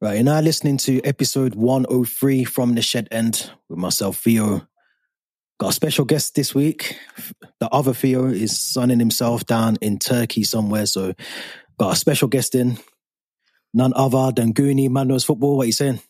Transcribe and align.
Right, 0.00 0.14
you're 0.14 0.22
now 0.22 0.40
listening 0.40 0.76
to 0.78 1.02
episode 1.02 1.56
103 1.56 2.44
from 2.44 2.76
the 2.76 2.82
Shed 2.82 3.08
End 3.10 3.50
with 3.68 3.80
myself, 3.80 4.18
Theo. 4.18 4.64
Got 5.58 5.70
a 5.70 5.72
special 5.72 6.04
guest 6.04 6.36
this 6.36 6.54
week. 6.54 6.96
The 7.58 7.68
other 7.70 7.92
Theo 7.92 8.26
is 8.26 8.56
sunning 8.56 9.00
himself 9.00 9.44
down 9.44 9.76
in 9.80 9.98
Turkey 9.98 10.44
somewhere, 10.44 10.86
so 10.86 11.14
got 11.80 11.94
a 11.94 11.96
special 11.96 12.28
guest 12.28 12.54
in. 12.54 12.78
None 13.74 13.92
other 13.96 14.30
than 14.30 14.54
Guni, 14.54 14.88
Man 14.88 15.08
Knows 15.08 15.24
Football. 15.24 15.56
What 15.56 15.64
are 15.64 15.66
you 15.66 15.72
saying? 15.72 16.00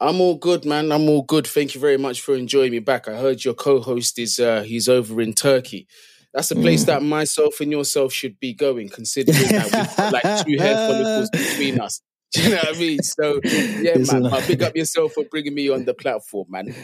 I'm 0.00 0.22
all 0.22 0.36
good, 0.36 0.64
man. 0.64 0.90
I'm 0.90 1.10
all 1.10 1.24
good. 1.24 1.46
Thank 1.46 1.74
you 1.74 1.82
very 1.82 1.98
much 1.98 2.22
for 2.22 2.34
enjoying 2.34 2.72
me 2.72 2.78
back. 2.78 3.06
I 3.06 3.18
heard 3.18 3.44
your 3.44 3.52
co-host 3.52 4.18
is 4.18 4.38
uh, 4.38 4.62
he's 4.62 4.88
over 4.88 5.20
in 5.20 5.34
Turkey. 5.34 5.86
That's 6.32 6.50
a 6.52 6.56
place 6.56 6.84
mm. 6.84 6.86
that 6.86 7.02
myself 7.02 7.60
and 7.60 7.70
yourself 7.70 8.14
should 8.14 8.40
be 8.40 8.54
going, 8.54 8.88
considering 8.88 9.36
that 9.36 9.64
we've 9.64 9.96
got 9.96 10.12
like 10.14 10.46
two 10.46 10.56
hair 10.56 10.88
follicles 10.88 11.28
between 11.28 11.80
us. 11.80 12.00
Do 12.32 12.42
you 12.42 12.50
know 12.50 12.56
what 12.56 12.76
I 12.76 12.78
mean? 12.78 13.02
So 13.02 13.40
yeah, 13.42 13.96
man. 13.96 14.26
Uh, 14.26 14.42
big 14.46 14.62
up 14.62 14.76
yourself 14.76 15.14
for 15.14 15.24
bringing 15.30 15.54
me 15.54 15.70
on 15.70 15.86
the 15.86 15.94
platform, 15.94 16.46
man. 16.50 16.74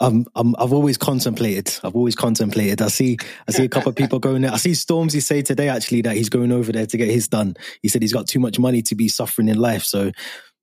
Um, 0.00 0.26
um, 0.36 0.54
I've 0.60 0.72
always 0.72 0.96
contemplated. 0.96 1.76
I've 1.82 1.96
always 1.96 2.14
contemplated. 2.14 2.80
I 2.80 2.86
see, 2.86 3.16
I 3.48 3.52
see 3.52 3.64
a 3.64 3.68
couple 3.68 3.88
of 3.88 3.96
people 3.96 4.20
going 4.20 4.42
there. 4.42 4.52
I 4.52 4.58
see 4.58 4.72
Stormzy 4.72 5.20
say 5.20 5.42
today 5.42 5.68
actually 5.68 6.02
that 6.02 6.14
he's 6.14 6.28
going 6.28 6.52
over 6.52 6.70
there 6.70 6.86
to 6.86 6.96
get 6.96 7.08
his 7.08 7.26
done. 7.26 7.54
He 7.82 7.88
said 7.88 8.00
he's 8.00 8.12
got 8.12 8.28
too 8.28 8.38
much 8.38 8.60
money 8.60 8.80
to 8.82 8.94
be 8.94 9.08
suffering 9.08 9.48
in 9.48 9.58
life, 9.58 9.82
so 9.82 10.12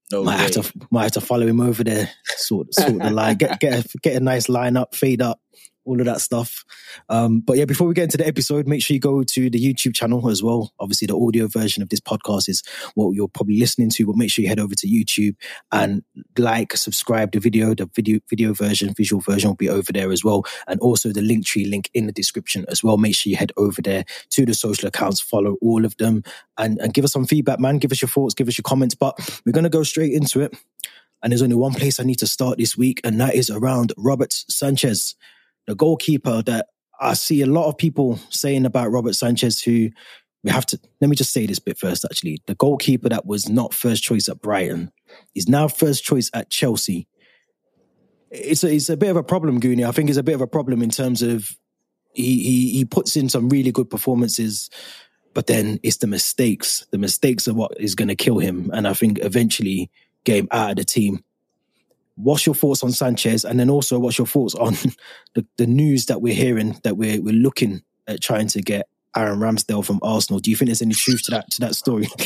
no 0.09 0.23
might 0.23 0.37
way. 0.37 0.43
have 0.43 0.51
to 0.51 0.73
might 0.89 1.03
have 1.03 1.11
to 1.13 1.21
follow 1.21 1.45
him 1.45 1.59
over 1.59 1.83
there, 1.83 2.09
sort 2.25 2.73
sort 2.73 2.97
the 2.97 3.09
line, 3.09 3.35
get 3.35 3.59
get 3.59 3.85
a, 3.85 3.97
get 3.99 4.15
a 4.15 4.19
nice 4.21 4.47
line 4.47 4.77
up, 4.77 4.95
fade 4.95 5.21
up, 5.21 5.41
all 5.89 5.99
of 5.99 6.05
that 6.05 6.21
stuff. 6.21 6.63
Um, 7.09 7.39
but 7.39 7.57
yeah, 7.57 7.65
before 7.65 7.87
we 7.87 7.93
get 7.93 8.03
into 8.03 8.17
the 8.17 8.27
episode, 8.27 8.67
make 8.67 8.83
sure 8.83 8.93
you 8.93 8.99
go 8.99 9.23
to 9.23 9.49
the 9.49 9.59
YouTube 9.59 9.95
channel 9.95 10.29
as 10.29 10.43
well. 10.43 10.71
Obviously, 10.79 11.07
the 11.07 11.17
audio 11.17 11.47
version 11.47 11.81
of 11.81 11.89
this 11.89 11.99
podcast 11.99 12.47
is 12.47 12.63
what 12.93 13.11
you're 13.11 13.27
probably 13.27 13.59
listening 13.59 13.89
to, 13.91 14.05
but 14.05 14.15
make 14.15 14.29
sure 14.29 14.43
you 14.43 14.49
head 14.49 14.59
over 14.59 14.75
to 14.75 14.87
YouTube 14.87 15.35
and 15.71 16.03
like, 16.37 16.77
subscribe 16.77 17.31
the 17.31 17.39
video. 17.39 17.73
The 17.73 17.89
video 17.95 18.19
video 18.29 18.53
version, 18.53 18.93
visual 18.93 19.21
version 19.21 19.49
will 19.49 19.55
be 19.55 19.69
over 19.69 19.91
there 19.91 20.11
as 20.11 20.23
well. 20.23 20.45
And 20.67 20.79
also 20.79 21.11
the 21.11 21.21
link 21.21 21.45
tree 21.45 21.65
link 21.65 21.89
in 21.93 22.05
the 22.05 22.11
description 22.11 22.65
as 22.69 22.83
well. 22.83 22.97
Make 22.97 23.15
sure 23.15 23.31
you 23.31 23.37
head 23.37 23.51
over 23.57 23.81
there 23.81 24.05
to 24.31 24.45
the 24.45 24.53
social 24.53 24.87
accounts, 24.87 25.19
follow 25.19 25.57
all 25.61 25.85
of 25.85 25.97
them, 25.97 26.23
and, 26.57 26.77
and 26.79 26.93
give 26.93 27.03
us 27.03 27.13
some 27.13 27.25
feedback, 27.25 27.59
man. 27.59 27.79
Give 27.79 27.91
us 27.91 28.01
your 28.01 28.09
thoughts, 28.09 28.35
give 28.35 28.47
us 28.47 28.57
your 28.57 28.63
comments. 28.63 28.95
But 28.95 29.41
we're 29.45 29.53
gonna 29.53 29.69
go 29.69 29.83
straight 29.83 30.13
into 30.13 30.41
it. 30.41 30.55
And 31.21 31.31
there's 31.31 31.41
only 31.41 31.55
one 31.55 31.73
place 31.73 31.99
I 31.99 32.03
need 32.03 32.19
to 32.19 32.27
start 32.27 32.57
this 32.57 32.77
week, 32.77 33.01
and 33.03 33.19
that 33.19 33.35
is 33.35 33.49
around 33.49 33.91
Robert 33.97 34.31
Sanchez 34.31 35.15
the 35.69 35.75
goalkeeper 35.75 36.41
that 36.43 36.67
I 36.99 37.13
see 37.13 37.41
a 37.41 37.45
lot 37.45 37.67
of 37.67 37.77
people 37.77 38.19
saying 38.29 38.65
about 38.65 38.91
Robert 38.91 39.13
Sanchez, 39.13 39.61
who 39.61 39.89
we 40.43 40.51
have 40.51 40.65
to, 40.67 40.79
let 40.99 41.09
me 41.09 41.15
just 41.15 41.31
say 41.31 41.45
this 41.45 41.59
bit 41.59 41.77
first, 41.77 42.05
actually. 42.05 42.41
The 42.47 42.55
goalkeeper 42.55 43.09
that 43.09 43.25
was 43.25 43.49
not 43.49 43.73
first 43.73 44.03
choice 44.03 44.27
at 44.27 44.41
Brighton 44.41 44.91
is 45.35 45.47
now 45.47 45.67
first 45.67 46.03
choice 46.03 46.29
at 46.33 46.49
Chelsea. 46.49 47.07
It's 48.31 48.63
a, 48.63 48.73
it's 48.73 48.89
a 48.89 48.97
bit 48.97 49.09
of 49.09 49.17
a 49.17 49.23
problem, 49.23 49.61
Guni. 49.61 49.87
I 49.87 49.91
think 49.91 50.09
it's 50.09 50.17
a 50.17 50.23
bit 50.23 50.35
of 50.35 50.41
a 50.41 50.47
problem 50.47 50.81
in 50.81 50.89
terms 50.89 51.21
of 51.21 51.49
he, 52.13 52.41
he, 52.41 52.69
he 52.71 52.85
puts 52.85 53.15
in 53.15 53.29
some 53.29 53.49
really 53.49 53.71
good 53.71 53.89
performances, 53.89 54.69
but 55.33 55.47
then 55.47 55.79
it's 55.83 55.97
the 55.97 56.07
mistakes. 56.07 56.85
The 56.91 56.97
mistakes 56.97 57.47
are 57.47 57.53
what 57.53 57.79
is 57.79 57.95
going 57.95 58.07
to 58.07 58.15
kill 58.15 58.39
him. 58.39 58.71
And 58.73 58.87
I 58.87 58.93
think 58.93 59.19
eventually 59.19 59.91
him 60.25 60.47
out 60.51 60.71
of 60.71 60.75
the 60.77 60.83
team 60.83 61.23
what's 62.19 62.45
your 62.45 62.55
thoughts 62.55 62.83
on 62.83 62.91
Sanchez? 62.91 63.45
And 63.45 63.59
then 63.59 63.69
also, 63.69 63.97
what's 63.97 64.17
your 64.17 64.27
thoughts 64.27 64.55
on 64.55 64.73
the, 65.35 65.45
the 65.57 65.67
news 65.67 66.07
that 66.07 66.21
we're 66.21 66.33
hearing 66.33 66.79
that 66.83 66.97
we're 66.97 67.21
we're 67.21 67.33
looking 67.33 67.81
at 68.07 68.21
trying 68.21 68.47
to 68.49 68.61
get 68.61 68.87
Aaron 69.15 69.39
Ramsdale 69.39 69.85
from 69.85 69.99
Arsenal? 70.03 70.39
Do 70.39 70.51
you 70.51 70.57
think 70.57 70.67
there's 70.67 70.81
any 70.81 70.93
truth 70.93 71.23
to 71.23 71.31
that 71.31 71.51
to 71.51 71.61
that 71.61 71.75
story? 71.75 72.07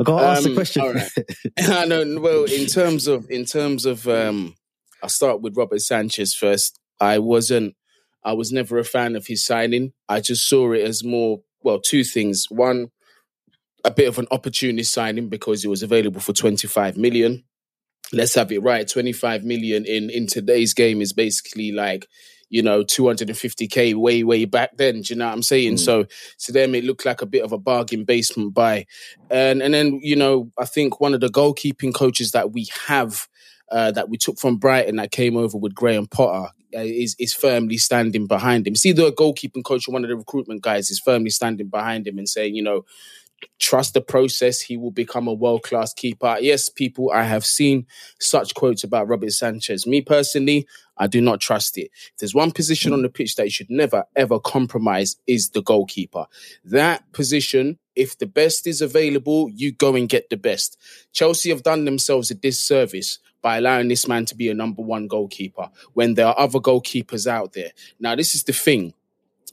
I 0.00 0.04
got 0.04 0.20
to 0.20 0.26
ask 0.26 0.42
the 0.42 0.50
um, 0.50 0.54
question. 0.54 0.82
All 0.82 0.92
right. 0.92 1.10
I 1.58 1.84
know. 1.86 2.20
Well, 2.20 2.44
in 2.44 2.66
terms 2.66 3.06
of 3.06 3.30
in 3.30 3.44
terms 3.44 3.86
of, 3.86 4.06
um, 4.06 4.54
I'll 5.02 5.08
start 5.08 5.40
with 5.40 5.56
Robert 5.56 5.80
Sanchez 5.80 6.34
first. 6.34 6.78
I 7.00 7.18
wasn't. 7.18 7.74
I 8.24 8.34
was 8.34 8.52
never 8.52 8.78
a 8.78 8.84
fan 8.84 9.16
of 9.16 9.26
his 9.26 9.44
signing. 9.44 9.92
I 10.08 10.20
just 10.20 10.48
saw 10.48 10.72
it 10.72 10.82
as 10.82 11.02
more 11.02 11.40
well 11.62 11.80
two 11.80 12.04
things. 12.04 12.46
One, 12.50 12.90
a 13.84 13.90
bit 13.90 14.06
of 14.06 14.18
an 14.18 14.28
opportunist 14.30 14.92
signing 14.92 15.28
because 15.28 15.64
it 15.64 15.68
was 15.68 15.82
available 15.82 16.20
for 16.20 16.32
25 16.32 16.96
million 16.96 17.42
let's 18.12 18.34
have 18.34 18.52
it 18.52 18.62
right 18.62 18.88
25 18.88 19.44
million 19.44 19.84
in 19.84 20.10
in 20.10 20.26
today's 20.26 20.74
game 20.74 21.00
is 21.00 21.12
basically 21.12 21.72
like 21.72 22.08
you 22.50 22.62
know 22.62 22.84
250k 22.84 23.94
way 23.94 24.22
way 24.22 24.44
back 24.44 24.76
then 24.76 25.00
do 25.00 25.14
you 25.14 25.18
know 25.18 25.26
what 25.26 25.32
i'm 25.32 25.42
saying 25.42 25.74
mm. 25.74 25.78
so 25.78 26.04
to 26.38 26.52
them 26.52 26.74
it 26.74 26.84
looked 26.84 27.06
like 27.06 27.22
a 27.22 27.26
bit 27.26 27.42
of 27.42 27.52
a 27.52 27.58
bargain 27.58 28.04
basement 28.04 28.52
buy 28.52 28.86
and 29.30 29.62
and 29.62 29.72
then 29.72 29.98
you 30.02 30.16
know 30.16 30.50
i 30.58 30.64
think 30.64 31.00
one 31.00 31.14
of 31.14 31.20
the 31.20 31.28
goalkeeping 31.28 31.94
coaches 31.94 32.32
that 32.32 32.52
we 32.52 32.66
have 32.86 33.28
uh, 33.72 33.90
that 33.90 34.10
we 34.10 34.18
took 34.18 34.38
from 34.38 34.58
Brighton 34.58 34.96
that 34.96 35.10
came 35.10 35.34
over 35.34 35.56
with 35.56 35.74
Graham 35.74 36.06
Potter 36.06 36.52
uh, 36.76 36.80
is 36.80 37.16
is 37.18 37.32
firmly 37.32 37.78
standing 37.78 38.26
behind 38.26 38.66
him. 38.66 38.76
See, 38.76 38.92
the 38.92 39.10
goalkeeping 39.12 39.64
coach 39.64 39.88
one 39.88 40.04
of 40.04 40.10
the 40.10 40.16
recruitment 40.16 40.62
guys 40.62 40.90
is 40.90 41.00
firmly 41.00 41.30
standing 41.30 41.68
behind 41.68 42.06
him 42.06 42.18
and 42.18 42.28
saying, 42.28 42.54
you 42.54 42.62
know, 42.62 42.84
trust 43.58 43.94
the 43.94 44.00
process. 44.00 44.60
He 44.60 44.76
will 44.76 44.90
become 44.90 45.28
a 45.28 45.32
world 45.32 45.62
class 45.62 45.92
keeper. 45.94 46.36
Yes, 46.40 46.68
people, 46.68 47.10
I 47.12 47.22
have 47.24 47.44
seen 47.44 47.86
such 48.18 48.54
quotes 48.54 48.84
about 48.84 49.08
Robert 49.08 49.32
Sanchez. 49.32 49.86
Me 49.86 50.00
personally, 50.00 50.66
I 50.96 51.06
do 51.06 51.20
not 51.20 51.40
trust 51.40 51.78
it. 51.78 51.90
If 51.92 52.18
there's 52.18 52.34
one 52.34 52.50
position 52.52 52.92
on 52.92 53.02
the 53.02 53.08
pitch 53.08 53.36
that 53.36 53.44
you 53.44 53.50
should 53.50 53.70
never 53.70 54.04
ever 54.14 54.38
compromise 54.38 55.16
is 55.26 55.50
the 55.50 55.62
goalkeeper. 55.62 56.26
That 56.64 57.10
position, 57.12 57.78
if 57.96 58.18
the 58.18 58.26
best 58.26 58.66
is 58.66 58.80
available, 58.80 59.48
you 59.50 59.72
go 59.72 59.94
and 59.96 60.08
get 60.08 60.30
the 60.30 60.36
best. 60.36 60.78
Chelsea 61.12 61.50
have 61.50 61.62
done 61.62 61.84
themselves 61.84 62.30
a 62.30 62.34
disservice 62.34 63.18
by 63.42 63.58
allowing 63.58 63.88
this 63.88 64.06
man 64.06 64.24
to 64.26 64.36
be 64.36 64.48
a 64.48 64.54
number 64.54 64.82
one 64.82 65.08
goalkeeper 65.08 65.68
when 65.94 66.14
there 66.14 66.26
are 66.26 66.38
other 66.38 66.60
goalkeepers 66.60 67.26
out 67.26 67.52
there. 67.52 67.72
Now, 67.98 68.14
this 68.14 68.34
is 68.34 68.44
the 68.44 68.52
thing 68.52 68.94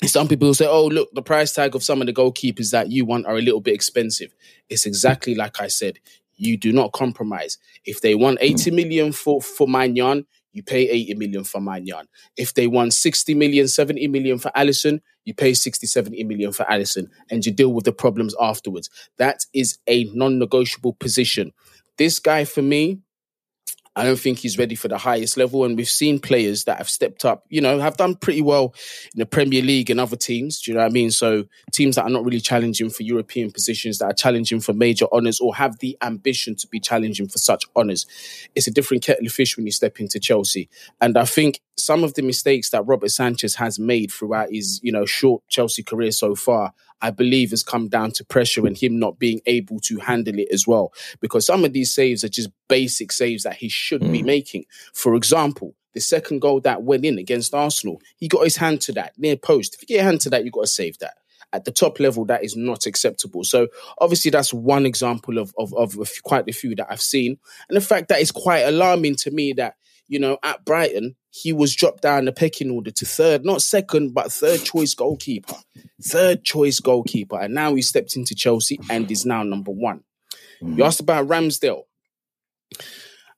some 0.05 0.27
people 0.27 0.47
will 0.47 0.53
say, 0.53 0.67
"Oh, 0.67 0.87
look, 0.87 1.09
the 1.13 1.21
price 1.21 1.53
tag 1.53 1.75
of 1.75 1.83
some 1.83 2.01
of 2.01 2.07
the 2.07 2.13
goalkeepers 2.13 2.71
that 2.71 2.91
you 2.91 3.05
want 3.05 3.25
are 3.25 3.37
a 3.37 3.41
little 3.41 3.61
bit 3.61 3.73
expensive." 3.73 4.33
It's 4.69 4.85
exactly 4.85 5.35
like 5.35 5.61
I 5.61 5.67
said. 5.67 5.99
You 6.35 6.55
do 6.57 6.71
not 6.71 6.93
compromise. 6.93 7.57
If 7.85 8.01
they 8.01 8.15
want 8.15 8.39
hmm. 8.39 8.45
80 8.45 8.71
million 8.71 9.11
for 9.11 9.41
for 9.41 9.67
Maignan, 9.67 10.25
you 10.53 10.63
pay 10.63 10.89
80 10.89 11.15
million 11.15 11.43
for 11.43 11.61
Maignan. 11.61 12.05
If 12.37 12.53
they 12.53 12.67
want 12.67 12.93
60 12.93 13.33
million, 13.33 13.67
70 13.67 14.07
million 14.07 14.39
for 14.39 14.51
Alisson, 14.55 15.01
you 15.25 15.33
pay 15.33 15.53
60, 15.53 15.85
70 15.85 16.23
million 16.23 16.51
for 16.51 16.65
Alisson 16.65 17.07
and 17.29 17.45
you 17.45 17.51
deal 17.51 17.73
with 17.73 17.85
the 17.85 17.91
problems 17.91 18.35
afterwards. 18.41 18.89
That 19.17 19.45
is 19.53 19.77
a 19.87 20.05
non-negotiable 20.05 20.93
position. 20.93 21.53
This 21.97 22.19
guy 22.19 22.45
for 22.45 22.61
me, 22.61 22.99
I 23.99 24.03
don't 24.03 24.19
think 24.19 24.39
he's 24.39 24.57
ready 24.57 24.75
for 24.75 24.87
the 24.87 24.97
highest 24.97 25.35
level. 25.35 25.65
And 25.65 25.75
we've 25.75 25.89
seen 25.89 26.19
players 26.19 26.63
that 26.63 26.77
have 26.77 26.89
stepped 26.89 27.25
up, 27.25 27.45
you 27.49 27.59
know, 27.59 27.79
have 27.79 27.97
done 27.97 28.15
pretty 28.15 28.41
well 28.41 28.73
in 29.13 29.19
the 29.19 29.25
Premier 29.25 29.61
League 29.61 29.89
and 29.89 29.99
other 29.99 30.15
teams. 30.15 30.61
Do 30.61 30.71
you 30.71 30.75
know 30.75 30.83
what 30.83 30.91
I 30.91 30.93
mean? 30.93 31.11
So 31.11 31.45
teams 31.73 31.95
that 31.95 32.03
are 32.03 32.09
not 32.09 32.23
really 32.23 32.39
challenging 32.39 32.89
for 32.89 33.03
European 33.03 33.51
positions, 33.51 33.97
that 33.97 34.05
are 34.05 34.13
challenging 34.13 34.61
for 34.61 34.73
major 34.73 35.05
honours 35.11 35.39
or 35.39 35.53
have 35.55 35.79
the 35.79 35.97
ambition 36.01 36.55
to 36.55 36.67
be 36.67 36.79
challenging 36.79 37.27
for 37.27 37.37
such 37.37 37.65
honours. 37.75 38.05
It's 38.55 38.67
a 38.67 38.71
different 38.71 39.03
kettle 39.03 39.25
of 39.25 39.33
fish 39.33 39.57
when 39.57 39.65
you 39.65 39.71
step 39.71 39.99
into 39.99 40.19
Chelsea. 40.19 40.69
And 41.01 41.17
I 41.17 41.25
think 41.25 41.61
some 41.75 42.03
of 42.03 42.13
the 42.13 42.21
mistakes 42.21 42.69
that 42.69 42.87
Robert 42.87 43.09
Sanchez 43.09 43.55
has 43.55 43.79
made 43.79 44.11
throughout 44.11 44.51
his, 44.51 44.79
you 44.81 44.91
know, 44.91 45.05
short 45.05 45.43
Chelsea 45.49 45.83
career 45.83 46.11
so 46.11 46.35
far 46.35 46.73
I 47.01 47.11
believe 47.11 47.51
has 47.51 47.63
come 47.63 47.87
down 47.87 48.11
to 48.11 48.25
pressure 48.25 48.65
and 48.65 48.77
him 48.77 48.99
not 48.99 49.19
being 49.19 49.41
able 49.45 49.79
to 49.81 49.97
handle 49.99 50.37
it 50.37 50.49
as 50.51 50.67
well. 50.67 50.93
Because 51.21 51.45
some 51.45 51.63
of 51.63 51.73
these 51.73 51.93
saves 51.93 52.23
are 52.23 52.29
just 52.29 52.49
basic 52.67 53.11
saves 53.11 53.43
that 53.43 53.55
he 53.55 53.69
should 53.69 54.01
mm. 54.01 54.11
be 54.11 54.23
making. 54.23 54.65
For 54.93 55.15
example, 55.15 55.75
the 55.93 56.01
second 56.01 56.39
goal 56.39 56.59
that 56.61 56.83
went 56.83 57.05
in 57.05 57.17
against 57.17 57.53
Arsenal, 57.53 58.01
he 58.17 58.27
got 58.27 58.43
his 58.43 58.57
hand 58.57 58.81
to 58.81 58.93
that 58.93 59.13
near 59.17 59.37
post. 59.37 59.75
If 59.75 59.81
you 59.81 59.87
get 59.87 59.95
your 59.95 60.03
hand 60.03 60.21
to 60.21 60.29
that, 60.31 60.43
you've 60.43 60.53
got 60.53 60.61
to 60.61 60.67
save 60.67 60.99
that. 60.99 61.15
At 61.51 61.65
the 61.65 61.71
top 61.71 61.99
level, 61.99 62.25
that 62.25 62.43
is 62.43 62.55
not 62.55 62.85
acceptable. 62.85 63.43
So 63.43 63.69
obviously, 63.97 64.29
that's 64.29 64.53
one 64.53 64.85
example 64.85 65.39
of, 65.39 65.51
of, 65.57 65.73
of 65.73 66.09
quite 66.23 66.47
a 66.47 66.53
few 66.53 66.75
that 66.75 66.87
I've 66.91 67.01
seen. 67.01 67.39
And 67.67 67.75
the 67.75 67.81
fact 67.81 68.09
that 68.09 68.21
it's 68.21 68.31
quite 68.31 68.59
alarming 68.59 69.15
to 69.17 69.31
me 69.31 69.53
that 69.53 69.75
you 70.09 70.19
know, 70.19 70.39
at 70.43 70.65
Brighton, 70.65 71.15
he 71.29 71.53
was 71.53 71.75
dropped 71.75 72.01
down 72.01 72.25
the 72.25 72.31
pecking 72.31 72.71
order 72.71 72.91
to 72.91 73.05
third, 73.05 73.45
not 73.45 73.61
second, 73.61 74.13
but 74.13 74.31
third 74.31 74.61
choice 74.63 74.95
goalkeeper. 74.95 75.55
Third 76.01 76.43
choice 76.43 76.79
goalkeeper. 76.79 77.39
And 77.39 77.53
now 77.53 77.75
he 77.75 77.83
stepped 77.83 78.15
into 78.15 78.33
Chelsea 78.35 78.79
and 78.89 79.09
is 79.09 79.25
now 79.25 79.43
number 79.43 79.71
one. 79.71 80.03
Mm. 80.61 80.77
You 80.77 80.83
asked 80.83 80.99
about 80.99 81.27
Ramsdale. 81.27 81.83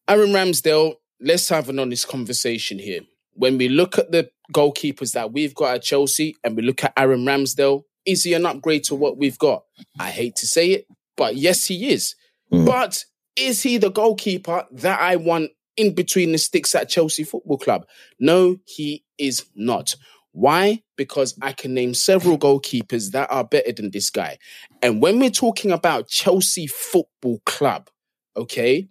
Aaron 0.07 0.29
Ramsdale, 0.29 0.95
let's 1.19 1.49
have 1.49 1.67
an 1.67 1.77
honest 1.77 2.07
conversation 2.07 2.79
here. 2.79 3.01
When 3.33 3.57
we 3.57 3.67
look 3.67 3.97
at 3.97 4.11
the 4.11 4.31
goalkeepers 4.53 5.11
that 5.11 5.33
we've 5.33 5.53
got 5.53 5.75
at 5.75 5.83
Chelsea 5.83 6.35
and 6.43 6.55
we 6.55 6.63
look 6.63 6.83
at 6.83 6.93
Aaron 6.95 7.25
Ramsdale, 7.25 7.83
is 8.05 8.23
he 8.23 8.33
an 8.33 8.45
upgrade 8.45 8.85
to 8.85 8.95
what 8.95 9.17
we've 9.17 9.37
got? 9.37 9.63
I 9.99 10.09
hate 10.09 10.37
to 10.37 10.47
say 10.47 10.71
it, 10.71 10.87
but 11.17 11.35
yes, 11.35 11.65
he 11.65 11.89
is. 11.91 12.15
Mm. 12.51 12.65
But 12.65 13.03
is 13.35 13.61
he 13.61 13.77
the 13.77 13.91
goalkeeper 13.91 14.65
that 14.71 14.99
I 14.99 15.17
want 15.17 15.51
in 15.77 15.93
between 15.95 16.31
the 16.31 16.37
sticks 16.37 16.75
at 16.75 16.89
Chelsea 16.89 17.23
Football 17.23 17.57
Club. 17.57 17.85
No, 18.19 18.57
he 18.65 19.03
is 19.17 19.45
not. 19.55 19.95
Why? 20.33 20.83
Because 20.95 21.37
I 21.41 21.51
can 21.51 21.73
name 21.73 21.93
several 21.93 22.37
goalkeepers 22.37 23.11
that 23.11 23.31
are 23.31 23.43
better 23.43 23.71
than 23.73 23.91
this 23.91 24.09
guy. 24.09 24.37
And 24.81 25.01
when 25.01 25.19
we're 25.19 25.29
talking 25.29 25.71
about 25.71 26.07
Chelsea 26.07 26.67
Football 26.67 27.41
Club, 27.45 27.89
Okay. 28.35 28.87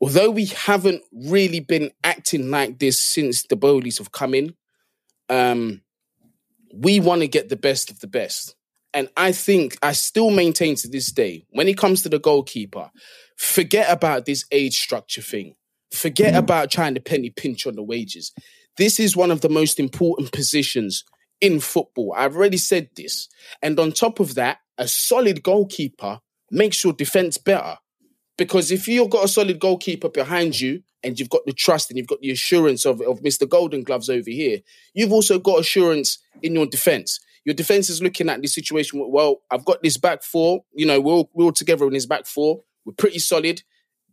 Although 0.00 0.30
we 0.30 0.46
haven't 0.46 1.02
really 1.12 1.60
been 1.60 1.92
acting 2.02 2.50
like 2.50 2.78
this 2.78 3.00
since 3.00 3.44
the 3.44 3.56
Boehlys 3.56 3.98
have 3.98 4.12
come 4.12 4.34
in, 4.34 4.54
um, 5.28 5.82
we 6.74 6.98
want 6.98 7.20
to 7.20 7.28
get 7.28 7.48
the 7.48 7.56
best 7.56 7.90
of 7.90 8.00
the 8.00 8.08
best. 8.08 8.56
And 8.94 9.08
I 9.16 9.32
think 9.32 9.78
I 9.82 9.92
still 9.92 10.30
maintain 10.30 10.74
to 10.76 10.88
this 10.88 11.12
day, 11.12 11.46
when 11.50 11.68
it 11.68 11.78
comes 11.78 12.02
to 12.02 12.08
the 12.08 12.18
goalkeeper, 12.18 12.90
forget 13.36 13.90
about 13.90 14.26
this 14.26 14.44
age 14.50 14.76
structure 14.76 15.22
thing. 15.22 15.54
Forget 15.92 16.34
mm. 16.34 16.38
about 16.38 16.70
trying 16.70 16.94
to 16.94 17.00
penny 17.00 17.30
pinch 17.30 17.66
on 17.66 17.76
the 17.76 17.82
wages. 17.82 18.32
This 18.78 18.98
is 18.98 19.16
one 19.16 19.30
of 19.30 19.42
the 19.42 19.48
most 19.48 19.78
important 19.78 20.32
positions 20.32 21.04
in 21.40 21.60
football. 21.60 22.14
I've 22.16 22.36
already 22.36 22.56
said 22.56 22.88
this. 22.96 23.28
And 23.60 23.78
on 23.78 23.92
top 23.92 24.20
of 24.20 24.34
that, 24.36 24.58
a 24.78 24.88
solid 24.88 25.42
goalkeeper 25.42 26.20
makes 26.50 26.82
your 26.82 26.92
defense 26.92 27.36
better. 27.36 27.76
Because 28.38 28.70
if 28.70 28.88
you've 28.88 29.10
got 29.10 29.24
a 29.24 29.28
solid 29.28 29.58
goalkeeper 29.58 30.08
behind 30.08 30.58
you 30.58 30.82
and 31.02 31.18
you've 31.18 31.28
got 31.28 31.44
the 31.44 31.52
trust 31.52 31.90
and 31.90 31.98
you've 31.98 32.06
got 32.06 32.20
the 32.20 32.30
assurance 32.30 32.86
of, 32.86 33.00
of 33.02 33.20
Mr. 33.20 33.46
Golden 33.46 33.82
Gloves 33.82 34.08
over 34.08 34.30
here, 34.30 34.60
you've 34.94 35.12
also 35.12 35.38
got 35.38 35.60
assurance 35.60 36.18
in 36.42 36.54
your 36.54 36.66
defense. 36.66 37.20
Your 37.44 37.54
defense 37.54 37.90
is 37.90 38.02
looking 38.02 38.28
at 38.30 38.40
the 38.40 38.48
situation. 38.48 39.04
Well, 39.10 39.42
I've 39.50 39.64
got 39.64 39.82
this 39.82 39.98
back 39.98 40.22
four. 40.22 40.64
You 40.72 40.86
know, 40.86 41.00
we're 41.00 41.12
all, 41.12 41.30
we're 41.34 41.44
all 41.46 41.52
together 41.52 41.86
in 41.86 41.92
this 41.92 42.06
back 42.06 42.24
four. 42.26 42.62
We're 42.84 42.94
pretty 42.94 43.18
solid. 43.18 43.62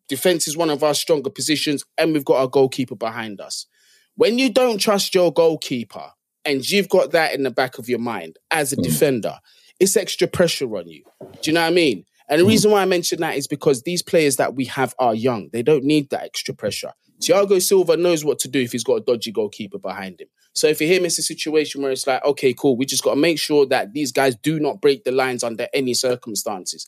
Defense 0.10 0.48
is 0.48 0.58
one 0.58 0.72
of 0.72 0.84
our 0.84 0.96
stronger 0.96 1.30
positions, 1.30 1.86
and 1.98 2.14
we've 2.14 2.26
got 2.26 2.38
our 2.38 2.48
goalkeeper 2.48 2.96
behind 2.96 3.40
us. 3.40 3.68
When 4.16 4.38
you 4.38 4.52
don't 4.52 4.80
trust 4.80 5.16
your 5.16 5.32
goalkeeper 5.32 6.12
and 6.44 6.68
you've 6.70 6.90
got 6.90 7.12
that 7.12 7.34
in 7.34 7.44
the 7.44 7.52
back 7.52 7.78
of 7.78 7.88
your 7.88 8.00
mind 8.00 8.38
as 8.52 8.74
a 8.74 8.76
mm. 8.76 8.84
defender, 8.84 9.40
it's 9.80 9.96
extra 9.96 10.28
pressure 10.28 10.76
on 10.76 10.88
you. 10.88 11.04
Do 11.42 11.52
you 11.52 11.54
know 11.54 11.62
what 11.62 11.68
I 11.68 11.74
mean? 11.74 12.06
And 12.28 12.42
the 12.42 12.46
mm. 12.46 12.50
reason 12.50 12.72
why 12.72 12.82
I 12.82 12.86
mention 12.86 13.22
that 13.22 13.38
is 13.38 13.48
because 13.48 13.84
these 13.84 14.02
players 14.02 14.36
that 14.36 14.56
we 14.56 14.66
have 14.66 14.94
are 15.00 15.16
young. 15.16 15.50
They 15.54 15.64
don't 15.64 15.86
need 15.86 16.10
that 16.10 16.24
extra 16.24 16.54
pressure. 16.54 16.92
Thiago 17.22 17.62
Silva 17.62 17.98
knows 17.98 18.26
what 18.26 18.40
to 18.40 18.48
do 18.48 18.60
if 18.60 18.72
he's 18.72 18.84
got 18.84 18.96
a 18.96 19.02
dodgy 19.02 19.32
goalkeeper 19.32 19.78
behind 19.78 20.22
him. 20.22 20.28
So 20.54 20.68
if 20.68 20.80
him, 20.80 21.06
it's 21.06 21.20
a 21.20 21.24
situation 21.24 21.82
where 21.82 21.92
it's 21.92 22.08
like, 22.08 22.24
okay, 22.26 22.54
cool, 22.54 22.76
we 22.76 22.86
just 22.86 23.04
got 23.04 23.14
to 23.14 23.20
make 23.20 23.40
sure 23.40 23.66
that 23.68 23.94
these 23.94 24.12
guys 24.12 24.36
do 24.36 24.60
not 24.60 24.82
break 24.82 25.04
the 25.04 25.12
lines 25.12 25.44
under 25.44 25.68
any 25.74 25.94
circumstances. 25.94 26.88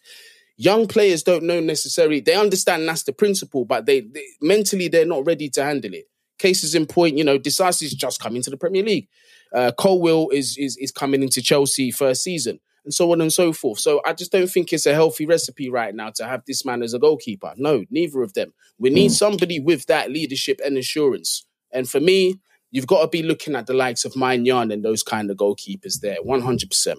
Young 0.61 0.85
players 0.87 1.23
don't 1.23 1.45
know 1.45 1.59
necessarily, 1.59 2.19
they 2.19 2.35
understand 2.35 2.87
that's 2.87 3.01
the 3.01 3.13
principle, 3.13 3.65
but 3.65 3.87
they, 3.87 4.01
they 4.01 4.23
mentally 4.41 4.87
they're 4.89 5.07
not 5.07 5.25
ready 5.25 5.49
to 5.49 5.63
handle 5.63 5.91
it. 5.91 6.05
Cases 6.37 6.75
in 6.75 6.85
point, 6.85 7.17
you 7.17 7.23
know, 7.23 7.39
Disasi's 7.39 7.95
just 7.95 8.21
coming 8.21 8.43
to 8.43 8.51
the 8.51 8.57
Premier 8.57 8.83
League. 8.83 9.07
Uh, 9.51 9.71
Colwill 9.71 10.29
is, 10.29 10.55
is 10.59 10.77
is 10.77 10.91
coming 10.91 11.23
into 11.23 11.41
Chelsea 11.41 11.89
first 11.89 12.21
season 12.21 12.59
and 12.85 12.93
so 12.93 13.11
on 13.11 13.21
and 13.21 13.33
so 13.33 13.51
forth. 13.51 13.79
So 13.79 14.01
I 14.05 14.13
just 14.13 14.31
don't 14.31 14.51
think 14.51 14.71
it's 14.71 14.85
a 14.85 14.93
healthy 14.93 15.25
recipe 15.25 15.67
right 15.67 15.95
now 15.95 16.11
to 16.11 16.27
have 16.27 16.43
this 16.45 16.63
man 16.63 16.83
as 16.83 16.93
a 16.93 16.99
goalkeeper. 16.99 17.53
No, 17.57 17.83
neither 17.89 18.21
of 18.21 18.33
them. 18.33 18.53
We 18.77 18.91
need 18.91 19.09
mm. 19.09 19.15
somebody 19.15 19.59
with 19.59 19.87
that 19.87 20.11
leadership 20.11 20.61
and 20.63 20.77
assurance. 20.77 21.43
And 21.71 21.89
for 21.89 21.99
me, 21.99 22.39
you've 22.69 22.85
got 22.85 23.01
to 23.01 23.07
be 23.07 23.23
looking 23.23 23.55
at 23.55 23.65
the 23.65 23.73
likes 23.73 24.05
of 24.05 24.13
Maignan 24.13 24.71
and 24.71 24.85
those 24.85 25.01
kind 25.01 25.31
of 25.31 25.37
goalkeepers 25.37 26.01
there, 26.01 26.17
100%. 26.23 26.95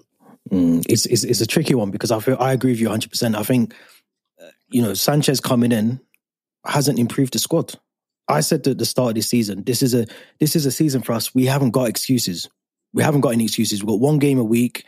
Mm, 0.51 0.85
it's, 0.89 1.05
it's, 1.05 1.23
it's 1.23 1.41
a 1.41 1.47
tricky 1.47 1.75
one 1.75 1.91
because 1.91 2.11
I 2.11 2.19
feel 2.19 2.37
I 2.39 2.53
agree 2.53 2.71
with 2.71 2.79
you 2.79 2.89
100%. 2.89 3.35
I 3.35 3.43
think, 3.43 3.73
you 4.69 4.81
know, 4.81 4.93
Sanchez 4.93 5.39
coming 5.39 5.71
in 5.71 5.99
hasn't 6.65 6.99
improved 6.99 7.33
the 7.33 7.39
squad. 7.39 7.73
I 8.27 8.41
said 8.41 8.65
at 8.67 8.77
the 8.77 8.85
start 8.85 9.09
of 9.09 9.15
this 9.15 9.29
season, 9.29 9.63
this 9.63 9.81
is 9.81 9.93
a 9.93 10.05
this 10.39 10.55
is 10.55 10.65
a 10.65 10.71
season 10.71 11.01
for 11.01 11.11
us. 11.11 11.35
We 11.35 11.45
haven't 11.45 11.71
got 11.71 11.89
excuses. 11.89 12.49
We 12.93 13.03
haven't 13.03 13.21
got 13.21 13.33
any 13.33 13.45
excuses. 13.45 13.81
We've 13.81 13.89
got 13.89 13.99
one 13.99 14.19
game 14.19 14.39
a 14.39 14.43
week 14.43 14.85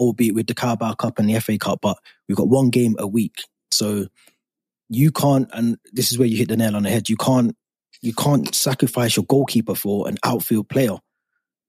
albeit 0.00 0.34
with 0.34 0.46
the 0.46 0.54
Carabao 0.54 0.94
Cup 0.94 1.18
and 1.18 1.28
the 1.28 1.38
FA 1.38 1.58
Cup, 1.58 1.80
but 1.82 1.98
we've 2.26 2.36
got 2.36 2.48
one 2.48 2.70
game 2.70 2.96
a 2.98 3.06
week. 3.06 3.44
So 3.70 4.06
you 4.88 5.12
can't, 5.12 5.48
and 5.52 5.76
this 5.92 6.10
is 6.10 6.18
where 6.18 6.26
you 6.26 6.38
hit 6.38 6.48
the 6.48 6.56
nail 6.56 6.74
on 6.74 6.82
the 6.82 6.90
head. 6.90 7.08
You 7.08 7.16
can't, 7.16 7.54
you 8.00 8.14
can't 8.14 8.52
sacrifice 8.54 9.16
your 9.16 9.26
goalkeeper 9.26 9.74
for 9.74 10.08
an 10.08 10.16
outfield 10.24 10.68
player. 10.70 10.96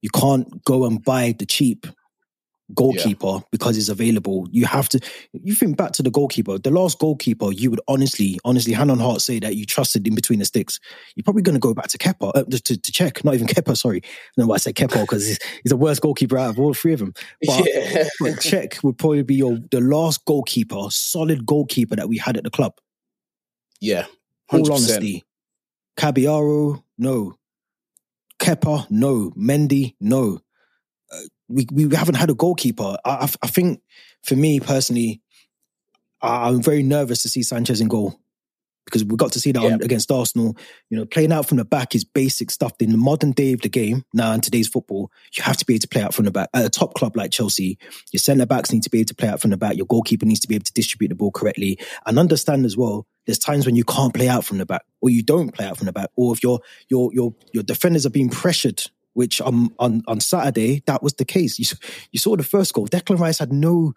You 0.02 0.10
can't 0.10 0.64
go 0.64 0.86
and 0.86 1.04
buy 1.04 1.36
the 1.38 1.46
cheap 1.46 1.86
goalkeeper 2.76 3.28
yeah. 3.28 3.40
because 3.52 3.76
he's 3.76 3.90
available. 3.90 4.48
You 4.52 4.66
have 4.66 4.90
to. 4.90 5.00
You 5.34 5.54
think 5.54 5.78
back 5.78 5.92
to 5.94 6.04
the 6.04 6.12
goalkeeper. 6.12 6.58
The 6.58 6.72
last 6.72 7.00
goalkeeper, 7.00 7.52
you 7.52 7.70
would 7.70 7.82
honestly, 7.88 8.40
honestly, 8.46 8.74
hand 8.74 8.92
on 8.92 9.00
heart, 9.00 9.22
say 9.22 9.40
that 9.40 9.56
you 9.56 9.66
trusted 9.66 10.08
in 10.08 10.16
between 10.16 10.40
the 10.40 10.46
sticks. 10.46 10.80
You're 11.16 11.24
probably 11.24 11.42
going 11.42 11.56
to 11.56 11.60
go 11.60 11.74
back 11.74 11.88
to 11.90 11.98
Kepa 11.98 12.32
uh, 12.36 12.44
to, 12.44 12.78
to 12.78 12.92
check. 12.92 13.24
Not 13.24 13.34
even 13.34 13.48
Kepa. 13.48 13.78
Sorry, 13.78 14.02
no, 14.38 14.48
why 14.48 14.56
I 14.56 14.58
said 14.58 14.76
Kepa 14.76 15.02
because 15.02 15.26
he's, 15.26 15.40
he's, 15.64 15.70
the 15.70 15.78
worst 15.78 16.02
goalkeeper 16.02 16.38
out 16.38 16.52
of 16.52 16.60
all 16.60 16.74
three 16.74 16.94
of 16.94 17.00
them. 17.00 17.14
But, 17.46 17.68
yeah. 17.68 18.04
but 18.20 18.34
Cech 18.36 18.84
would 18.84 18.98
probably 18.98 19.24
be 19.24 19.36
your 19.36 19.58
the 19.72 19.82
last 19.82 20.26
goalkeeper, 20.26 20.88
solid 20.90 21.46
goalkeeper 21.46 21.96
that 21.96 22.08
we 22.08 22.18
had 22.18 22.38
at 22.38 22.44
the 22.44 22.52
club. 22.52 22.74
Yeah, 23.80 24.06
100%. 24.52 24.60
all 24.60 24.74
honesty. 24.74 25.24
Caballero, 25.98 26.84
no. 26.98 27.36
Kepa, 28.40 28.90
no. 28.90 29.32
Mendy, 29.32 29.96
no 30.00 30.42
we 31.52 31.68
we 31.72 31.96
haven't 31.96 32.16
had 32.16 32.30
a 32.30 32.36
goalkeeper. 32.36 32.98
I, 33.06 33.30
I 33.42 33.48
think 33.48 33.82
for 34.24 34.36
me 34.36 34.60
personally, 34.60 35.22
I'm 36.22 36.62
very 36.62 36.84
nervous 36.84 37.24
to 37.24 37.30
see 37.30 37.44
Sanchez 37.44 37.82
in 37.82 37.88
goal 37.88 38.20
because 38.86 39.04
we 39.04 39.16
got 39.16 39.32
to 39.32 39.40
see 39.40 39.52
that 39.52 39.64
yeah. 39.64 39.78
against 39.82 40.12
Arsenal. 40.12 40.56
You 40.90 40.98
know, 40.98 41.06
playing 41.06 41.32
out 41.32 41.48
from 41.48 41.58
the 41.58 41.66
back 41.66 41.96
is 41.96 42.04
basic 42.04 42.52
stuff. 42.52 42.74
In 42.80 42.92
the 42.92 42.98
modern 42.98 43.32
day 43.32 43.54
of 43.54 43.62
the 43.62 43.70
game, 43.70 44.06
now 44.14 44.32
in 44.34 44.42
today's 44.42 44.68
football, 44.68 45.12
you 45.36 45.44
have 45.44 45.58
to 45.58 45.66
be 45.66 45.74
able 45.74 45.82
to 45.82 45.88
play 45.88 46.02
out 46.02 46.14
from 46.14 46.26
the 46.26 46.32
back. 46.32 46.50
At 46.54 46.66
a 46.66 46.70
top 46.70 46.94
club 46.94 47.16
like 47.16 47.32
Chelsea, 47.32 47.78
your 48.12 48.20
centre 48.20 48.46
backs 48.46 48.72
need 48.72 48.84
to 48.84 48.90
be 48.90 49.00
able 49.00 49.08
to 49.08 49.16
play 49.16 49.30
out 49.30 49.42
from 49.42 49.52
the 49.52 49.58
back. 49.58 49.78
Your 49.78 49.86
goalkeeper 49.86 50.26
needs 50.26 50.42
to 50.42 50.48
be 50.48 50.56
able 50.56 50.66
to 50.66 50.74
distribute 50.74 51.10
the 51.10 51.16
ball 51.16 51.32
correctly 51.32 51.80
and 52.06 52.20
understand 52.20 52.66
as 52.66 52.76
well. 52.78 53.08
There's 53.26 53.40
times 53.40 53.66
when 53.66 53.76
you 53.76 53.84
can't 53.84 54.14
play 54.14 54.28
out 54.28 54.46
from 54.46 54.58
the 54.58 54.66
back, 54.66 54.84
or 55.02 55.10
you 55.10 55.24
don't 55.24 55.54
play 55.54 55.66
out 55.66 55.78
from 55.78 55.86
the 55.86 55.94
back, 55.94 56.10
or 56.16 56.34
if 56.34 56.44
your 56.44 56.60
your 56.90 57.14
your 57.14 57.36
your 57.54 57.64
defenders 57.64 58.06
are 58.06 58.12
being 58.12 58.30
pressured 58.30 58.84
which 59.14 59.42
um, 59.42 59.74
on 59.80 60.04
on 60.08 60.20
Saturday 60.20 60.84
that 60.86 61.04
was 61.04 61.14
the 61.14 61.26
case. 61.26 61.60
You 61.60 61.66
you 62.12 62.20
saw 62.20 62.36
the 62.36 62.44
first 62.44 62.74
goal. 62.74 62.88
Declan 62.88 63.20
Rice 63.20 63.40
had 63.40 63.52
no 63.52 63.94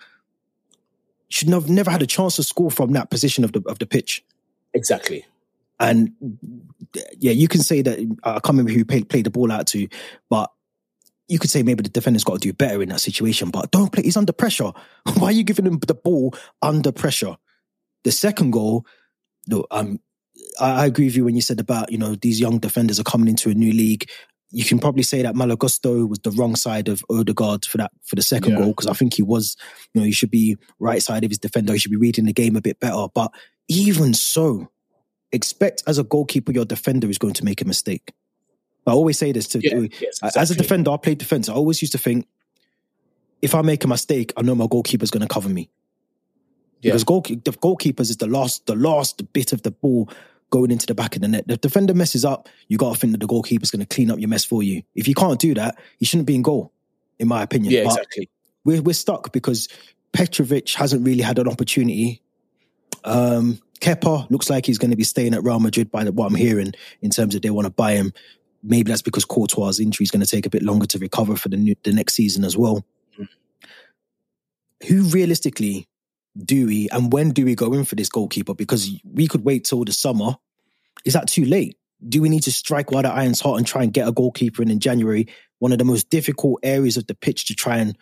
should 1.29 1.49
have 1.49 1.69
never 1.69 1.91
had 1.91 2.03
a 2.03 2.07
chance 2.07 2.37
to 2.37 2.43
score 2.43 2.71
from 2.71 2.93
that 2.93 3.11
position 3.11 3.45
of 3.45 3.53
the 3.53 3.63
of 3.67 3.79
the 3.79 3.87
pitch. 3.87 4.25
Exactly. 4.73 5.25
And 5.81 6.13
yeah, 7.19 7.33
you 7.33 7.49
can 7.49 7.63
say 7.63 7.83
that 7.83 7.99
I 8.23 8.35
can't 8.35 8.49
remember 8.49 8.73
who 8.73 8.85
played, 8.85 9.09
played 9.09 9.27
the 9.27 9.31
ball 9.31 9.51
out 9.51 9.67
to, 9.69 9.89
but 10.31 10.51
you 11.29 11.39
could 11.39 11.51
say 11.51 11.63
maybe 11.63 11.83
the 11.83 11.89
defender's 11.89 12.25
got 12.25 12.35
to 12.35 12.39
do 12.39 12.53
better 12.53 12.83
in 12.83 12.91
that 12.91 13.01
situation. 13.01 13.51
But 13.51 13.71
don't 13.71 13.91
play. 13.91 14.05
He's 14.05 14.17
under 14.17 14.33
pressure. 14.33 14.73
Why 15.19 15.29
are 15.29 15.33
you 15.33 15.43
giving 15.43 15.67
him 15.67 15.79
the 15.79 15.95
ball 15.95 16.35
under 16.63 16.93
pressure? 16.93 17.37
The 18.05 18.13
second 18.13 18.53
goal, 18.53 18.87
no, 19.49 19.67
um, 19.71 19.99
I, 20.61 20.83
I 20.83 20.87
agree 20.87 21.07
with 21.07 21.17
you 21.17 21.25
when 21.25 21.35
you 21.35 21.41
said 21.41 21.61
about 21.61 21.91
you 21.91 21.99
know 21.99 22.15
these 22.15 22.41
young 22.41 22.59
defenders 22.59 23.01
are 23.01 23.05
coming 23.05 23.29
into 23.29 23.51
a 23.51 23.55
new 23.55 23.73
league 23.73 24.09
you 24.55 24.65
can 24.65 24.79
probably 24.79 25.03
say 25.03 25.23
that 25.23 25.35
Malo 25.35 25.57
Gusto 25.57 26.07
was 26.07 26.21
the 26.21 26.31
wrong 26.31 26.55
side 26.55 26.89
of 26.89 27.05
Odegaard 27.11 27.65
for 27.65 27.79
that 27.79 27.91
for 28.03 28.15
the 28.15 28.23
second 28.23 28.53
yeah. 28.53 28.59
goal 28.59 28.69
because 28.69 28.87
I 28.87 28.93
think 28.93 29.15
he 29.15 29.23
was, 29.23 29.57
you 29.93 30.01
know, 30.01 30.05
he 30.05 30.13
should 30.13 30.31
be 30.31 30.57
right 30.79 31.03
side 31.03 31.25
of 31.25 31.31
his 31.31 31.39
defender. 31.39 31.73
He 31.73 31.79
should 31.81 31.91
be 31.91 31.97
reading 31.97 32.25
the 32.25 32.33
game 32.33 32.55
a 32.55 32.61
bit 32.61 32.79
better. 32.79 33.07
But 33.13 33.33
even 33.69 34.15
so, 34.15 34.71
expect 35.33 35.83
as 35.87 35.99
a 35.99 36.05
goalkeeper 36.05 36.53
your 36.53 36.65
defender 36.65 37.11
is 37.11 37.19
going 37.19 37.35
to 37.35 37.45
make 37.45 37.61
a 37.61 37.65
mistake. 37.65 38.13
I 38.87 38.93
always 38.93 39.19
say 39.19 39.33
this 39.33 39.49
to 39.49 39.61
yeah, 39.61 39.89
yes, 40.01 40.19
exactly. 40.19 40.41
as 40.41 40.51
a 40.51 40.55
defender. 40.55 40.91
I 40.93 40.99
play 40.99 41.15
defense. 41.15 41.49
I 41.49 41.55
always 41.55 41.83
used 41.83 41.93
to 41.93 41.99
think 41.99 42.27
if 43.43 43.55
I 43.55 43.63
make 43.63 43.83
a 43.85 43.89
mistake, 43.89 44.33
I 44.37 44.43
know 44.43 44.55
my 44.55 44.67
goalkeeper's 44.67 45.11
going 45.11 45.27
to 45.27 45.33
cover 45.33 45.49
me. 45.49 45.69
Yeah. 46.81 46.91
Because 46.91 47.05
goal, 47.05 47.23
the 47.23 47.39
goalkeepers 47.39 48.11
is 48.11 48.19
the 48.19 48.27
last 48.27 48.67
the 48.67 48.77
last 48.77 49.33
bit 49.33 49.53
of 49.53 49.63
the 49.63 49.71
ball 49.71 50.11
going 50.55 50.71
into 50.71 50.87
the 50.87 50.95
back 50.95 51.17
of 51.17 51.23
the 51.23 51.27
net. 51.27 51.49
The 51.49 51.57
defender 51.57 51.95
messes 51.95 52.25
up, 52.25 52.49
you 52.69 52.79
got 52.79 52.95
to 52.95 53.01
think 53.01 53.13
that 53.13 53.19
the 53.19 53.27
goalkeeper's 53.27 53.73
going 53.73 53.85
to 53.85 53.93
clean 53.93 54.09
up 54.09 54.21
your 54.21 54.29
mess 54.29 54.45
for 54.45 54.63
you. 54.63 54.85
If 54.95 55.09
you 55.09 55.15
can't 55.15 55.41
do 55.41 55.53
that, 55.55 55.77
you 55.99 56.07
shouldn't 56.07 56.29
be 56.29 56.37
in 56.37 56.43
goal, 56.43 56.73
in 57.19 57.27
my 57.27 57.43
opinion. 57.43 57.73
Yeah, 57.73 57.83
but 57.83 57.95
exactly. 57.95 58.31
We're, 58.65 58.81
we're 58.81 58.93
stuck 58.93 59.33
because 59.33 59.69
Petrovic 60.13 60.73
hasn't 60.75 61.05
really 61.05 61.23
had 61.23 61.41
an 61.41 61.49
opportunity. 61.49 62.23
Um, 63.03 63.59
Kepa 63.81 64.31
looks 64.31 64.49
like 64.49 64.65
he's 64.65 64.79
going 64.79 64.93
to 64.93 64.97
be 64.97 65.03
staying 65.03 65.35
at 65.35 65.43
Real 65.43 65.59
Madrid 65.59 65.91
by 65.91 66.05
what 66.05 66.27
I'm 66.27 66.37
hearing 66.37 66.73
in 67.03 67.11
terms 67.11 67.35
of 67.35 67.43
they 67.43 67.51
want 67.51 67.67
to 67.67 67.73
buy 67.73 67.95
him. 67.95 68.13
Maybe 68.63 68.93
that's 68.93 69.03
because 69.03 69.25
Courtois' 69.25 69.81
injury 69.81 70.05
is 70.05 70.13
going 70.13 70.25
to 70.25 70.31
take 70.31 70.47
a 70.47 70.51
bit 70.51 70.63
longer 70.63 70.87
to 70.87 71.01
recover 71.01 71.35
for 71.35 71.49
the 71.49 71.57
new, 71.57 71.75
the 71.83 71.93
next 71.93 72.15
season 72.15 72.45
as 72.45 72.57
well. 72.57 72.87
Mm. 73.19 73.29
Who 74.87 75.03
realistically 75.09 75.89
do 76.39 76.67
we 76.67 76.89
and 76.91 77.13
when 77.13 77.31
do 77.31 77.45
we 77.45 77.57
go 77.57 77.73
in 77.73 77.85
for 77.85 77.97
this 77.97 78.09
goalkeeper? 78.09 78.55
Because 78.55 78.89
we 79.05 79.27
could 79.27 79.45
wait 79.45 79.65
till 79.65 79.85
the 79.85 79.93
summer. 79.93 80.37
Is 81.05 81.13
that 81.15 81.29
too 81.29 81.45
late? 81.45 81.77
Do 82.07 82.21
we 82.21 82.29
need 82.29 82.43
to 82.45 82.53
strike 82.53 82.91
while 82.91 83.03
the 83.03 83.11
iron's 83.11 83.41
hot 83.41 83.57
and 83.57 83.67
try 83.67 83.83
and 83.83 83.93
get 83.93 84.09
a 84.09 84.13
goalkeeper 84.13 84.63
in 84.63 84.71
in 84.71 84.81
January? 84.81 85.27
One 85.59 85.73
of 85.73 85.79
the 85.79 85.85
most 85.85 86.11
difficult 86.11 86.61
areas 86.63 86.97
of 86.97 87.07
the 87.07 87.15
pitch 87.15 87.47
to 87.47 87.55
try 87.55 87.79
and, 87.79 87.97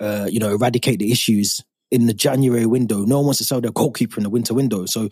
uh, 0.00 0.28
you 0.30 0.38
know, 0.38 0.52
eradicate 0.52 0.98
the 0.98 1.10
issues 1.10 1.60
in 1.90 2.06
the 2.06 2.14
January 2.14 2.66
window. 2.66 3.04
No 3.04 3.18
one 3.18 3.26
wants 3.26 3.38
to 3.38 3.44
sell 3.44 3.60
their 3.60 3.70
goalkeeper 3.72 4.18
in 4.18 4.24
the 4.24 4.30
winter 4.30 4.52
window. 4.52 4.86
So, 4.86 5.08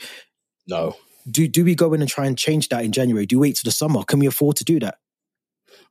no. 0.67 0.97
Do 1.31 1.47
do 1.47 1.65
we 1.65 1.75
go 1.75 1.95
in 1.95 2.01
and 2.01 2.11
try 2.11 2.27
and 2.27 2.37
change 2.37 2.69
that 2.71 2.85
in 2.85 2.93
January? 2.93 3.27
Do 3.27 3.39
we 3.39 3.49
wait 3.49 3.57
till 3.57 3.69
the 3.69 3.73
summer? 3.73 4.03
Can 4.03 4.19
we 4.19 4.27
afford 4.27 4.57
to 4.57 4.65
do 4.65 4.81
that? 4.81 4.97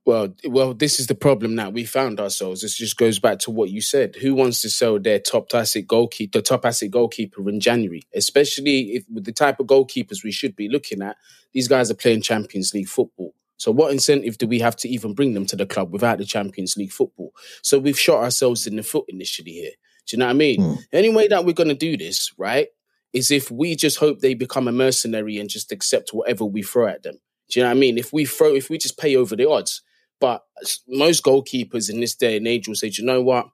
Well, 0.04 0.34
well, 0.46 0.74
this 0.74 1.00
is 1.00 1.08
the 1.08 1.16
problem 1.16 1.54
now. 1.54 1.70
We 1.70 1.86
found 1.86 2.20
ourselves. 2.20 2.62
This 2.62 2.76
just 2.76 2.98
goes 2.98 3.20
back 3.20 3.38
to 3.40 3.52
what 3.52 3.70
you 3.70 3.82
said. 3.82 4.16
Who 4.16 4.34
wants 4.34 4.62
to 4.62 4.70
sell 4.70 5.00
their 5.00 5.20
top 5.20 5.54
asset 5.54 5.86
goalkeeper, 5.86 6.40
the 6.40 6.42
top 6.42 6.66
asset 6.66 6.90
goalkeeper 6.90 7.48
in 7.48 7.60
January? 7.60 8.02
Especially 8.16 8.94
if 8.94 9.04
with 9.14 9.26
the 9.26 9.32
type 9.32 9.60
of 9.60 9.68
goalkeepers 9.68 10.24
we 10.24 10.32
should 10.32 10.56
be 10.56 10.70
looking 10.70 11.04
at. 11.04 11.18
These 11.54 11.68
guys 11.68 11.92
are 11.92 11.96
playing 11.96 12.24
Champions 12.24 12.74
League 12.74 12.88
football. 12.88 13.36
So 13.58 13.72
what 13.72 13.92
incentive 13.92 14.40
do 14.40 14.48
we 14.48 14.58
have 14.60 14.76
to 14.78 14.90
even 14.90 15.14
bring 15.14 15.36
them 15.36 15.46
to 15.46 15.56
the 15.56 15.68
club 15.68 15.94
without 15.94 16.18
the 16.18 16.26
Champions 16.26 16.76
League 16.78 16.92
football? 16.92 17.32
So 17.62 17.78
we've 17.78 18.00
shot 18.00 18.24
ourselves 18.24 18.66
in 18.66 18.78
the 18.78 18.84
foot 18.84 19.06
initially 19.08 19.52
here. 19.52 19.72
Do 20.08 20.16
you 20.16 20.20
know 20.20 20.26
what 20.26 20.32
I 20.32 20.34
mean? 20.34 20.60
Mm. 20.62 20.78
The 20.92 20.98
only 20.98 21.14
way 21.14 21.28
that 21.28 21.46
we're 21.46 21.54
going 21.54 21.70
to 21.70 21.76
do 21.76 21.96
this, 21.96 22.34
right, 22.40 22.70
is 23.14 23.30
if 23.30 23.52
we 23.52 23.76
just 23.76 23.98
hope 23.98 24.20
they 24.20 24.34
become 24.34 24.68
a 24.68 24.72
mercenary 24.72 25.38
and 25.38 25.48
just 25.48 25.72
accept 25.72 26.10
whatever 26.12 26.44
we 26.44 26.64
throw 26.64 26.88
at 26.88 27.04
them. 27.04 27.20
Do 27.50 27.60
you 27.60 27.64
know 27.64 27.70
what 27.70 27.78
I 27.78 27.80
mean? 27.80 28.00
If 28.00 28.12
we 28.12 28.26
throw, 28.26 28.56
if 28.56 28.70
we 28.70 28.80
just 28.80 28.98
pay 28.98 29.16
over 29.16 29.36
the 29.36 29.48
odds, 29.48 29.84
but 30.22 30.46
most 30.88 31.24
goalkeepers 31.24 31.90
in 31.90 32.00
this 32.00 32.16
day 32.16 32.38
and 32.38 32.48
age 32.48 32.68
will 32.68 32.76
say, 32.76 32.92
you 32.94 33.04
know 33.04 33.22
what? 33.22 33.50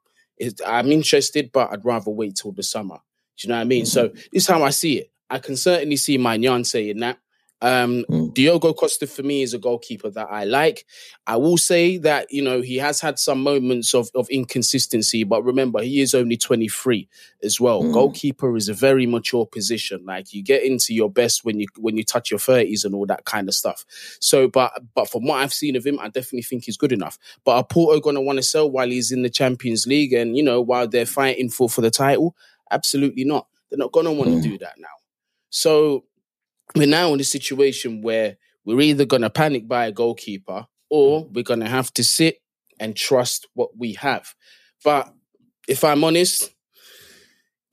I'm 0.65 0.91
interested, 0.91 1.51
but 1.51 1.71
I'd 1.71 1.83
rather 1.83 2.12
wait 2.12 2.36
till 2.36 2.51
the 2.51 2.62
summer. 2.62 3.00
Do 3.38 3.47
you 3.47 3.50
know 3.50 3.55
what 3.55 3.62
I 3.62 3.65
mean? 3.65 3.86
Mm-hmm. 3.86 3.88
So 3.88 4.07
this 4.09 4.43
is 4.43 4.47
how 4.47 4.62
I 4.62 4.69
see 4.69 5.00
it. 5.00 5.12
I 5.29 5.39
can 5.39 5.55
certainly 5.55 5.95
see 5.95 6.17
Maignan 6.17 6.65
saying 6.65 7.00
that. 7.00 7.17
Um, 7.61 8.05
mm. 8.09 8.33
Diogo 8.33 8.73
Costa 8.73 9.07
for 9.07 9.23
me 9.23 9.41
is 9.41 9.53
a 9.53 9.57
goalkeeper 9.57 10.09
that 10.11 10.27
I 10.29 10.43
like. 10.43 10.85
I 11.25 11.37
will 11.37 11.57
say 11.57 11.97
that 11.97 12.31
you 12.31 12.43
know 12.43 12.61
he 12.61 12.77
has 12.77 13.01
had 13.01 13.17
some 13.17 13.41
moments 13.41 13.95
of, 13.95 14.09
of 14.13 14.29
inconsistency, 14.29 15.23
but 15.23 15.43
remember 15.43 15.81
he 15.81 16.01
is 16.01 16.13
only 16.13 16.37
23 16.37 17.07
as 17.43 17.59
well. 17.59 17.81
Mm. 17.81 17.93
Goalkeeper 17.93 18.55
is 18.55 18.69
a 18.69 18.73
very 18.73 19.07
mature 19.07 19.45
position. 19.45 20.05
Like 20.05 20.33
you 20.33 20.43
get 20.43 20.63
into 20.63 20.93
your 20.93 21.09
best 21.09 21.45
when 21.45 21.59
you 21.59 21.67
when 21.77 21.97
you 21.97 22.03
touch 22.03 22.29
your 22.29 22.39
30s 22.39 22.85
and 22.85 22.93
all 22.93 23.07
that 23.07 23.25
kind 23.25 23.47
of 23.47 23.55
stuff. 23.55 23.85
So, 24.19 24.47
but 24.47 24.79
but 24.93 25.09
from 25.09 25.25
what 25.25 25.39
I've 25.39 25.53
seen 25.53 25.75
of 25.75 25.85
him, 25.85 25.99
I 25.99 26.09
definitely 26.09 26.43
think 26.43 26.65
he's 26.65 26.77
good 26.77 26.91
enough. 26.91 27.17
But 27.43 27.55
are 27.55 27.63
Porto 27.63 27.99
going 27.99 28.15
to 28.15 28.21
want 28.21 28.37
to 28.37 28.43
sell 28.43 28.69
while 28.69 28.89
he's 28.89 29.11
in 29.11 29.23
the 29.23 29.29
Champions 29.29 29.87
League 29.87 30.13
and 30.13 30.37
you 30.37 30.43
know 30.43 30.61
while 30.61 30.87
they're 30.87 31.07
fighting 31.07 31.49
for 31.49 31.69
for 31.69 31.81
the 31.81 31.91
title? 31.91 32.35
Absolutely 32.69 33.23
not. 33.23 33.47
They're 33.69 33.79
not 33.79 33.91
going 33.91 34.05
to 34.05 34.11
want 34.11 34.29
to 34.29 34.35
mm. 34.37 34.43
do 34.43 34.57
that 34.59 34.75
now. 34.77 34.87
So 35.49 36.03
we're 36.75 36.88
now 36.88 37.13
in 37.13 37.19
a 37.19 37.25
situation 37.25 38.01
where 38.01 38.38
we're 38.65 38.81
either 38.81 39.05
going 39.05 39.21
to 39.21 39.29
panic 39.29 39.67
by 39.67 39.86
a 39.86 39.91
goalkeeper 39.91 40.67
or 40.89 41.25
we're 41.31 41.43
going 41.43 41.62
to 41.62 41.69
have 41.69 41.93
to 41.93 42.03
sit 42.03 42.39
and 42.79 42.95
trust 42.95 43.47
what 43.53 43.77
we 43.77 43.93
have. 43.93 44.33
But 44.83 45.13
if 45.67 45.83
I'm 45.83 46.03
honest, 46.03 46.53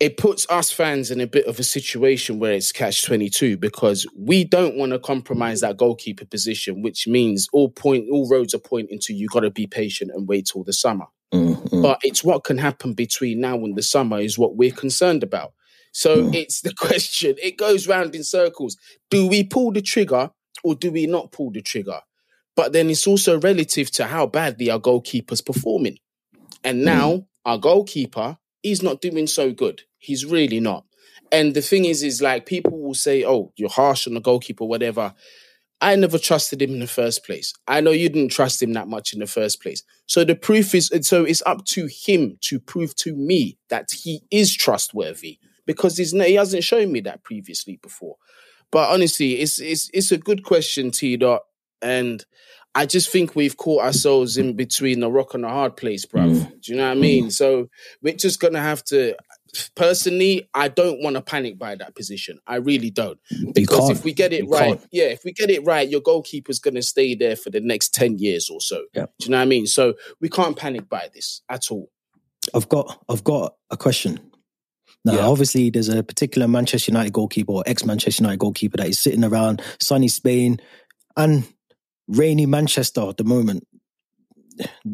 it 0.01 0.17
puts 0.17 0.47
us 0.51 0.71
fans 0.71 1.11
in 1.11 1.21
a 1.21 1.27
bit 1.27 1.47
of 1.47 1.59
a 1.59 1.63
situation 1.63 2.39
where 2.39 2.53
it's 2.53 2.73
catch 2.73 3.05
22 3.05 3.57
because 3.57 4.07
we 4.17 4.45
don't 4.45 4.77
want 4.77 4.93
to 4.93 4.99
compromise 4.99 5.61
that 5.61 5.77
goalkeeper 5.77 6.27
position, 6.27 6.83
which 6.83 7.07
means 7.07 7.49
all 7.53 7.71
point 7.71 8.07
all 8.11 8.29
roads 8.29 8.55
are 8.55 8.59
pointing 8.59 8.99
to 9.01 9.15
you 9.15 9.29
got 9.29 9.41
to 9.41 9.51
be 9.51 9.67
patient 9.67 10.11
and 10.13 10.29
wait 10.29 10.47
till 10.47 10.65
the 10.65 10.73
summer. 10.73 11.07
Mm-hmm. 11.33 11.83
But 11.83 12.01
it's 12.03 12.25
what 12.25 12.45
can 12.45 12.59
happen 12.59 12.95
between 12.95 13.41
now 13.41 13.57
and 13.57 13.77
the 13.77 13.83
summer 13.83 14.19
is 14.19 14.39
what 14.39 14.57
we're 14.57 14.73
concerned 14.73 15.23
about. 15.23 15.53
So 15.95 16.25
mm. 16.25 16.35
it's 16.35 16.61
the 16.61 16.75
question. 16.79 17.37
It 17.43 17.57
goes 17.57 17.89
round 17.89 18.15
in 18.15 18.25
circles. 18.25 18.77
Do 19.09 19.27
we 19.27 19.45
pull 19.45 19.73
the 19.73 19.81
trigger 19.81 20.31
or 20.63 20.75
do 20.75 20.93
we 20.93 21.07
not 21.07 21.33
pull 21.33 21.51
the 21.51 21.63
trigger? 21.63 22.01
But 22.57 22.73
then 22.73 22.91
it's 22.91 23.07
also 23.07 23.41
relative 23.41 23.91
to 23.93 24.05
how 24.05 24.27
badly 24.27 24.71
our 24.71 24.79
goalkeeper's 24.79 25.41
performing. 25.41 25.99
And 26.63 26.81
mm. 26.81 26.85
now 26.85 27.11
mm. 27.11 27.27
our 27.47 27.59
goalkeeper, 27.59 28.37
he's 28.63 28.83
not 28.83 29.01
doing 29.01 29.27
so 29.27 29.53
good. 29.53 29.83
He's 29.99 30.27
really 30.27 30.61
not. 30.61 30.85
And 31.33 31.55
the 31.55 31.63
thing 31.63 31.85
is, 31.85 32.03
is 32.03 32.21
like 32.21 32.47
people 32.47 32.79
will 32.81 32.95
say, 32.95 33.25
oh, 33.25 33.53
you're 33.57 33.71
harsh 33.71 34.07
on 34.07 34.15
the 34.15 34.21
goalkeeper, 34.21 34.65
whatever. 34.65 35.15
I 35.81 35.97
never 35.97 36.19
trusted 36.19 36.63
him 36.63 36.71
in 36.71 36.81
the 36.81 36.87
first 36.87 37.25
place. 37.25 37.53
I 37.67 37.81
know 37.81 37.91
you 37.91 38.09
didn't 38.09 38.31
trust 38.31 38.63
him 38.63 38.73
that 38.75 38.89
much 38.89 39.13
in 39.13 39.19
the 39.19 39.27
first 39.27 39.61
place. 39.61 39.83
So 40.07 40.25
the 40.25 40.37
proof 40.37 40.75
is, 40.75 40.91
so 41.03 41.25
it's 41.25 41.43
up 41.45 41.65
to 41.67 41.89
him 41.91 42.39
to 42.43 42.61
prove 42.61 42.95
to 42.97 43.15
me 43.15 43.59
that 43.69 43.91
he 43.91 44.23
is 44.31 44.55
trustworthy 44.55 45.39
because 45.67 45.97
he's 45.97 46.13
he 46.13 46.35
hasn't 46.35 46.65
shown 46.65 46.93
me 46.93 47.01
that 47.01 47.25
previously 47.25 47.79
before. 47.83 48.17
But 48.71 48.91
honestly, 48.91 49.41
it's 49.41 49.61
it's 49.61 49.91
it's 49.93 50.13
a 50.13 50.19
good 50.19 50.45
question, 50.45 50.91
T 50.91 51.17
dot, 51.17 51.43
and 51.81 52.25
I 52.75 52.87
just 52.87 53.11
think 53.11 53.37
we've 53.37 53.57
caught 53.57 53.85
ourselves 53.85 54.37
in 54.37 54.55
between 54.55 55.03
a 55.03 55.09
rock 55.09 55.35
and 55.35 55.45
a 55.45 55.49
hard 55.49 55.77
place, 55.77 56.05
bro. 56.05 56.23
Mm. 56.23 56.61
Do 56.61 56.73
you 56.73 56.77
know 56.77 56.89
what 56.89 56.97
I 56.97 57.01
mean? 57.01 57.27
Mm. 57.27 57.33
So 57.33 57.69
we're 58.03 58.17
just 58.17 58.41
gonna 58.41 58.61
have 58.61 58.83
to. 58.87 59.17
Personally, 59.77 60.49
I 60.53 60.67
don't 60.67 61.01
want 61.01 61.15
to 61.15 61.23
panic 61.23 61.57
by 61.57 61.77
that 61.77 61.95
position. 61.95 62.41
I 62.45 62.57
really 62.57 62.91
don't, 62.91 63.21
because 63.53 63.91
if 63.91 64.03
we 64.03 64.13
get 64.13 64.33
it 64.33 64.43
you 64.43 64.51
right, 64.51 64.79
can't. 64.79 64.89
yeah, 64.91 65.05
if 65.05 65.25
we 65.25 65.31
get 65.31 65.49
it 65.49 65.65
right, 65.65 65.89
your 65.89 66.01
goalkeeper's 66.01 66.59
gonna 66.59 66.83
stay 66.83 67.15
there 67.15 67.37
for 67.37 67.51
the 67.51 67.61
next 67.61 67.95
ten 67.95 68.19
years 68.19 68.51
or 68.51 68.61
so. 68.61 68.83
Yeah. 68.93 69.07
Do 69.21 69.27
you 69.27 69.31
know 69.31 69.37
what 69.37 69.43
I 69.43 69.47
mean? 69.47 69.69
So 69.69 69.95
we 70.21 70.29
can't 70.29 70.57
panic 70.57 70.89
by 70.89 71.09
this 71.15 71.43
at 71.49 71.71
all. 71.71 71.93
I've 72.53 72.69
got 72.69 73.05
I've 73.09 73.23
got 73.23 73.55
a 73.71 73.77
question 73.77 74.19
now, 75.05 75.15
yeah. 75.15 75.27
obviously, 75.27 75.71
there's 75.71 75.91
a 75.91 76.03
particular 76.03 76.49
Manchester 76.49 76.91
United 76.91 77.13
goalkeeper 77.13 77.53
or 77.53 77.63
ex 77.67 77.85
Manchester 77.85 78.23
United 78.23 78.39
goalkeeper 78.39 78.79
that 78.79 78.89
is 78.89 78.99
sitting 78.99 79.25
around 79.25 79.61
sunny 79.79 80.09
Spain 80.09 80.61
and 81.17 81.47
rainy 82.09 82.47
Manchester 82.47 83.09
at 83.09 83.19
the 83.19 83.25
moment. 83.25 83.67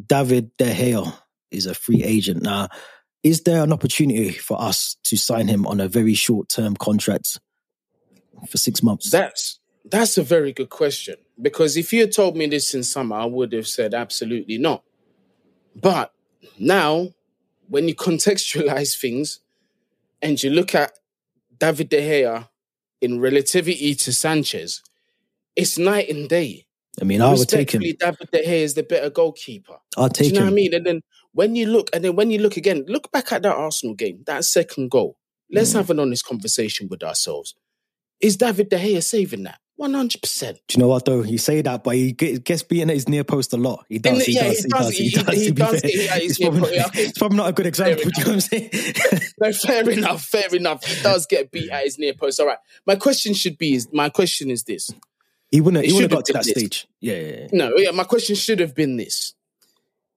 David 0.06 0.56
De 0.56 0.72
Gea 0.72 1.12
is 1.50 1.66
a 1.66 1.74
free 1.74 2.02
agent. 2.02 2.42
Now, 2.42 2.68
is 3.22 3.42
there 3.42 3.62
an 3.62 3.72
opportunity 3.72 4.32
for 4.32 4.60
us 4.60 4.96
to 5.04 5.16
sign 5.16 5.46
him 5.46 5.66
on 5.66 5.80
a 5.80 5.88
very 5.88 6.14
short 6.14 6.48
term 6.48 6.74
contract 6.76 7.38
for 8.48 8.58
six 8.58 8.82
months? 8.82 9.10
That's 9.10 9.60
that's 9.84 10.18
a 10.18 10.22
very 10.22 10.52
good 10.52 10.70
question. 10.70 11.16
Because 11.40 11.76
if 11.76 11.92
you 11.92 12.00
had 12.00 12.12
told 12.12 12.36
me 12.36 12.46
this 12.46 12.74
in 12.74 12.82
summer, 12.82 13.16
I 13.16 13.26
would 13.26 13.52
have 13.52 13.68
said 13.68 13.94
absolutely 13.94 14.58
not. 14.58 14.82
But 15.74 16.12
now, 16.58 17.10
when 17.68 17.86
you 17.86 17.94
contextualize 18.08 18.98
things, 18.98 19.40
and 20.22 20.42
you 20.42 20.50
look 20.50 20.74
at 20.74 20.92
David 21.58 21.88
De 21.88 22.00
Gea 22.00 22.48
in 23.00 23.20
relativity 23.20 23.94
to 23.94 24.12
Sanchez, 24.12 24.82
it's 25.56 25.78
night 25.78 26.08
and 26.08 26.28
day. 26.28 26.66
I 27.00 27.04
mean, 27.04 27.22
I 27.22 27.32
would 27.32 27.48
take 27.48 27.70
him. 27.70 27.82
David 27.82 28.28
De 28.32 28.42
Gea 28.44 28.62
is 28.62 28.74
the 28.74 28.82
better 28.82 29.10
goalkeeper. 29.10 29.76
I'll 29.96 30.08
take 30.08 30.28
Do 30.28 30.34
you 30.34 30.40
know 30.40 30.40
him. 30.40 30.46
what 30.46 30.52
I 30.52 30.54
mean? 30.54 30.74
And 30.74 30.86
then 30.86 31.00
when 31.32 31.56
you 31.56 31.66
look, 31.66 31.88
and 31.92 32.04
then 32.04 32.16
when 32.16 32.30
you 32.30 32.40
look 32.40 32.56
again, 32.56 32.84
look 32.88 33.10
back 33.12 33.32
at 33.32 33.42
that 33.42 33.54
Arsenal 33.54 33.94
game, 33.94 34.22
that 34.26 34.44
second 34.44 34.90
goal. 34.90 35.16
Let's 35.50 35.70
mm. 35.70 35.76
have 35.76 35.90
an 35.90 36.00
honest 36.00 36.24
conversation 36.24 36.88
with 36.88 37.02
ourselves. 37.02 37.54
Is 38.20 38.36
David 38.36 38.68
De 38.68 38.78
Gea 38.78 39.02
saving 39.02 39.44
that? 39.44 39.59
One 39.80 39.94
hundred 39.94 40.20
percent. 40.20 40.58
Do 40.68 40.76
you 40.76 40.82
know 40.82 40.88
what 40.88 41.06
though? 41.06 41.22
You 41.22 41.38
say 41.38 41.62
that, 41.62 41.82
but 41.82 41.94
he 41.94 42.12
gets 42.12 42.62
beaten 42.62 42.90
at 42.90 42.96
his 42.96 43.08
near 43.08 43.24
post 43.24 43.54
a 43.54 43.56
lot. 43.56 43.86
He 43.88 43.98
does. 43.98 44.26
He, 44.26 44.34
does, 44.34 44.58
he, 44.58 44.68
does, 44.68 44.90
he, 44.90 45.10
does. 45.10 45.40
He, 45.40 45.52
does. 45.52 45.80
It's 45.82 47.18
probably 47.18 47.38
not 47.38 47.48
a 47.48 47.52
good 47.52 47.64
example. 47.64 48.04
Do 48.04 48.10
you 48.14 48.24
know 48.26 48.32
what 48.32 48.34
I'm 48.34 48.40
saying? 48.40 48.70
no, 49.40 49.52
fair 49.54 49.88
enough. 49.88 50.22
Fair 50.22 50.54
enough. 50.54 50.84
He 50.84 51.02
does 51.02 51.24
get 51.24 51.50
beat 51.50 51.70
at 51.70 51.84
his 51.84 51.98
near 51.98 52.12
post. 52.12 52.38
All 52.40 52.46
right. 52.46 52.58
My 52.86 52.96
question 52.96 53.32
should 53.32 53.56
be: 53.56 53.72
is 53.72 53.88
my 53.90 54.10
question 54.10 54.50
is 54.50 54.64
this? 54.64 54.90
He 55.50 55.62
wouldn't. 55.62 55.86
He 55.86 55.94
wouldn't 55.94 56.12
have 56.12 56.18
got 56.18 56.26
to 56.26 56.32
that 56.34 56.44
this. 56.44 56.50
stage. 56.50 56.86
Yeah, 57.00 57.14
yeah, 57.14 57.36
yeah. 57.40 57.48
No. 57.52 57.72
Yeah. 57.78 57.92
My 57.92 58.04
question 58.04 58.36
should 58.36 58.60
have 58.60 58.74
been 58.74 58.98
this: 58.98 59.32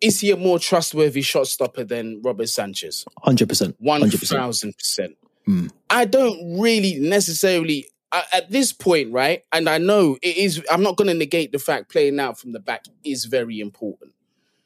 Is 0.02 0.20
he 0.20 0.32
a 0.32 0.36
more 0.36 0.60
trustworthy 0.60 1.22
shot 1.22 1.48
stopper 1.48 1.86
than 1.86 2.22
Robert 2.22 2.50
Sanchez? 2.50 3.06
Hundred 3.22 3.48
percent. 3.48 3.78
One 3.80 4.10
thousand 4.10 4.78
percent. 4.78 5.16
Hmm. 5.46 5.68
I 5.90 6.04
don't 6.04 6.60
really 6.60 7.00
necessarily 7.00 7.88
at 8.32 8.52
this 8.52 8.72
point, 8.72 9.12
right? 9.12 9.44
And 9.52 9.68
I 9.68 9.78
know 9.78 10.18
it 10.22 10.38
is. 10.38 10.64
I'm 10.70 10.84
not 10.84 10.98
going 10.98 11.08
to 11.08 11.14
negate 11.14 11.52
the 11.52 11.60
fact 11.60 11.92
playing 11.92 12.20
out 12.20 12.40
from 12.40 12.52
the 12.52 12.60
back 12.60 12.86
is 13.04 13.26
very 13.26 13.60
important, 13.60 14.14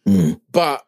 mm. 0.07 0.39
but 0.51 0.85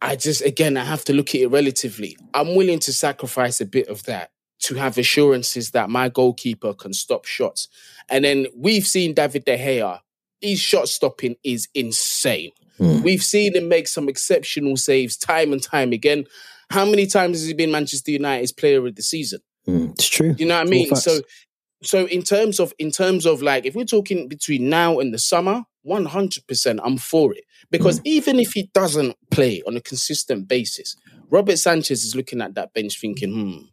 I 0.00 0.16
just 0.16 0.44
again 0.44 0.76
I 0.76 0.84
have 0.84 1.04
to 1.06 1.12
look 1.12 1.34
at 1.34 1.40
it 1.40 1.48
relatively. 1.48 2.16
I'm 2.34 2.54
willing 2.54 2.78
to 2.80 2.92
sacrifice 2.92 3.60
a 3.60 3.66
bit 3.66 3.88
of 3.88 4.04
that 4.04 4.30
to 4.60 4.74
have 4.74 4.98
assurances 4.98 5.70
that 5.70 5.88
my 5.90 6.08
goalkeeper 6.08 6.74
can 6.74 6.92
stop 6.92 7.24
shots. 7.24 7.68
And 8.08 8.24
then 8.24 8.46
we've 8.56 8.86
seen 8.86 9.14
David 9.14 9.44
De 9.44 9.56
Gea. 9.56 10.00
His 10.40 10.60
shot 10.60 10.88
stopping 10.88 11.36
is 11.44 11.68
insane. 11.74 12.52
Mm. 12.78 13.02
We've 13.02 13.22
seen 13.22 13.56
him 13.56 13.68
make 13.68 13.88
some 13.88 14.08
exceptional 14.08 14.76
saves 14.76 15.16
time 15.16 15.52
and 15.52 15.62
time 15.62 15.92
again. 15.92 16.26
How 16.70 16.84
many 16.84 17.06
times 17.06 17.38
has 17.38 17.46
he 17.46 17.54
been 17.54 17.72
Manchester 17.72 18.12
United's 18.12 18.52
player 18.52 18.86
of 18.86 18.94
the 18.94 19.02
season? 19.02 19.40
Mm, 19.66 19.92
it's 19.92 20.08
true. 20.08 20.34
You 20.38 20.46
know 20.46 20.58
what 20.58 20.66
I 20.66 20.70
mean? 20.70 20.94
So 20.94 21.20
so 21.82 22.06
in 22.06 22.22
terms 22.22 22.58
of 22.58 22.72
in 22.78 22.90
terms 22.90 23.26
of 23.26 23.42
like 23.42 23.66
if 23.66 23.74
we're 23.74 23.84
talking 23.84 24.28
between 24.28 24.68
now 24.68 24.98
and 24.98 25.12
the 25.12 25.18
summer, 25.18 25.64
100% 25.86 26.80
I'm 26.82 26.98
for 26.98 27.32
it. 27.34 27.44
Because 27.70 28.00
mm. 28.00 28.06
even 28.06 28.38
if 28.38 28.52
he 28.52 28.70
doesn't 28.74 29.16
play 29.30 29.62
on 29.66 29.76
a 29.76 29.80
consistent 29.80 30.48
basis, 30.48 30.96
Robert 31.30 31.58
Sanchez 31.58 32.04
is 32.04 32.14
looking 32.14 32.40
at 32.40 32.54
that 32.54 32.74
bench 32.74 33.00
thinking, 33.00 33.32
hmm, 33.32 33.64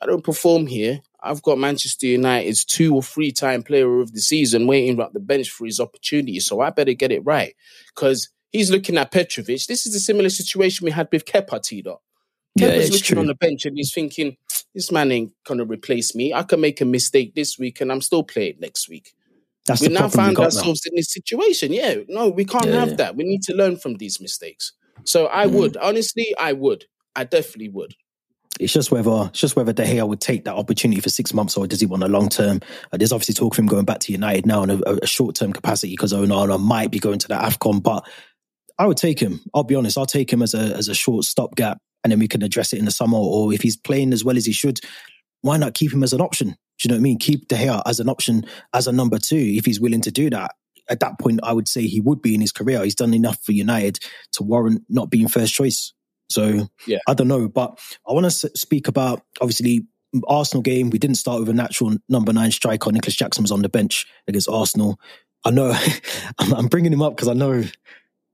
I 0.00 0.06
don't 0.06 0.24
perform 0.24 0.66
here, 0.66 1.00
I've 1.22 1.42
got 1.42 1.58
Manchester 1.58 2.06
United's 2.06 2.64
two 2.64 2.94
or 2.94 3.02
three 3.02 3.32
time 3.32 3.62
player 3.62 4.00
of 4.00 4.12
the 4.12 4.20
season 4.20 4.66
waiting 4.66 5.00
at 5.00 5.12
the 5.12 5.20
bench 5.20 5.50
for 5.50 5.66
his 5.66 5.80
opportunity. 5.80 6.40
So 6.40 6.60
I 6.60 6.70
better 6.70 6.94
get 6.94 7.12
it 7.12 7.24
right. 7.24 7.54
Because 7.94 8.30
he's 8.50 8.70
looking 8.70 8.96
at 8.96 9.10
Petrovic. 9.10 9.66
This 9.66 9.86
is 9.86 9.94
a 9.94 10.00
similar 10.00 10.30
situation 10.30 10.84
we 10.84 10.90
had 10.90 11.08
with 11.12 11.24
Kepa 11.24 11.62
T 11.62 11.82
dot. 11.82 12.00
Kepa's 12.58 12.88
yeah, 12.88 12.92
looking 12.92 13.00
true. 13.00 13.18
on 13.18 13.26
the 13.26 13.34
bench 13.34 13.66
and 13.66 13.76
he's 13.76 13.92
thinking, 13.92 14.36
this 14.74 14.92
man 14.92 15.10
ain't 15.12 15.32
gonna 15.44 15.64
replace 15.64 16.14
me. 16.14 16.32
I 16.32 16.42
can 16.42 16.60
make 16.60 16.80
a 16.80 16.84
mistake 16.84 17.34
this 17.34 17.58
week 17.58 17.80
and 17.80 17.90
I'm 17.90 18.00
still 18.00 18.22
playing 18.22 18.56
next 18.60 18.88
week. 18.88 19.12
That's 19.66 19.82
we 19.82 19.88
now 19.88 20.04
we 20.04 20.10
found 20.10 20.38
now. 20.38 20.44
ourselves 20.44 20.82
in 20.86 20.94
this 20.96 21.12
situation. 21.12 21.72
Yeah, 21.72 21.96
no, 22.08 22.28
we 22.28 22.44
can't 22.44 22.66
Yeah, 22.66 22.80
have 22.80 22.88
yeah. 22.90 22.94
that. 22.96 23.16
We 23.16 23.24
need 23.24 23.42
to 23.42 23.54
learn 23.54 23.76
from 23.76 23.94
these 23.96 24.20
mistakes. 24.20 24.72
So 25.04 25.26
I 25.26 25.46
Mm. 25.46 25.52
would 25.52 25.76
honestly, 25.76 26.34
I 26.38 26.52
would, 26.52 26.84
I 27.16 27.24
definitely 27.24 27.68
would. 27.70 27.94
It's 28.58 28.72
just 28.72 28.90
whether 28.90 29.28
it's 29.30 29.40
just 29.40 29.56
whether 29.56 29.72
De 29.72 29.84
Gea 29.84 30.06
would 30.06 30.20
take 30.20 30.44
that 30.44 30.54
opportunity 30.54 31.00
for 31.00 31.08
six 31.08 31.32
months 31.32 31.56
or 31.56 31.66
does 31.66 31.80
he 31.80 31.86
want 31.86 32.02
a 32.02 32.08
long 32.08 32.28
term. 32.28 32.60
Uh, 32.92 32.96
there's 32.98 33.12
obviously 33.12 33.34
talk 33.34 33.54
of 33.54 33.58
him 33.58 33.66
going 33.66 33.84
back 33.86 34.00
to 34.00 34.12
United 34.12 34.44
now 34.44 34.62
in 34.62 34.70
a, 34.70 34.78
a 35.02 35.06
short 35.06 35.34
term 35.34 35.52
capacity 35.52 35.92
because 35.92 36.12
Onana 36.12 36.60
might 36.60 36.90
be 36.90 36.98
going 36.98 37.18
to 37.20 37.28
the 37.28 37.34
Afcon. 37.34 37.82
But 37.82 38.06
I 38.78 38.86
would 38.86 38.96
take 38.98 39.18
him. 39.20 39.40
I'll 39.54 39.62
be 39.62 39.74
honest. 39.76 39.96
I'll 39.96 40.04
take 40.06 40.30
him 40.32 40.42
as 40.42 40.52
a 40.52 40.76
as 40.76 40.88
a 40.88 40.94
short 40.94 41.24
stopgap, 41.24 41.78
and 42.02 42.10
then 42.10 42.18
we 42.18 42.28
can 42.28 42.42
address 42.42 42.72
it 42.72 42.78
in 42.78 42.84
the 42.84 42.90
summer. 42.90 43.18
Or 43.18 43.52
if 43.52 43.62
he's 43.62 43.76
playing 43.76 44.12
as 44.12 44.24
well 44.24 44.36
as 44.36 44.46
he 44.46 44.52
should, 44.52 44.80
why 45.42 45.56
not 45.56 45.74
keep 45.74 45.92
him 45.92 46.02
as 46.02 46.12
an 46.12 46.20
option? 46.20 46.48
Do 46.48 46.54
you 46.84 46.88
know 46.88 46.94
what 46.94 47.00
I 47.00 47.02
mean? 47.02 47.18
Keep 47.18 47.48
De 47.48 47.56
Gea 47.56 47.82
as 47.86 48.00
an 48.00 48.08
option 48.08 48.44
as 48.72 48.86
a 48.86 48.92
number 48.92 49.18
two 49.18 49.36
if 49.36 49.64
he's 49.64 49.80
willing 49.80 50.00
to 50.02 50.10
do 50.10 50.30
that. 50.30 50.52
At 50.88 51.00
that 51.00 51.20
point, 51.20 51.40
I 51.42 51.52
would 51.52 51.68
say 51.68 51.82
he 51.86 52.00
would 52.00 52.20
be 52.20 52.34
in 52.34 52.40
his 52.40 52.52
career. 52.52 52.82
He's 52.82 52.94
done 52.94 53.14
enough 53.14 53.42
for 53.44 53.52
United 53.52 53.98
to 54.32 54.42
warrant 54.42 54.82
not 54.88 55.10
being 55.10 55.28
first 55.28 55.54
choice. 55.54 55.92
So 56.30 56.68
Yeah. 56.86 56.98
I 57.06 57.14
don't 57.14 57.28
know, 57.28 57.48
but 57.48 57.78
I 58.08 58.12
want 58.12 58.30
to 58.30 58.50
speak 58.56 58.88
about 58.88 59.22
obviously 59.40 59.86
Arsenal 60.26 60.62
game. 60.62 60.90
We 60.90 60.98
didn't 60.98 61.16
start 61.16 61.40
with 61.40 61.48
a 61.48 61.54
natural 61.54 61.96
number 62.08 62.32
nine 62.32 62.50
striker. 62.50 62.90
Nicholas 62.90 63.16
Jackson 63.16 63.42
was 63.42 63.52
on 63.52 63.62
the 63.62 63.68
bench 63.68 64.06
against 64.26 64.48
Arsenal. 64.48 64.98
I 65.44 65.50
know 65.50 65.72
I'm, 66.38 66.52
I'm 66.54 66.66
bringing 66.66 66.92
him 66.92 67.02
up 67.02 67.16
because 67.16 67.28
I 67.28 67.34
know 67.34 67.62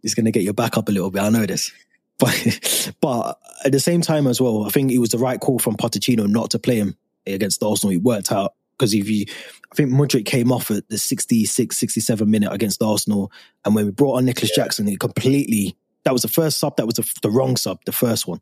he's 0.03 0.15
going 0.15 0.27
to 0.27 0.33
get 0.33 0.43
your 0.43 0.55
back 0.55 0.77
up 0.77 0.89
a 0.89 0.93
little 0.93 1.11
bit. 1.11 1.23
I 1.23 1.29
know 1.31 1.47
this, 1.47 1.73
but 2.19 2.93
but 3.01 3.39
at 3.65 3.73
the 3.73 3.81
same 3.81 4.01
time 4.01 4.27
as 4.27 4.41
well, 4.41 4.65
I 4.65 4.71
think 4.71 4.93
it 4.93 4.99
was 4.99 5.11
the 5.11 5.19
right 5.19 5.41
call 5.41 5.59
from 5.59 5.77
Pochettino 5.77 6.29
not 6.29 6.51
to 6.51 6.59
play 6.59 6.77
him 6.77 6.97
against 7.27 7.63
Arsenal. 7.63 7.95
It 7.95 8.03
worked 8.03 8.33
out 8.33 8.55
because 8.79 8.95
if 8.95 9.09
you, 9.09 9.25
I 9.73 9.75
think 9.75 9.91
Mudryk 9.91 10.27
came 10.27 10.53
off 10.53 10.71
at 10.71 10.89
the 10.89 10.99
66, 10.99 11.77
67 11.77 12.31
minute 12.31 12.53
against 12.53 12.83
Arsenal, 12.83 13.33
and 13.65 13.75
when 13.75 13.87
we 13.87 13.91
brought 13.91 14.17
on 14.17 14.25
Nicholas 14.25 14.55
Jackson, 14.55 14.89
it 14.89 15.01
completely 15.01 15.77
that 16.05 16.13
was 16.13 16.23
the 16.23 16.29
first 16.29 16.59
sub. 16.59 16.77
That 16.77 16.87
was 16.87 16.97
the, 16.97 17.13
the 17.23 17.31
wrong 17.31 17.57
sub, 17.57 17.81
the 17.85 17.93
first 17.93 18.29
one. 18.29 18.41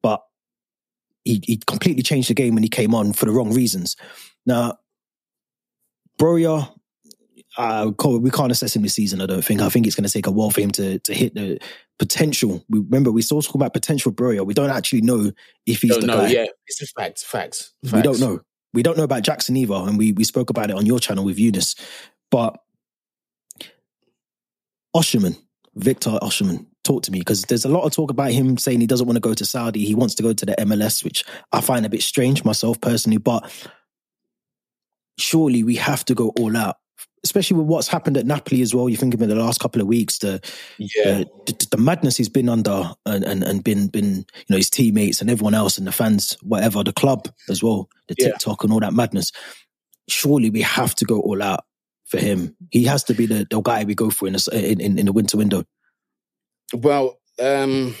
But 0.00 0.22
he, 1.24 1.42
he 1.44 1.60
completely 1.66 2.04
changed 2.04 2.30
the 2.30 2.34
game 2.34 2.54
when 2.54 2.62
he 2.62 2.68
came 2.68 2.94
on 2.94 3.12
for 3.12 3.26
the 3.26 3.32
wrong 3.32 3.52
reasons. 3.52 3.96
Now, 4.46 4.78
Broja, 6.18 6.72
uh, 7.60 7.92
we 8.08 8.30
can't 8.30 8.50
assess 8.50 8.74
him 8.74 8.82
this 8.82 8.94
season. 8.94 9.20
I 9.20 9.26
don't 9.26 9.44
think. 9.44 9.60
I 9.60 9.68
think 9.68 9.86
it's 9.86 9.94
going 9.94 10.06
to 10.06 10.12
take 10.12 10.26
a 10.26 10.30
while 10.30 10.50
for 10.50 10.60
him 10.60 10.70
to 10.72 10.98
to 10.98 11.14
hit 11.14 11.34
the 11.34 11.58
potential. 11.98 12.64
We 12.70 12.78
remember 12.78 13.12
we 13.12 13.22
still 13.22 13.42
talk 13.42 13.54
about 13.54 13.74
potential 13.74 14.12
Broja. 14.12 14.46
We 14.46 14.54
don't 14.54 14.70
actually 14.70 15.02
know 15.02 15.32
if 15.66 15.82
he's 15.82 15.90
Don't 15.90 16.00
the 16.00 16.06
know. 16.06 16.16
guy. 16.18 16.28
Yeah, 16.28 16.46
it's 16.66 16.80
a 16.80 16.86
fact. 16.86 17.20
Facts. 17.24 17.74
We 17.92 18.00
don't 18.02 18.20
know. 18.20 18.40
We 18.72 18.82
don't 18.82 18.96
know 18.96 19.04
about 19.04 19.22
Jackson 19.22 19.56
either, 19.56 19.74
and 19.74 19.98
we 19.98 20.12
we 20.12 20.24
spoke 20.24 20.48
about 20.48 20.70
it 20.70 20.76
on 20.76 20.86
your 20.86 20.98
channel 20.98 21.24
with 21.24 21.38
Eunice. 21.38 21.74
But 22.30 22.56
Osimhen, 24.96 25.36
Victor 25.74 26.18
Osimhen, 26.22 26.66
talk 26.84 27.02
to 27.02 27.12
me 27.12 27.18
because 27.18 27.42
there's 27.42 27.64
a 27.64 27.68
lot 27.68 27.84
of 27.84 27.92
talk 27.92 28.10
about 28.10 28.30
him 28.30 28.56
saying 28.56 28.80
he 28.80 28.86
doesn't 28.86 29.06
want 29.06 29.16
to 29.16 29.20
go 29.20 29.34
to 29.34 29.44
Saudi. 29.44 29.84
He 29.84 29.94
wants 29.94 30.14
to 30.14 30.22
go 30.22 30.32
to 30.32 30.46
the 30.46 30.54
MLS, 30.60 31.04
which 31.04 31.24
I 31.52 31.60
find 31.60 31.84
a 31.84 31.90
bit 31.90 32.02
strange 32.02 32.44
myself 32.44 32.80
personally. 32.80 33.18
But 33.18 33.50
surely 35.18 35.62
we 35.62 35.76
have 35.76 36.04
to 36.06 36.14
go 36.14 36.32
all 36.38 36.56
out, 36.56 36.76
especially 37.24 37.58
with 37.58 37.66
what's 37.66 37.88
happened 37.88 38.16
at 38.16 38.26
Napoli 38.26 38.62
as 38.62 38.74
well. 38.74 38.88
You 38.88 38.96
think 38.96 39.14
it 39.14 39.18
the 39.18 39.34
last 39.34 39.60
couple 39.60 39.80
of 39.80 39.86
weeks, 39.86 40.18
the 40.18 40.40
Yeah. 40.78 41.24
the, 41.46 41.66
the, 41.70 41.76
madness 41.76 42.16
he's 42.16 42.28
been 42.28 42.48
under 42.48 42.92
and, 43.06 43.24
and, 43.24 43.42
and 43.42 43.62
been 43.62 43.88
been 43.88 44.16
you 44.16 44.46
know 44.50 44.56
his 44.56 44.70
teammates 44.70 45.20
and 45.20 45.30
everyone 45.30 45.54
else 45.54 45.78
and 45.78 45.86
the 45.86 45.92
fans, 45.92 46.36
whatever, 46.42 46.82
the 46.82 46.92
club 46.92 47.28
as 47.48 47.62
well, 47.62 47.88
the 48.08 48.14
Yeah. 48.18 48.28
TikTok 48.28 48.64
and 48.64 48.72
all 48.72 48.80
that 48.80 48.94
madness. 48.94 49.32
Surely 50.08 50.50
we 50.50 50.62
have 50.62 50.94
to 50.96 51.04
go 51.04 51.20
all 51.20 51.42
out 51.42 51.64
for 52.06 52.18
him. 52.18 52.56
He 52.70 52.84
has 52.84 53.04
to 53.04 53.14
be 53.14 53.26
the, 53.26 53.46
the 53.50 53.60
guy 53.60 53.84
we 53.84 53.94
go 53.94 54.10
for 54.10 54.26
in, 54.26 54.32
the, 54.32 54.50
in 54.52 54.80
in 54.80 54.98
in 54.98 55.06
the 55.06 55.12
winter 55.12 55.36
window. 55.36 55.64
Well, 56.72 57.18
um, 57.40 57.94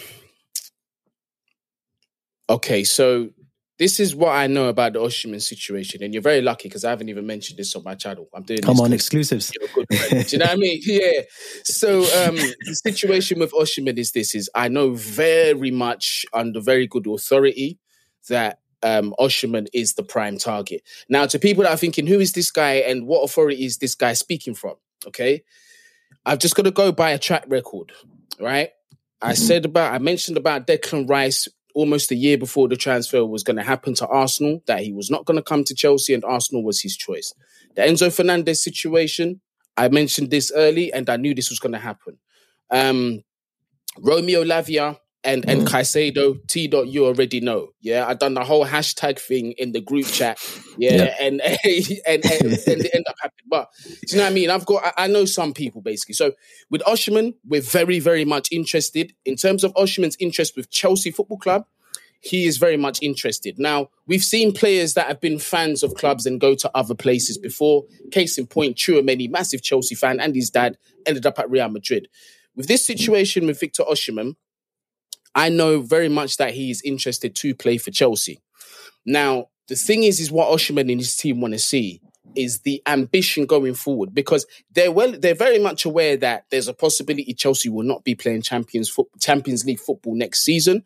okay, 2.48 2.84
so 2.84 3.30
this 3.80 3.98
is 3.98 4.14
what 4.14 4.32
I 4.36 4.46
know 4.46 4.68
about 4.68 4.92
the 4.92 4.98
Osimhen 4.98 5.40
situation, 5.40 6.02
and 6.02 6.12
you're 6.12 6.22
very 6.22 6.42
lucky 6.42 6.68
because 6.68 6.84
I 6.84 6.90
haven't 6.90 7.08
even 7.08 7.26
mentioned 7.26 7.58
this 7.58 7.74
on 7.74 7.82
my 7.82 7.94
channel. 7.94 8.28
I'm 8.34 8.42
doing 8.42 8.60
Come 8.60 8.74
this 8.74 8.82
on, 8.82 8.92
exclusives. 8.92 9.50
you're 9.58 9.70
good 9.74 9.98
friend. 9.98 10.26
Do 10.26 10.36
you 10.36 10.38
know 10.38 10.44
what 10.44 10.52
I 10.52 10.56
mean? 10.56 10.80
Yeah. 10.90 11.22
So 11.64 12.00
um, 12.00 12.36
the 12.36 12.74
situation 12.84 13.40
with 13.40 13.52
Osimhen 13.52 13.96
is 13.96 14.12
this: 14.12 14.34
is 14.34 14.50
I 14.54 14.68
know 14.68 14.90
very 14.90 15.70
much 15.70 16.26
under 16.34 16.60
very 16.60 16.86
good 16.86 17.06
authority 17.06 17.78
that 18.28 18.58
um, 18.82 19.14
Osimhen 19.18 19.66
is 19.72 19.94
the 19.94 20.02
prime 20.02 20.36
target. 20.36 20.82
Now, 21.08 21.24
to 21.24 21.38
people 21.38 21.64
that 21.64 21.70
are 21.72 21.78
thinking, 21.78 22.06
who 22.06 22.20
is 22.20 22.34
this 22.34 22.50
guy 22.50 22.74
and 22.74 23.06
what 23.06 23.22
authority 23.22 23.64
is 23.64 23.78
this 23.78 23.94
guy 23.94 24.12
speaking 24.12 24.52
from? 24.52 24.74
Okay, 25.06 25.42
I've 26.26 26.38
just 26.38 26.54
got 26.54 26.64
to 26.64 26.70
go 26.70 26.92
by 26.92 27.12
a 27.12 27.18
track 27.18 27.46
record, 27.48 27.92
right? 28.38 28.72
I 29.22 29.34
said 29.34 29.64
about, 29.64 29.92
I 29.92 29.98
mentioned 29.98 30.36
about 30.38 30.66
Declan 30.66 31.08
Rice 31.08 31.46
almost 31.74 32.10
a 32.10 32.14
year 32.14 32.38
before 32.38 32.68
the 32.68 32.76
transfer 32.76 33.24
was 33.24 33.42
going 33.42 33.56
to 33.56 33.62
happen 33.62 33.94
to 33.94 34.06
Arsenal, 34.06 34.62
that 34.66 34.80
he 34.80 34.92
was 34.92 35.10
not 35.10 35.24
going 35.24 35.36
to 35.36 35.42
come 35.42 35.64
to 35.64 35.74
Chelsea 35.74 36.14
and 36.14 36.24
Arsenal 36.24 36.64
was 36.64 36.80
his 36.80 36.96
choice. 36.96 37.32
The 37.76 37.82
Enzo 37.82 38.14
Fernandez 38.14 38.62
situation, 38.62 39.40
I 39.76 39.88
mentioned 39.88 40.30
this 40.30 40.52
early 40.54 40.92
and 40.92 41.08
I 41.08 41.16
knew 41.16 41.34
this 41.34 41.50
was 41.50 41.58
going 41.58 41.72
to 41.72 41.78
happen. 41.78 42.18
Um, 42.70 43.22
Romeo 43.98 44.44
Lavia 44.44 44.98
and, 45.22 45.48
and 45.48 45.62
mm. 45.62 45.68
Caicedo, 45.68 46.38
T. 46.48 46.66
Dot, 46.66 46.88
you 46.88 47.04
already 47.04 47.40
know. 47.40 47.68
Yeah, 47.80 48.06
I 48.06 48.14
done 48.14 48.34
the 48.34 48.44
whole 48.44 48.64
hashtag 48.64 49.18
thing 49.18 49.52
in 49.52 49.72
the 49.72 49.80
group 49.80 50.06
chat. 50.06 50.38
Yeah, 50.78 50.94
Yeah. 50.94 51.14
and 51.20 51.40
and, 51.42 51.54
and, 52.06 52.24
and 52.24 52.24
it 52.24 52.90
ended 52.94 53.06
up 53.08 53.16
happening. 53.20 53.46
But 53.48 53.68
do 53.84 53.92
you 54.08 54.16
know 54.16 54.24
what 54.24 54.30
I 54.30 54.34
mean? 54.34 54.50
I've 54.50 54.66
got, 54.66 54.84
I, 54.84 55.04
I 55.04 55.06
know 55.08 55.26
some 55.26 55.52
people 55.52 55.82
basically. 55.82 56.14
So 56.14 56.32
with 56.70 56.80
Osimhen, 56.82 57.34
we're 57.46 57.60
very, 57.60 58.00
very 58.00 58.24
much 58.24 58.48
interested. 58.50 59.14
In 59.24 59.36
terms 59.36 59.62
of 59.62 59.74
Osimhen's 59.74 60.16
interest 60.20 60.56
with 60.56 60.70
Chelsea 60.70 61.10
Football 61.10 61.38
Club, 61.38 61.66
he 62.22 62.46
is 62.46 62.58
very 62.58 62.76
much 62.76 62.98
interested. 63.02 63.58
Now, 63.58 63.88
we've 64.06 64.22
seen 64.22 64.52
players 64.52 64.94
that 64.94 65.06
have 65.06 65.20
been 65.20 65.38
fans 65.38 65.82
of 65.82 65.94
clubs 65.94 66.26
and 66.26 66.40
go 66.40 66.54
to 66.54 66.70
other 66.74 66.94
places 66.94 67.38
before. 67.38 67.84
Case 68.10 68.36
in 68.36 68.46
point, 68.46 68.76
Tchouameni, 68.76 69.30
massive 69.30 69.62
Chelsea 69.62 69.94
fan, 69.94 70.20
and 70.20 70.34
his 70.34 70.50
dad 70.50 70.76
ended 71.06 71.24
up 71.24 71.38
at 71.38 71.50
Real 71.50 71.68
Madrid. 71.70 72.08
With 72.54 72.68
this 72.68 72.84
situation 72.84 73.46
with 73.46 73.58
Victor 73.58 73.84
Osimhen, 73.84 74.36
I 75.34 75.48
know 75.48 75.80
very 75.80 76.08
much 76.08 76.36
that 76.38 76.54
he 76.54 76.70
is 76.70 76.82
interested 76.82 77.34
to 77.36 77.54
play 77.54 77.78
for 77.78 77.90
Chelsea. 77.90 78.40
Now, 79.06 79.46
the 79.68 79.76
thing 79.76 80.02
is, 80.02 80.20
is 80.20 80.32
what 80.32 80.48
Osimhen 80.48 80.90
and 80.90 81.00
his 81.00 81.16
team 81.16 81.40
want 81.40 81.54
to 81.54 81.58
see 81.58 82.00
is 82.36 82.60
the 82.60 82.82
ambition 82.86 83.46
going 83.46 83.74
forward 83.74 84.14
because 84.14 84.46
they're 84.72 84.92
well, 84.92 85.12
they're 85.12 85.34
very 85.34 85.58
much 85.58 85.84
aware 85.84 86.16
that 86.16 86.44
there's 86.50 86.68
a 86.68 86.74
possibility 86.74 87.34
Chelsea 87.34 87.68
will 87.68 87.84
not 87.84 88.04
be 88.04 88.14
playing 88.14 88.42
Champions 88.42 88.88
foot, 88.88 89.08
Champions 89.20 89.64
League 89.64 89.80
football 89.80 90.14
next 90.14 90.42
season, 90.42 90.84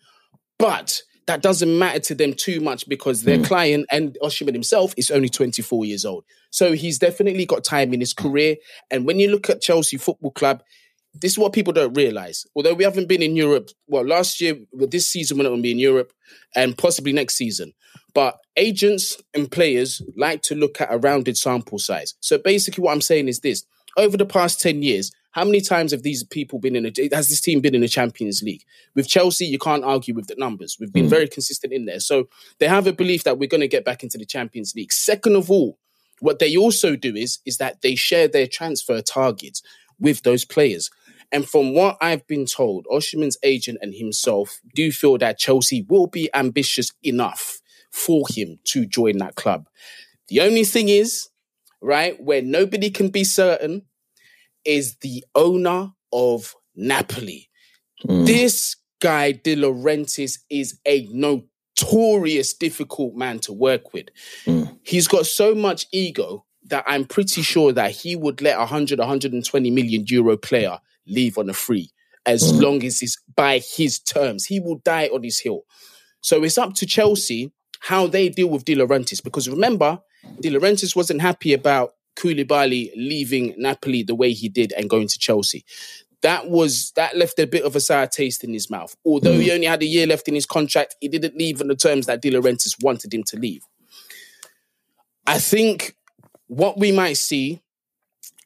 but 0.58 1.02
that 1.26 1.42
doesn't 1.42 1.78
matter 1.78 2.00
to 2.00 2.14
them 2.14 2.34
too 2.34 2.60
much 2.60 2.88
because 2.88 3.22
their 3.22 3.38
hmm. 3.38 3.44
client 3.44 3.86
and 3.90 4.16
Osimhen 4.22 4.52
himself 4.52 4.94
is 4.96 5.10
only 5.10 5.28
24 5.28 5.84
years 5.84 6.04
old. 6.04 6.24
So 6.50 6.72
he's 6.72 6.98
definitely 6.98 7.46
got 7.46 7.64
time 7.64 7.94
in 7.94 8.00
his 8.00 8.12
career. 8.12 8.56
And 8.90 9.06
when 9.06 9.18
you 9.18 9.30
look 9.30 9.48
at 9.48 9.62
Chelsea 9.62 9.96
Football 9.96 10.32
Club, 10.32 10.62
this 11.14 11.32
is 11.32 11.38
what 11.38 11.52
people 11.52 11.72
don't 11.72 11.96
realize. 11.96 12.46
Although 12.54 12.74
we 12.74 12.84
haven't 12.84 13.08
been 13.08 13.22
in 13.22 13.36
Europe, 13.36 13.70
well, 13.86 14.04
last 14.04 14.40
year, 14.40 14.56
well, 14.72 14.88
this 14.88 15.08
season 15.08 15.38
we're 15.38 15.44
not 15.44 15.50
going 15.50 15.60
to 15.60 15.62
be 15.62 15.70
in 15.70 15.78
Europe 15.78 16.12
and 16.54 16.76
possibly 16.76 17.12
next 17.12 17.36
season. 17.36 17.72
But 18.14 18.38
agents 18.56 19.20
and 19.34 19.50
players 19.50 20.02
like 20.16 20.42
to 20.42 20.54
look 20.54 20.80
at 20.80 20.92
a 20.92 20.98
rounded 20.98 21.36
sample 21.36 21.78
size. 21.78 22.14
So 22.20 22.38
basically, 22.38 22.82
what 22.82 22.92
I'm 22.92 23.00
saying 23.00 23.28
is 23.28 23.40
this 23.40 23.64
over 23.96 24.16
the 24.16 24.26
past 24.26 24.60
10 24.60 24.82
years, 24.82 25.12
how 25.32 25.44
many 25.44 25.60
times 25.60 25.90
have 25.90 26.04
these 26.04 26.22
people 26.22 26.60
been 26.60 26.76
in 26.76 26.86
a, 26.86 27.14
has 27.14 27.28
this 27.28 27.40
team 27.40 27.60
been 27.60 27.74
in 27.74 27.80
the 27.80 27.88
Champions 27.88 28.42
League? 28.42 28.62
With 28.94 29.08
Chelsea, 29.08 29.46
you 29.46 29.58
can't 29.58 29.84
argue 29.84 30.14
with 30.14 30.28
the 30.28 30.36
numbers. 30.36 30.76
We've 30.78 30.92
been 30.92 31.04
hmm. 31.04 31.10
very 31.10 31.28
consistent 31.28 31.72
in 31.72 31.86
there. 31.86 31.98
So 31.98 32.28
they 32.58 32.68
have 32.68 32.86
a 32.86 32.92
belief 32.92 33.24
that 33.24 33.38
we're 33.38 33.48
going 33.48 33.60
to 33.60 33.68
get 33.68 33.84
back 33.84 34.04
into 34.04 34.16
the 34.16 34.26
Champions 34.26 34.74
League. 34.76 34.92
Second 34.92 35.34
of 35.34 35.50
all, 35.50 35.78
what 36.20 36.38
they 36.38 36.56
also 36.56 36.94
do 36.94 37.16
is, 37.16 37.40
is 37.44 37.58
that 37.58 37.82
they 37.82 37.96
share 37.96 38.28
their 38.28 38.46
transfer 38.46 39.02
targets 39.02 39.60
with 39.98 40.22
those 40.22 40.44
players. 40.44 40.88
And 41.32 41.48
from 41.48 41.74
what 41.74 41.96
I've 42.00 42.26
been 42.26 42.46
told, 42.46 42.86
Osimhen's 42.90 43.38
agent 43.42 43.78
and 43.80 43.94
himself 43.94 44.60
do 44.74 44.92
feel 44.92 45.18
that 45.18 45.38
Chelsea 45.38 45.84
will 45.88 46.06
be 46.06 46.30
ambitious 46.34 46.92
enough 47.02 47.60
for 47.90 48.24
him 48.28 48.58
to 48.64 48.86
join 48.86 49.18
that 49.18 49.36
club. 49.36 49.68
The 50.28 50.40
only 50.40 50.64
thing 50.64 50.88
is, 50.88 51.28
right, 51.80 52.20
where 52.20 52.42
nobody 52.42 52.90
can 52.90 53.08
be 53.08 53.24
certain 53.24 53.82
is 54.64 54.96
the 54.96 55.24
owner 55.34 55.92
of 56.12 56.54
Napoli. 56.74 57.50
Mm. 58.06 58.26
This 58.26 58.76
guy, 59.00 59.32
De 59.32 59.54
Laurentiis, 59.54 60.38
is 60.50 60.78
a 60.86 61.06
notorious 61.12 62.54
difficult 62.54 63.14
man 63.14 63.38
to 63.40 63.52
work 63.52 63.92
with. 63.92 64.06
Mm. 64.46 64.78
He's 64.82 65.06
got 65.06 65.26
so 65.26 65.54
much 65.54 65.86
ego 65.92 66.44
that 66.66 66.84
I'm 66.86 67.04
pretty 67.04 67.42
sure 67.42 67.72
that 67.72 67.90
he 67.90 68.16
would 68.16 68.40
let 68.40 68.56
a 68.56 68.60
100, 68.60 68.98
120 68.98 69.70
million 69.70 70.04
euro 70.08 70.36
player 70.36 70.78
leave 71.06 71.38
on 71.38 71.48
a 71.50 71.54
free 71.54 71.90
as 72.26 72.42
Mm. 72.52 72.62
long 72.62 72.84
as 72.84 73.02
it's 73.02 73.18
by 73.36 73.58
his 73.58 73.98
terms. 73.98 74.46
He 74.46 74.60
will 74.60 74.76
die 74.84 75.08
on 75.12 75.22
his 75.22 75.40
hill. 75.40 75.64
So 76.20 76.42
it's 76.42 76.58
up 76.58 76.74
to 76.74 76.86
Chelsea 76.86 77.52
how 77.80 78.06
they 78.06 78.30
deal 78.30 78.48
with 78.48 78.64
De 78.64 78.74
Laurentiis. 78.74 79.22
Because 79.22 79.48
remember, 79.48 80.00
De 80.40 80.48
Laurentiis 80.50 80.96
wasn't 80.96 81.20
happy 81.20 81.52
about 81.52 81.94
Koulibaly 82.16 82.90
leaving 82.96 83.54
Napoli 83.58 84.02
the 84.02 84.14
way 84.14 84.32
he 84.32 84.48
did 84.48 84.72
and 84.72 84.88
going 84.88 85.08
to 85.08 85.18
Chelsea. 85.18 85.64
That 86.22 86.48
was 86.48 86.92
that 86.92 87.14
left 87.18 87.38
a 87.38 87.46
bit 87.46 87.64
of 87.64 87.76
a 87.76 87.80
sour 87.80 88.06
taste 88.06 88.42
in 88.44 88.54
his 88.54 88.70
mouth. 88.70 88.96
Although 89.04 89.38
he 89.38 89.52
only 89.52 89.66
had 89.66 89.82
a 89.82 89.86
year 89.86 90.06
left 90.06 90.26
in 90.28 90.34
his 90.34 90.46
contract, 90.46 90.96
he 91.02 91.08
didn't 91.08 91.36
leave 91.36 91.60
on 91.60 91.68
the 91.68 91.74
terms 91.76 92.06
that 92.06 92.22
De 92.22 92.30
Laurentiis 92.30 92.82
wanted 92.82 93.12
him 93.12 93.24
to 93.24 93.36
leave. 93.36 93.62
I 95.26 95.38
think 95.38 95.96
what 96.46 96.78
we 96.78 96.92
might 96.92 97.14
see 97.18 97.60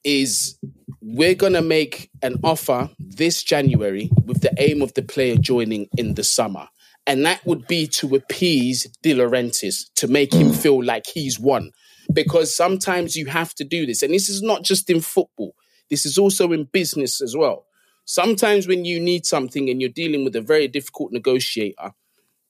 is 0.05 0.59
we're 1.01 1.35
going 1.35 1.55
to 1.55 1.63
make 1.63 2.11
an 2.23 2.37
offer 2.45 2.91
this 2.99 3.43
January 3.43 4.11
with 4.25 4.41
the 4.41 4.53
aim 4.59 4.83
of 4.83 4.95
the 4.95 5.03
player 5.03 5.37
joining 5.37 5.89
in 5.97 6.15
the 6.15 6.25
summer. 6.25 6.69
And 7.07 7.25
that 7.25 7.45
would 7.47 7.67
be 7.67 7.87
to 7.89 8.15
appease 8.15 8.87
De 9.03 9.15
Laurentiis, 9.15 9.85
to 9.97 10.09
make 10.09 10.35
him 10.35 10.49
mm. 10.49 10.57
feel 10.57 10.85
like 10.85 11.07
he's 11.07 11.41
won. 11.41 11.73
Because 12.13 12.55
sometimes 12.55 13.17
you 13.17 13.27
have 13.27 13.55
to 13.55 13.65
do 13.65 13.87
this. 13.87 14.03
And 14.03 14.13
this 14.13 14.29
is 14.29 14.43
not 14.43 14.63
just 14.63 14.91
in 14.91 15.01
football, 15.01 15.55
this 15.89 16.05
is 16.05 16.19
also 16.19 16.53
in 16.53 16.65
business 16.65 17.23
as 17.23 17.35
well. 17.35 17.65
Sometimes 18.05 18.67
when 18.67 18.85
you 18.85 19.01
need 19.01 19.27
something 19.27 19.69
and 19.69 19.81
you're 19.81 19.91
dealing 19.91 20.25
with 20.25 20.37
a 20.37 20.41
very 20.41 20.69
difficult 20.69 21.13
negotiator, 21.13 21.93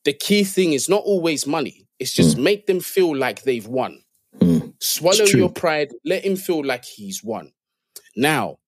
the 0.04 0.12
key 0.12 0.44
thing 0.44 0.72
is 0.72 0.88
not 0.88 1.02
always 1.04 1.46
money. 1.46 1.86
It's 1.98 2.12
just 2.12 2.36
mm. 2.36 2.42
make 2.42 2.66
them 2.66 2.80
feel 2.80 3.16
like 3.16 3.42
they've 3.42 3.66
won. 3.66 4.02
Mm. 4.40 4.74
Swallow 4.80 5.24
your 5.24 5.50
pride. 5.50 5.92
Let 6.04 6.24
him 6.24 6.36
feel 6.36 6.64
like 6.64 6.84
he's 6.84 7.22
won. 7.22 7.52
Now, 8.16 8.58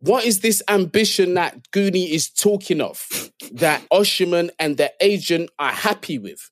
what 0.00 0.24
is 0.24 0.40
this 0.40 0.62
ambition 0.68 1.34
that 1.34 1.70
Guni 1.72 2.10
is 2.10 2.30
talking 2.30 2.80
of 2.80 3.06
that 3.52 3.82
Osimhen 3.92 4.50
and 4.58 4.76
the 4.76 4.92
agent 5.00 5.50
are 5.58 5.72
happy 5.72 6.18
with? 6.18 6.50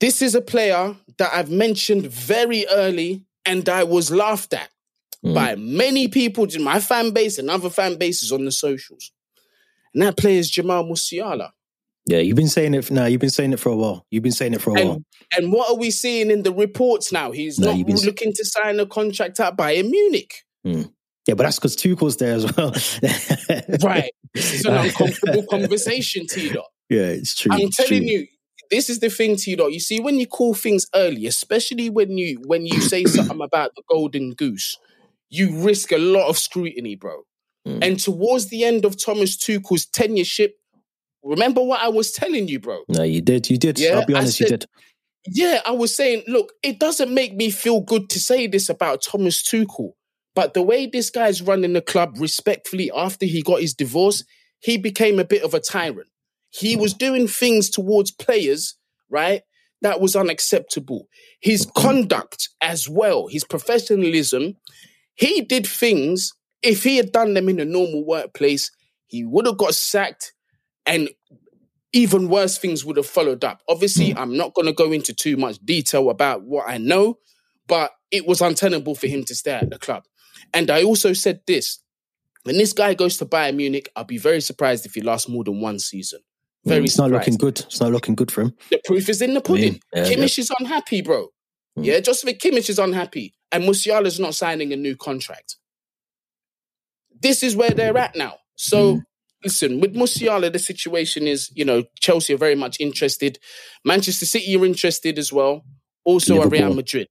This 0.00 0.22
is 0.22 0.34
a 0.34 0.40
player 0.40 0.96
that 1.18 1.32
I've 1.32 1.50
mentioned 1.50 2.06
very 2.06 2.66
early 2.68 3.24
and 3.44 3.68
I 3.68 3.84
was 3.84 4.10
laughed 4.10 4.52
at 4.52 4.68
mm. 5.24 5.34
by 5.34 5.56
many 5.56 6.08
people 6.08 6.44
in 6.44 6.62
my 6.62 6.78
fan 6.78 7.10
base 7.10 7.38
and 7.38 7.50
other 7.50 7.70
fan 7.70 7.96
bases 7.96 8.30
on 8.30 8.44
the 8.44 8.52
socials. 8.52 9.10
And 9.94 10.02
that 10.02 10.16
player 10.16 10.38
is 10.38 10.50
Jamal 10.50 10.84
Musiala. 10.84 11.50
Yeah, 12.08 12.18
you've 12.20 12.36
been 12.36 12.48
saying 12.48 12.72
it. 12.72 12.86
For, 12.86 12.94
now 12.94 13.04
you've 13.04 13.20
been 13.20 13.28
saying 13.28 13.52
it 13.52 13.60
for 13.60 13.68
a 13.68 13.76
while. 13.76 14.06
You've 14.10 14.22
been 14.22 14.32
saying 14.32 14.54
it 14.54 14.62
for 14.62 14.70
a 14.70 14.72
while. 14.74 14.92
And, 14.94 15.04
and 15.36 15.52
what 15.52 15.68
are 15.70 15.76
we 15.76 15.90
seeing 15.90 16.30
in 16.30 16.42
the 16.42 16.52
reports 16.52 17.12
now? 17.12 17.32
He's 17.32 17.58
No, 17.58 17.74
not 17.74 17.86
been- 17.86 17.96
looking 17.96 18.32
to 18.32 18.44
sign 18.46 18.80
a 18.80 18.86
contract 18.86 19.38
at 19.40 19.56
Bayern 19.58 19.90
Munich. 19.90 20.42
Yeah, 20.64 21.34
but 21.34 21.42
that's 21.42 21.56
because 21.56 21.76
Tuchel's 21.76 22.16
there 22.16 22.34
as 22.34 22.56
well. 22.56 22.72
Right. 23.82 24.10
This 24.32 24.54
is 24.54 24.64
an 24.64 24.74
uncomfortable 24.86 25.44
conversation, 25.50 26.26
T 26.26 26.48
Dot. 26.50 26.64
Yeah, 26.88 27.02
it's 27.02 27.34
true. 27.36 27.52
I'm 27.52 27.60
it's 27.60 27.76
telling 27.76 28.02
true. 28.02 28.10
you, 28.10 28.26
this 28.70 28.88
is 28.88 29.00
the 29.00 29.10
thing, 29.10 29.36
T 29.36 29.54
Dot. 29.54 29.72
You 29.72 29.80
see, 29.80 30.00
when 30.00 30.18
you 30.18 30.26
call 30.26 30.54
things 30.54 30.86
early, 30.94 31.26
especially 31.26 31.90
when 31.90 32.16
you 32.16 32.40
when 32.46 32.64
you 32.64 32.80
say 32.80 33.04
something 33.04 33.42
about 33.42 33.72
the 33.76 33.82
golden 33.90 34.32
goose, 34.32 34.78
you 35.28 35.62
risk 35.62 35.92
a 35.92 35.98
lot 35.98 36.28
of 36.28 36.38
scrutiny, 36.38 36.96
bro. 36.96 37.22
Mm. 37.66 37.78
And 37.86 38.00
towards 38.00 38.46
the 38.48 38.64
end 38.64 38.86
of 38.86 39.02
Thomas 39.02 39.36
Tuchel's 39.36 39.84
tenureship, 39.86 40.52
remember 41.28 41.62
what 41.62 41.80
I 41.80 41.88
was 41.88 42.12
telling 42.12 42.48
you, 42.48 42.58
bro. 42.58 42.82
No, 42.88 43.02
you 43.02 43.20
did. 43.20 43.48
You 43.50 43.58
did. 43.58 43.78
Yeah, 43.78 43.98
I'll 43.98 44.06
be 44.06 44.14
honest, 44.14 44.40
you 44.40 44.46
did. 44.46 44.66
Yeah, 45.26 45.60
I 45.66 45.72
was 45.72 45.94
saying, 45.94 46.24
look, 46.26 46.52
it 46.62 46.78
doesn't 46.78 47.12
make 47.12 47.36
me 47.36 47.50
feel 47.50 47.80
good 47.80 48.08
to 48.10 48.20
say 48.20 48.46
this 48.46 48.68
about 48.68 49.02
Thomas 49.02 49.42
Tuchel, 49.42 49.92
but 50.34 50.54
the 50.54 50.62
way 50.62 50.86
this 50.86 51.10
guy's 51.10 51.42
running 51.42 51.74
the 51.74 51.82
club 51.82 52.16
respectfully 52.18 52.90
after 52.94 53.26
he 53.26 53.42
got 53.42 53.60
his 53.60 53.74
divorce, 53.74 54.24
he 54.60 54.78
became 54.78 55.18
a 55.18 55.24
bit 55.24 55.42
of 55.42 55.52
a 55.52 55.60
tyrant. 55.60 56.08
He 56.50 56.76
mm. 56.76 56.80
was 56.80 56.94
doing 56.94 57.28
things 57.28 57.68
towards 57.68 58.10
players, 58.10 58.76
right? 59.10 59.42
That 59.82 60.00
was 60.00 60.16
unacceptable. 60.16 61.08
His 61.40 61.66
mm-hmm. 61.66 61.80
conduct 61.80 62.48
as 62.62 62.88
well, 62.88 63.28
his 63.28 63.44
professionalism, 63.44 64.56
he 65.14 65.42
did 65.42 65.66
things, 65.66 66.32
if 66.62 66.84
he 66.84 66.96
had 66.96 67.12
done 67.12 67.34
them 67.34 67.48
in 67.48 67.60
a 67.60 67.64
normal 67.64 68.04
workplace, 68.04 68.70
he 69.06 69.24
would 69.24 69.46
have 69.46 69.58
got 69.58 69.74
sacked 69.74 70.32
and 70.86 71.10
even 71.92 72.28
worse 72.28 72.58
things 72.58 72.84
would 72.84 72.96
have 72.96 73.06
followed 73.06 73.44
up. 73.44 73.62
Obviously, 73.68 74.14
I'm 74.14 74.36
not 74.36 74.54
going 74.54 74.66
to 74.66 74.72
go 74.72 74.92
into 74.92 75.14
too 75.14 75.36
much 75.36 75.58
detail 75.64 76.10
about 76.10 76.42
what 76.42 76.68
I 76.68 76.78
know, 76.78 77.18
but 77.66 77.92
it 78.10 78.26
was 78.26 78.40
untenable 78.40 78.94
for 78.94 79.06
him 79.06 79.24
to 79.24 79.34
stay 79.34 79.52
at 79.52 79.70
the 79.70 79.78
club. 79.78 80.04
And 80.52 80.70
I 80.70 80.82
also 80.82 81.12
said 81.12 81.40
this 81.46 81.80
when 82.44 82.56
this 82.56 82.72
guy 82.72 82.94
goes 82.94 83.16
to 83.18 83.26
Bayern 83.26 83.56
Munich, 83.56 83.90
I'll 83.96 84.04
be 84.04 84.18
very 84.18 84.40
surprised 84.40 84.86
if 84.86 84.94
he 84.94 85.00
lasts 85.00 85.28
more 85.28 85.44
than 85.44 85.60
one 85.60 85.78
season. 85.78 86.20
Very 86.64 86.82
Mm, 86.82 86.84
it's 86.86 86.98
not 86.98 87.10
looking 87.10 87.36
good. 87.36 87.60
It's 87.60 87.80
not 87.80 87.92
looking 87.92 88.14
good 88.14 88.30
for 88.30 88.42
him. 88.42 88.54
The 88.70 88.80
proof 88.84 89.08
is 89.08 89.22
in 89.22 89.34
the 89.34 89.40
pudding. 89.40 89.80
yeah, 89.94 90.04
Kimmich 90.04 90.38
is 90.38 90.52
unhappy, 90.58 91.02
bro. 91.02 91.28
Mm. 91.78 91.84
Yeah, 91.84 92.00
Joseph 92.00 92.38
Kimmich 92.38 92.68
is 92.68 92.78
unhappy, 92.78 93.34
and 93.52 93.64
Musiala's 93.64 94.18
not 94.20 94.34
signing 94.34 94.72
a 94.72 94.76
new 94.76 94.96
contract. 94.96 95.56
This 97.20 97.42
is 97.42 97.56
where 97.56 97.70
they're 97.70 97.96
at 97.98 98.16
now. 98.16 98.36
So, 98.56 98.96
Mm. 98.96 99.02
Listen, 99.44 99.80
with 99.80 99.94
Musiala, 99.94 100.52
the 100.52 100.58
situation 100.58 101.26
is, 101.26 101.50
you 101.54 101.64
know, 101.64 101.84
Chelsea 102.00 102.34
are 102.34 102.38
very 102.38 102.54
much 102.54 102.76
interested. 102.80 103.38
Manchester 103.84 104.26
City 104.26 104.56
are 104.56 104.64
interested 104.64 105.18
as 105.18 105.32
well. 105.32 105.64
Also, 106.04 106.40
are 106.40 106.48
Real 106.48 106.72
Madrid. 106.74 107.08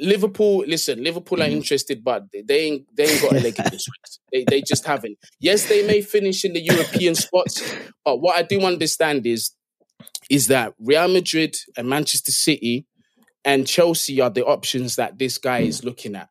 Liverpool, 0.00 0.64
listen, 0.66 1.02
Liverpool 1.02 1.38
Mm. 1.38 1.46
are 1.46 1.50
interested, 1.50 2.02
but 2.02 2.24
they 2.32 2.60
ain't 2.60 2.86
they 2.96 3.04
ain't 3.04 3.22
got 3.22 3.32
a 3.32 3.40
leg 3.40 3.56
in 3.58 3.64
this 3.70 3.86
race. 3.88 4.18
They 4.32 4.44
they 4.48 4.60
just 4.62 4.84
haven't. 4.86 5.18
Yes, 5.40 5.68
they 5.68 5.86
may 5.86 6.00
finish 6.00 6.44
in 6.44 6.54
the 6.54 6.60
European 6.60 7.14
spots, 7.14 7.62
but 8.04 8.20
what 8.20 8.36
I 8.36 8.42
do 8.42 8.60
understand 8.62 9.26
is 9.26 9.52
is 10.30 10.48
that 10.48 10.74
Real 10.80 11.08
Madrid 11.08 11.56
and 11.76 11.88
Manchester 11.88 12.32
City 12.32 12.86
and 13.44 13.66
Chelsea 13.66 14.20
are 14.20 14.30
the 14.30 14.44
options 14.44 14.96
that 14.96 15.18
this 15.18 15.38
guy 15.38 15.60
is 15.60 15.84
looking 15.84 16.16
at. 16.16 16.28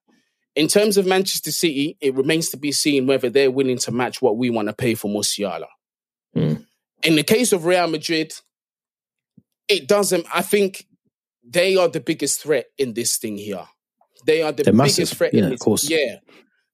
In 0.56 0.68
terms 0.68 0.98
of 0.98 1.06
Manchester 1.06 1.52
City, 1.52 1.98
it 2.02 2.14
remains 2.14 2.50
to 2.50 2.58
be 2.58 2.72
seen 2.72 3.08
whether 3.08 3.30
they're 3.30 3.52
willing 3.52 3.78
to 3.80 3.92
match 3.92 4.22
what 4.22 4.38
we 4.38 4.50
want 4.50 4.68
to 4.68 4.74
pay 4.74 4.96
for 4.96 5.10
Musiala. 5.10 5.68
Mm. 6.36 6.66
In 7.04 7.16
the 7.16 7.24
case 7.24 7.54
of 7.54 7.66
Real 7.66 7.88
Madrid, 7.88 8.34
it 9.68 9.88
doesn't. 9.88 10.26
I 10.34 10.42
think 10.42 10.86
they 11.44 11.76
are 11.78 11.88
the 11.88 12.00
biggest 12.02 12.42
threat 12.42 12.66
in 12.78 12.94
this 12.94 13.18
thing 13.18 13.38
here. 13.38 13.66
They 14.26 14.42
are 14.44 14.52
the 14.52 14.64
They're 14.64 14.74
biggest 14.74 15.00
massive. 15.00 15.18
threat 15.18 15.34
Yeah, 15.34 15.46
in 15.48 15.54
of 15.54 15.60
course. 15.60 15.90
Yeah. 15.90 16.18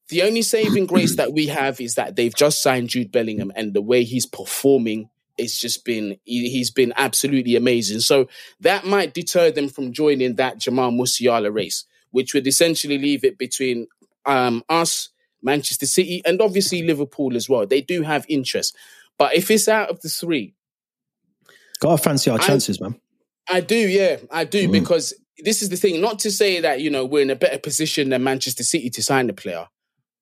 The 0.10 0.24
only 0.24 0.42
saving 0.42 0.86
grace 0.86 1.18
that 1.18 1.34
we 1.34 1.48
have 1.48 1.80
is 1.82 1.96
that 1.96 2.16
they've 2.16 2.36
just 2.36 2.62
signed 2.62 2.90
Jude 2.90 3.12
Bellingham, 3.12 3.52
and 3.56 3.74
the 3.74 3.82
way 3.82 4.04
he's 4.04 4.26
performing, 4.26 5.10
it's 5.38 5.60
just 5.60 5.86
been 5.86 6.18
he- 6.24 6.50
he's 6.50 6.72
been 6.72 6.94
absolutely 6.98 7.56
amazing. 7.56 8.00
So 8.00 8.28
that 8.62 8.86
might 8.86 9.14
deter 9.14 9.52
them 9.52 9.70
from 9.70 9.94
joining 9.94 10.36
that 10.36 10.58
Jamal 10.60 10.92
Musiala 10.92 11.54
race, 11.54 11.86
which 12.18 12.34
would 12.34 12.48
essentially 12.48 12.98
leave 12.98 13.24
it 13.24 13.38
between 13.38 13.86
um, 14.26 14.64
us, 14.70 15.10
Manchester 15.44 15.86
City, 15.86 16.22
and 16.26 16.42
obviously 16.42 16.82
Liverpool 16.82 17.36
as 17.36 17.48
well. 17.48 17.66
They 17.68 17.82
do 17.82 18.02
have 18.02 18.26
interest, 18.28 18.76
but 19.20 19.36
if 19.36 19.50
it's 19.52 19.68
out 19.68 19.90
of 19.90 20.02
the 20.02 20.10
three, 20.10 20.56
Gotta 21.80 22.02
fancy 22.02 22.30
our 22.32 22.40
I- 22.42 22.48
chances, 22.48 22.82
man. 22.82 22.96
I 23.50 23.62
do, 23.62 23.78
yeah, 23.78 24.18
I 24.32 24.44
do, 24.44 24.68
Mm. 24.68 24.72
because 24.72 25.14
this 25.38 25.62
is 25.62 25.70
the 25.70 25.78
thing. 25.78 26.02
Not 26.02 26.20
to 26.20 26.32
say 26.32 26.60
that 26.60 26.82
you 26.82 26.90
know 26.90 27.06
we're 27.06 27.22
in 27.22 27.30
a 27.30 27.36
better 27.36 27.60
position 27.60 28.10
than 28.10 28.24
Manchester 28.24 28.64
City 28.64 28.90
to 28.90 29.04
sign 29.04 29.28
the 29.28 29.34
player. 29.34 29.68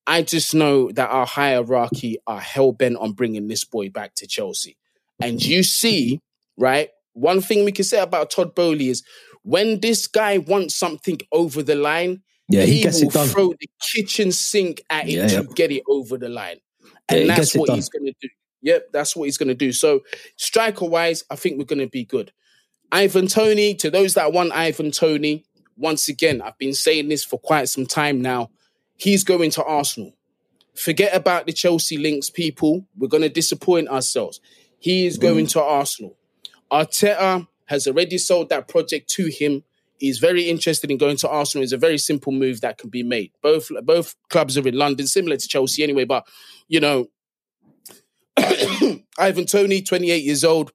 I 0.05 0.21
just 0.21 0.53
know 0.53 0.91
that 0.91 1.09
our 1.09 1.25
hierarchy 1.25 2.17
are 2.27 2.39
hell 2.39 2.71
bent 2.73 2.97
on 2.97 3.13
bringing 3.13 3.47
this 3.47 3.63
boy 3.63 3.89
back 3.89 4.13
to 4.15 4.27
Chelsea. 4.27 4.77
And 5.19 5.43
you 5.43 5.63
see, 5.63 6.19
right? 6.57 6.89
One 7.13 7.41
thing 7.41 7.63
we 7.65 7.71
can 7.71 7.85
say 7.85 7.99
about 7.99 8.29
Todd 8.29 8.53
Boehly 8.53 8.89
is 8.89 9.01
when 9.45 9.79
this 9.79 10.07
guy 10.07 10.39
wants 10.39 10.75
something 10.75 11.19
over 11.31 11.61
the 11.61 11.75
line, 11.75 12.21
Yeah, 12.49 12.63
he, 12.63 12.81
gets 12.81 12.99
will 12.99 13.09
it 13.09 13.13
done. 13.13 13.27
throw 13.27 13.49
the 13.49 13.69
kitchen 13.93 14.31
sink 14.31 14.81
at 14.89 15.07
it 15.07 15.11
Yeah, 15.11 15.27
to 15.27 15.33
yeah. 15.35 15.53
get 15.55 15.71
it 15.71 15.83
over 15.87 16.17
the 16.17 16.29
line. 16.29 16.57
And 17.07 17.21
he 17.21 17.27
that's 17.27 17.55
it 17.55 17.59
what 17.59 17.69
he's 17.69 17.87
going 17.87 18.05
to 18.05 18.13
do. 18.19 18.29
Yep, 18.63 18.87
that's 18.91 19.15
what 19.15 19.25
he's 19.25 19.37
going 19.37 19.49
to 19.49 19.55
do. 19.55 19.71
So, 19.71 20.01
striker 20.37 20.85
wise, 20.85 21.23
I 21.29 21.35
think 21.35 21.59
we're 21.59 21.65
going 21.65 21.79
to 21.79 21.87
be 21.87 22.03
good. 22.03 22.31
Ivan 22.91 23.27
Toney, 23.27 23.75
to 23.75 23.91
those 23.91 24.15
that 24.15 24.33
want 24.33 24.51
Ivan 24.51 24.89
Toney, 24.89 25.45
once 25.77 26.09
again, 26.09 26.41
I've 26.41 26.57
been 26.57 26.73
saying 26.73 27.09
this 27.09 27.23
for 27.23 27.37
quite 27.37 27.69
some 27.69 27.85
time 27.85 28.21
now. 28.21 28.49
He's 28.97 29.23
going 29.23 29.51
to 29.51 29.63
Arsenal. 29.63 30.15
Forget 30.73 31.15
about 31.15 31.45
the 31.45 31.53
Chelsea 31.53 31.97
links, 31.97 32.31
people. 32.31 32.87
We're 32.97 33.07
going 33.07 33.21
to 33.23 33.29
disappoint 33.29 33.89
ourselves. 33.89 34.41
He 34.79 35.05
is 35.05 35.19
going 35.19 35.45
mm. 35.45 35.51
to 35.51 35.61
Arsenal. 35.61 36.17
Arteta 36.71 37.47
has 37.65 37.87
already 37.87 38.17
sold 38.17 38.49
that 38.49 38.67
project 38.67 39.09
to 39.11 39.27
him. 39.27 39.63
He's 39.97 40.19
very 40.19 40.49
interested 40.49 40.91
in 40.91 40.97
going 40.97 41.17
to 41.17 41.29
Arsenal. 41.29 41.63
It's 41.63 41.71
a 41.71 41.77
very 41.77 41.97
simple 41.97 42.33
move 42.33 42.61
that 42.61 42.77
can 42.77 42.89
be 42.89 43.03
made. 43.03 43.31
Both 43.41 43.69
both 43.83 44.15
clubs 44.29 44.57
are 44.57 44.67
in 44.67 44.75
London, 44.75 45.07
similar 45.07 45.37
to 45.37 45.47
Chelsea 45.47 45.83
anyway. 45.83 46.03
But 46.03 46.27
you 46.67 46.79
know, 46.79 47.07
Ivan 49.17 49.45
Toney, 49.45 49.81
28 49.81 50.23
years 50.23 50.43
old, 50.43 50.71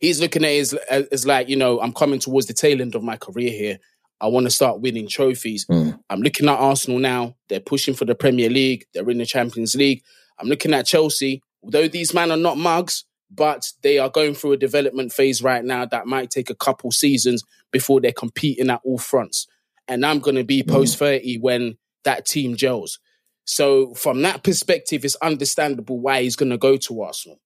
he's 0.00 0.20
looking 0.20 0.44
at 0.44 0.50
it 0.50 0.74
as, 0.90 1.06
as 1.12 1.26
like, 1.26 1.48
you 1.48 1.56
know, 1.56 1.80
I'm 1.80 1.92
coming 1.92 2.20
towards 2.20 2.46
the 2.46 2.52
tail 2.52 2.80
end 2.80 2.94
of 2.94 3.02
my 3.02 3.16
career 3.16 3.50
here. 3.50 3.78
I 4.20 4.26
want 4.26 4.44
to 4.44 4.50
start 4.50 4.80
winning 4.80 5.08
trophies. 5.08 5.64
Mm. 5.66 5.98
I'm 6.10 6.20
looking 6.20 6.48
at 6.48 6.58
Arsenal 6.58 6.98
now. 6.98 7.36
They're 7.48 7.60
pushing 7.60 7.94
for 7.94 8.04
the 8.04 8.14
Premier 8.14 8.50
League. 8.50 8.84
They're 8.92 9.08
in 9.08 9.18
the 9.18 9.26
Champions 9.26 9.74
League. 9.74 10.02
I'm 10.38 10.48
looking 10.48 10.74
at 10.74 10.86
Chelsea. 10.86 11.42
Although 11.62 11.88
these 11.88 12.12
men 12.12 12.30
are 12.30 12.36
not 12.36 12.58
mugs, 12.58 13.04
but 13.30 13.72
they 13.82 13.98
are 13.98 14.10
going 14.10 14.34
through 14.34 14.52
a 14.52 14.56
development 14.56 15.12
phase 15.12 15.42
right 15.42 15.64
now 15.64 15.84
that 15.86 16.06
might 16.06 16.30
take 16.30 16.50
a 16.50 16.54
couple 16.54 16.90
seasons 16.90 17.44
before 17.70 18.00
they're 18.00 18.12
competing 18.12 18.70
at 18.70 18.80
all 18.84 18.98
fronts. 18.98 19.46
and 19.88 20.04
I'm 20.06 20.20
going 20.20 20.36
to 20.36 20.44
be 20.44 20.62
post 20.62 20.98
30 20.98 21.38
when 21.38 21.76
that 22.04 22.26
team 22.26 22.56
gels. 22.56 22.98
So 23.44 23.94
from 23.94 24.22
that 24.22 24.44
perspective, 24.44 25.04
it's 25.04 25.16
understandable 25.16 25.98
why 25.98 26.22
he's 26.22 26.36
going 26.36 26.50
to 26.50 26.58
go 26.58 26.76
to 26.76 27.02
Arsenal. 27.02 27.40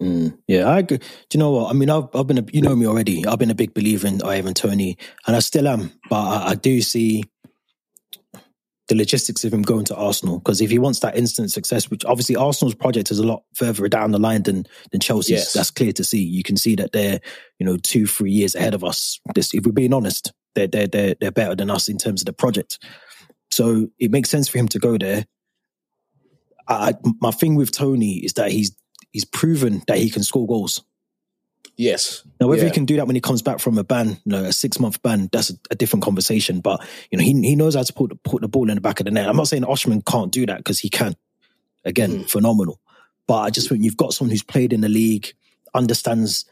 Mm, 0.00 0.38
yeah, 0.46 0.64
I 0.68 0.78
agree. 0.78 0.98
Do 0.98 1.04
you 1.32 1.40
know 1.40 1.50
what? 1.50 1.70
I 1.70 1.72
mean, 1.72 1.90
I've, 1.90 2.08
I've 2.14 2.26
been, 2.26 2.38
a, 2.38 2.44
you 2.52 2.62
know 2.62 2.76
me 2.76 2.86
already. 2.86 3.26
I've 3.26 3.38
been 3.38 3.50
a 3.50 3.54
big 3.54 3.74
believer 3.74 4.06
in 4.06 4.22
Ivan 4.22 4.54
Toney, 4.54 4.96
and 5.26 5.34
I 5.34 5.40
still 5.40 5.66
am. 5.66 5.90
But 6.08 6.20
I, 6.20 6.50
I 6.50 6.54
do 6.54 6.80
see 6.80 7.24
the 8.88 8.94
logistics 8.94 9.44
of 9.44 9.52
him 9.52 9.62
going 9.62 9.84
to 9.84 9.94
Arsenal 9.94 10.38
because 10.38 10.60
if 10.60 10.70
he 10.70 10.78
wants 10.78 11.00
that 11.00 11.16
instant 11.16 11.50
success, 11.50 11.90
which 11.90 12.04
obviously 12.06 12.36
Arsenal's 12.36 12.74
project 12.74 13.10
is 13.10 13.18
a 13.18 13.26
lot 13.26 13.44
further 13.54 13.86
down 13.88 14.12
the 14.12 14.18
line 14.18 14.42
than 14.42 14.66
than 14.90 15.00
Chelsea's. 15.00 15.40
Yes. 15.40 15.52
That's 15.52 15.70
clear 15.70 15.92
to 15.92 16.04
see. 16.04 16.22
You 16.22 16.42
can 16.42 16.56
see 16.56 16.74
that 16.76 16.92
they're 16.92 17.20
you 17.58 17.66
know 17.66 17.76
two 17.76 18.06
three 18.06 18.32
years 18.32 18.54
ahead 18.54 18.74
of 18.74 18.82
us. 18.82 19.20
This, 19.34 19.52
if 19.52 19.64
we're 19.66 19.72
being 19.72 19.92
honest, 19.92 20.32
they're 20.54 20.66
they're 20.66 20.86
they're 20.86 21.14
they're 21.20 21.30
better 21.30 21.54
than 21.54 21.70
us 21.70 21.88
in 21.88 21.98
terms 21.98 22.22
of 22.22 22.26
the 22.26 22.32
project. 22.32 22.78
So 23.50 23.88
it 23.98 24.10
makes 24.10 24.30
sense 24.30 24.48
for 24.48 24.58
him 24.58 24.68
to 24.68 24.78
go 24.78 24.98
there. 24.98 25.26
I, 26.66 26.94
my 27.20 27.30
thing 27.30 27.54
with 27.54 27.70
Toney 27.70 28.16
is 28.18 28.34
that 28.34 28.50
he's 28.50 28.76
he's 29.12 29.24
proven 29.24 29.82
that 29.86 29.98
he 29.98 30.10
can 30.10 30.22
score 30.22 30.46
goals. 30.46 30.82
Yes. 31.78 32.24
Now, 32.40 32.48
whether 32.48 32.62
yeah. 32.62 32.68
he 32.68 32.74
can 32.74 32.86
do 32.86 32.96
that 32.96 33.06
when 33.06 33.14
he 33.14 33.20
comes 33.20 33.40
back 33.40 33.60
from 33.60 33.78
a 33.78 33.84
ban, 33.84 34.08
you 34.08 34.16
know, 34.26 34.44
a 34.44 34.52
six 34.52 34.80
month 34.80 35.00
ban, 35.00 35.28
that's 35.30 35.50
a, 35.50 35.54
a, 35.70 35.76
different 35.76 36.02
conversation. 36.02 36.60
But 36.60 36.84
you 37.12 37.16
know, 37.16 37.22
he 37.22 37.32
he 37.40 37.54
knows 37.54 37.76
how 37.76 37.84
to 37.84 37.92
put 37.92 38.20
put 38.24 38.42
the 38.42 38.48
ball 38.48 38.68
in 38.68 38.74
the 38.74 38.80
back 38.80 38.98
of 38.98 39.04
the 39.04 39.12
net. 39.12 39.28
I'm 39.28 39.36
not 39.36 39.46
saying 39.46 39.62
Osimhen 39.62 40.04
can't 40.04 40.32
do 40.32 40.44
that 40.46 40.58
because 40.58 40.80
he 40.80 40.90
can. 40.90 41.14
Again, 41.84 42.24
mm. 42.24 42.28
phenomenal. 42.28 42.80
But 43.28 43.42
I 43.42 43.50
just 43.50 43.68
think 43.68 43.84
you've 43.84 43.96
got 43.96 44.12
someone 44.12 44.32
who's 44.32 44.42
played 44.42 44.72
in 44.72 44.80
the 44.80 44.88
league, 44.88 45.32
understands 45.72 46.46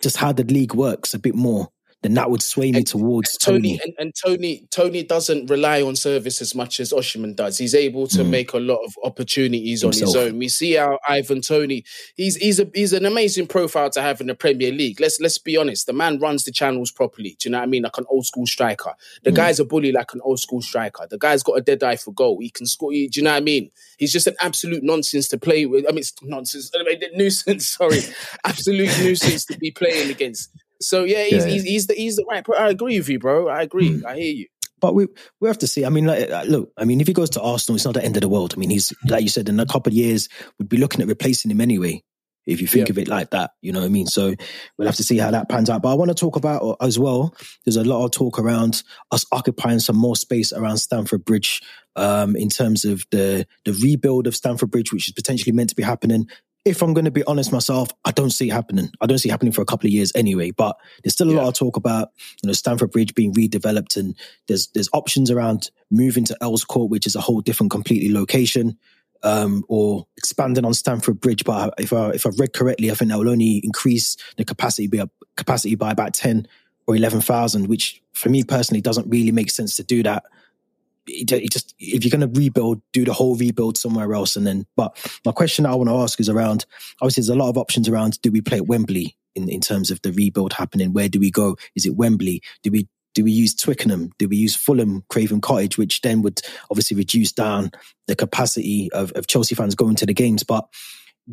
just 0.00 0.16
how 0.16 0.32
the 0.32 0.44
league 0.44 0.72
works 0.72 1.14
a 1.14 1.18
bit 1.18 1.34
more 1.34 1.70
then 2.02 2.14
that 2.14 2.30
would 2.30 2.42
sway 2.42 2.72
me 2.72 2.78
and, 2.78 2.86
towards 2.86 3.36
Toney. 3.36 3.78
Toney. 3.78 3.80
And, 3.84 3.94
and, 3.98 4.14
Tony, 4.14 4.66
Toney 4.70 5.02
doesn't 5.02 5.50
rely 5.50 5.82
on 5.82 5.96
service 5.96 6.40
as 6.40 6.54
much 6.54 6.80
as 6.80 6.92
Osimhen 6.92 7.36
does. 7.36 7.58
He's 7.58 7.74
able 7.74 8.06
to 8.08 8.18
mm. 8.18 8.28
make 8.30 8.52
a 8.54 8.58
lot 8.58 8.82
of 8.84 8.94
opportunities 9.04 9.82
Himself. 9.82 10.02
on 10.02 10.06
his 10.06 10.16
own. 10.16 10.38
We 10.38 10.48
see 10.48 10.72
how 10.72 10.98
Ivan 11.06 11.42
Toney. 11.42 11.84
he's 12.16 12.36
he's 12.36 12.58
a 12.58 12.70
he's 12.74 12.94
an 12.94 13.04
amazing 13.04 13.48
profile 13.48 13.90
to 13.90 14.00
have 14.00 14.20
in 14.20 14.28
the 14.28 14.34
Premier 14.34 14.72
League. 14.72 14.98
Let's 14.98 15.20
let's 15.20 15.38
be 15.38 15.56
honest. 15.56 15.86
The 15.86 15.92
man 15.92 16.18
runs 16.18 16.44
the 16.44 16.52
channels 16.52 16.90
properly. 16.90 17.36
Do 17.38 17.48
you 17.48 17.52
know 17.52 17.58
what 17.58 17.64
I 17.64 17.66
mean? 17.66 17.82
Like 17.82 17.98
an 17.98 18.06
old 18.08 18.24
school 18.24 18.46
striker. 18.46 18.94
The 19.24 19.30
mm. 19.30 19.36
guy's 19.36 19.60
a 19.60 19.64
bully 19.64 19.92
like 19.92 20.14
an 20.14 20.20
old 20.22 20.40
school 20.40 20.62
striker. 20.62 21.06
The 21.08 21.18
guy's 21.18 21.42
got 21.42 21.58
a 21.58 21.60
dead 21.60 21.82
eye 21.82 21.96
for 21.96 22.12
goal. 22.12 22.38
He 22.40 22.48
can 22.48 22.64
score. 22.66 22.92
do 22.92 22.96
you 22.96 23.22
know 23.22 23.30
what 23.30 23.36
I 23.36 23.40
mean? 23.40 23.70
He's 23.98 24.12
just 24.12 24.26
an 24.26 24.36
absolute 24.40 24.82
nonsense 24.82 25.28
to 25.28 25.38
play 25.38 25.66
with. 25.66 25.84
I 25.86 25.90
mean, 25.90 25.98
it's 25.98 26.14
nonsense. 26.22 26.70
I 26.74 26.82
mean, 26.84 27.00
nuisance. 27.14 27.68
Sorry, 27.68 28.00
absolute 28.44 28.90
nuisance 29.00 29.44
to 29.46 29.58
be 29.58 29.70
playing 29.70 30.10
against. 30.10 30.50
So 30.80 31.04
yeah, 31.04 31.24
he's, 31.24 31.44
yeah. 31.44 31.52
he's, 31.52 31.62
he's 31.62 31.86
the 31.86 31.94
he's 31.94 32.16
the 32.16 32.24
right. 32.28 32.44
I 32.58 32.68
agree 32.68 32.98
with 32.98 33.08
you, 33.08 33.18
bro. 33.18 33.48
I 33.48 33.62
agree. 33.62 33.90
Mm. 33.90 34.06
I 34.06 34.16
hear 34.16 34.34
you. 34.34 34.46
But 34.80 34.94
we 34.94 35.08
we 35.40 35.48
have 35.48 35.58
to 35.58 35.66
see. 35.66 35.84
I 35.84 35.90
mean, 35.90 36.06
like, 36.06 36.28
look. 36.46 36.72
I 36.76 36.84
mean, 36.84 37.00
if 37.00 37.06
he 37.06 37.12
goes 37.12 37.30
to 37.30 37.42
Arsenal, 37.42 37.76
it's 37.76 37.84
not 37.84 37.94
the 37.94 38.04
end 38.04 38.16
of 38.16 38.22
the 38.22 38.28
world. 38.28 38.54
I 38.56 38.58
mean, 38.58 38.70
he's 38.70 38.92
like 39.06 39.22
you 39.22 39.28
said, 39.28 39.48
in 39.48 39.60
a 39.60 39.66
couple 39.66 39.90
of 39.90 39.96
years, 39.96 40.28
we'd 40.58 40.68
be 40.68 40.78
looking 40.78 41.02
at 41.02 41.08
replacing 41.08 41.50
him 41.50 41.60
anyway. 41.60 42.02
If 42.46 42.62
you 42.62 42.66
think 42.66 42.88
yeah. 42.88 42.92
of 42.92 42.98
it 42.98 43.06
like 43.06 43.30
that, 43.30 43.52
you 43.60 43.70
know 43.70 43.80
what 43.80 43.86
I 43.86 43.90
mean. 43.90 44.06
So 44.06 44.34
we'll 44.76 44.88
have 44.88 44.96
to 44.96 45.04
see 45.04 45.18
how 45.18 45.30
that 45.30 45.50
pans 45.50 45.68
out. 45.68 45.82
But 45.82 45.92
I 45.92 45.94
want 45.94 46.10
to 46.10 46.14
talk 46.14 46.36
about 46.36 46.62
uh, 46.62 46.76
as 46.80 46.98
well. 46.98 47.34
There's 47.64 47.76
a 47.76 47.84
lot 47.84 48.04
of 48.04 48.12
talk 48.12 48.38
around 48.38 48.82
us 49.10 49.26
occupying 49.30 49.78
some 49.78 49.96
more 49.96 50.16
space 50.16 50.50
around 50.52 50.78
Stamford 50.78 51.24
Bridge, 51.26 51.60
um, 51.96 52.36
in 52.36 52.48
terms 52.48 52.84
of 52.84 53.04
the 53.10 53.46
the 53.66 53.72
rebuild 53.74 54.26
of 54.26 54.34
Stamford 54.34 54.70
Bridge, 54.70 54.92
which 54.92 55.08
is 55.08 55.12
potentially 55.12 55.52
meant 55.52 55.68
to 55.70 55.76
be 55.76 55.82
happening 55.82 56.28
if 56.64 56.82
I'm 56.82 56.92
going 56.92 57.06
to 57.06 57.10
be 57.10 57.24
honest 57.24 57.52
myself, 57.52 57.88
I 58.04 58.10
don't 58.10 58.30
see 58.30 58.48
it 58.48 58.52
happening. 58.52 58.90
I 59.00 59.06
don't 59.06 59.18
see 59.18 59.28
it 59.28 59.32
happening 59.32 59.52
for 59.52 59.62
a 59.62 59.66
couple 59.66 59.86
of 59.86 59.92
years 59.92 60.12
anyway. 60.14 60.50
But 60.50 60.76
there's 61.02 61.14
still 61.14 61.30
a 61.30 61.32
yeah. 61.32 61.40
lot 61.40 61.48
of 61.48 61.54
talk 61.54 61.76
about 61.76 62.10
you 62.42 62.46
know 62.46 62.52
Stamford 62.52 62.90
Bridge 62.90 63.14
being 63.14 63.32
redeveloped, 63.32 63.96
and 63.96 64.14
there's 64.46 64.68
there's 64.68 64.88
options 64.92 65.30
around 65.30 65.70
moving 65.90 66.24
to 66.24 66.36
Earls 66.42 66.64
Court, 66.64 66.90
which 66.90 67.06
is 67.06 67.16
a 67.16 67.20
whole 67.20 67.40
different, 67.40 67.70
completely 67.70 68.12
location, 68.12 68.78
um, 69.22 69.64
or 69.68 70.06
expanding 70.16 70.64
on 70.64 70.74
Stamford 70.74 71.20
Bridge. 71.20 71.44
But 71.44 71.74
if 71.78 71.92
I 71.92 72.10
if 72.10 72.26
I've 72.26 72.38
read 72.38 72.52
correctly, 72.52 72.90
I 72.90 72.94
think 72.94 73.10
that 73.10 73.18
will 73.18 73.30
only 73.30 73.60
increase 73.64 74.16
the 74.36 74.44
capacity 74.44 74.86
by 74.86 75.08
capacity 75.36 75.76
by 75.76 75.92
about 75.92 76.12
ten 76.12 76.46
or 76.86 76.94
eleven 76.94 77.22
thousand, 77.22 77.68
which 77.68 78.02
for 78.12 78.28
me 78.28 78.44
personally 78.44 78.82
doesn't 78.82 79.08
really 79.08 79.32
make 79.32 79.50
sense 79.50 79.76
to 79.76 79.82
do 79.82 80.02
that 80.02 80.24
it 81.10 81.50
just 81.50 81.74
if 81.78 82.04
you're 82.04 82.16
going 82.16 82.32
to 82.32 82.40
rebuild, 82.40 82.82
do 82.92 83.04
the 83.04 83.12
whole 83.12 83.36
rebuild 83.36 83.76
somewhere 83.76 84.12
else, 84.14 84.36
and 84.36 84.46
then. 84.46 84.66
But 84.76 84.96
my 85.24 85.32
question 85.32 85.66
I 85.66 85.74
want 85.74 85.88
to 85.88 85.96
ask 85.96 86.20
is 86.20 86.28
around. 86.28 86.66
Obviously, 87.00 87.22
there's 87.22 87.28
a 87.30 87.34
lot 87.34 87.50
of 87.50 87.58
options 87.58 87.88
around. 87.88 88.20
Do 88.22 88.30
we 88.30 88.40
play 88.40 88.58
at 88.58 88.66
Wembley 88.66 89.16
in 89.34 89.48
in 89.48 89.60
terms 89.60 89.90
of 89.90 90.00
the 90.02 90.12
rebuild 90.12 90.52
happening? 90.52 90.92
Where 90.92 91.08
do 91.08 91.20
we 91.20 91.30
go? 91.30 91.56
Is 91.74 91.86
it 91.86 91.96
Wembley? 91.96 92.42
Do 92.62 92.70
we 92.70 92.88
do 93.14 93.24
we 93.24 93.32
use 93.32 93.54
Twickenham? 93.54 94.10
Do 94.18 94.28
we 94.28 94.36
use 94.36 94.54
Fulham, 94.56 95.04
Craven 95.08 95.40
Cottage, 95.40 95.76
which 95.76 96.00
then 96.00 96.22
would 96.22 96.40
obviously 96.70 96.96
reduce 96.96 97.32
down 97.32 97.72
the 98.06 98.14
capacity 98.14 98.90
of, 98.92 99.12
of 99.12 99.26
Chelsea 99.26 99.54
fans 99.54 99.74
going 99.74 99.96
to 99.96 100.06
the 100.06 100.14
games? 100.14 100.44
But 100.44 100.68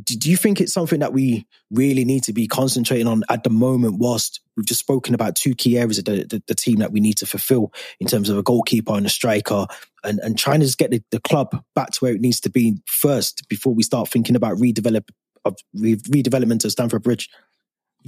do 0.04 0.30
you 0.30 0.38
think 0.38 0.62
it's 0.62 0.74
something 0.74 1.00
that 1.00 1.14
we 1.14 1.48
really 1.72 2.06
need 2.06 2.24
to 2.24 2.34
be 2.34 2.48
concentrating 2.48 3.08
on 3.08 3.24
at 3.30 3.44
the 3.44 3.50
moment 3.50 3.98
whilst 3.98 4.42
we've 4.56 4.66
just 4.66 4.80
spoken 4.80 5.16
about 5.16 5.36
two 5.36 5.56
key 5.56 5.78
areas 5.78 5.98
of 5.98 6.06
the, 6.06 6.26
the, 6.26 6.44
the, 6.48 6.56
team 6.56 6.78
that 6.78 6.92
we 6.92 7.00
need 7.00 7.18
to 7.18 7.26
fulfill 7.26 7.72
in 8.00 8.08
terms 8.08 8.30
of 8.30 8.38
a 8.38 8.44
goalkeeper 8.44 8.94
and 8.94 9.06
a 9.06 9.10
striker 9.10 9.66
and, 10.04 10.20
and 10.20 10.38
trying 10.38 10.60
to 10.60 10.66
just 10.66 10.78
get 10.78 10.92
the, 10.92 11.02
the 11.12 11.20
club 11.22 11.64
back 11.74 11.92
to 11.92 12.00
where 12.00 12.14
it 12.14 12.22
needs 12.22 12.40
to 12.42 12.50
be 12.50 12.76
first 12.86 13.48
before 13.50 13.74
we 13.74 13.82
start 13.82 14.10
thinking 14.10 14.36
about 14.36 14.58
redevelop 14.58 15.08
of 15.46 15.56
redevelopment 15.76 16.66
of 16.66 16.72
Stamford 16.72 17.04
Bridge? 17.04 17.30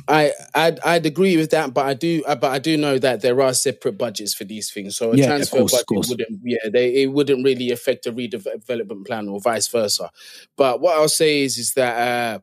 I 0.07 0.31
I'd, 0.55 0.79
I'd 0.81 1.05
agree 1.05 1.37
with 1.37 1.51
that, 1.51 1.73
but 1.73 1.85
I 1.85 1.93
do 1.93 2.23
uh, 2.27 2.35
but 2.35 2.51
I 2.51 2.59
do 2.59 2.77
know 2.77 2.97
that 2.99 3.21
there 3.21 3.41
are 3.41 3.53
separate 3.53 3.97
budgets 3.97 4.33
for 4.33 4.43
these 4.43 4.71
things. 4.71 4.97
So 4.97 5.11
a 5.13 5.17
yeah, 5.17 5.27
transfer 5.27 5.57
course, 5.57 5.83
budget 5.83 6.09
wouldn't 6.09 6.39
yeah 6.43 6.69
they 6.71 7.03
it 7.03 7.11
wouldn't 7.11 7.43
really 7.43 7.71
affect 7.71 8.05
a 8.05 8.11
redevelopment 8.11 9.05
plan 9.05 9.27
or 9.27 9.39
vice 9.39 9.67
versa. 9.67 10.11
But 10.55 10.81
what 10.81 10.95
I'll 10.97 11.09
say 11.09 11.41
is 11.41 11.57
is 11.57 11.73
that 11.73 11.95
uh, 11.97 12.39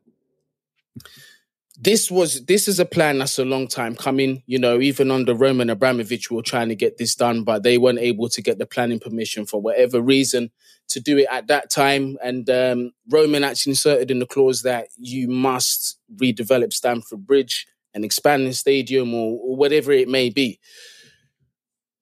this 1.79 2.11
was 2.11 2.45
this 2.47 2.69
is 2.69 2.81
a 2.81 2.85
plan 2.85 3.19
that's 3.19 3.39
a 3.39 3.45
long 3.45 3.69
time 3.69 3.95
coming. 3.95 4.43
You 4.47 4.59
know, 4.59 4.81
even 4.81 5.11
under 5.11 5.35
Roman 5.35 5.71
Abramovich, 5.71 6.31
we 6.31 6.37
were 6.37 6.43
trying 6.43 6.69
to 6.69 6.75
get 6.75 6.97
this 6.97 7.15
done, 7.15 7.45
but 7.45 7.63
they 7.63 7.79
weren't 7.79 7.99
able 7.99 8.29
to 8.31 8.43
get 8.43 8.59
the 8.59 8.67
planning 8.67 8.99
permission 8.99 9.47
for 9.47 9.61
whatever 9.61 10.01
reason 10.01 10.51
to 10.89 11.01
do 11.01 11.19
it 11.19 11.29
at 11.31 11.49
that 11.49 11.71
time. 11.71 12.17
And 12.23 12.49
um, 12.49 12.93
Roman 13.11 13.45
actually 13.45 13.73
inserted 13.73 14.11
in 14.11 14.21
the 14.21 14.27
clause 14.27 14.63
that 14.63 14.89
you 14.97 15.29
must 15.29 15.99
redevelop 16.15 16.73
Stamford 16.73 17.27
Bridge 17.27 17.67
and 17.93 18.05
expand 18.05 18.47
the 18.47 18.53
stadium 18.53 19.15
or, 19.15 19.39
or 19.43 19.57
whatever 19.57 19.93
it 19.93 20.09
may 20.09 20.31
be 20.31 20.61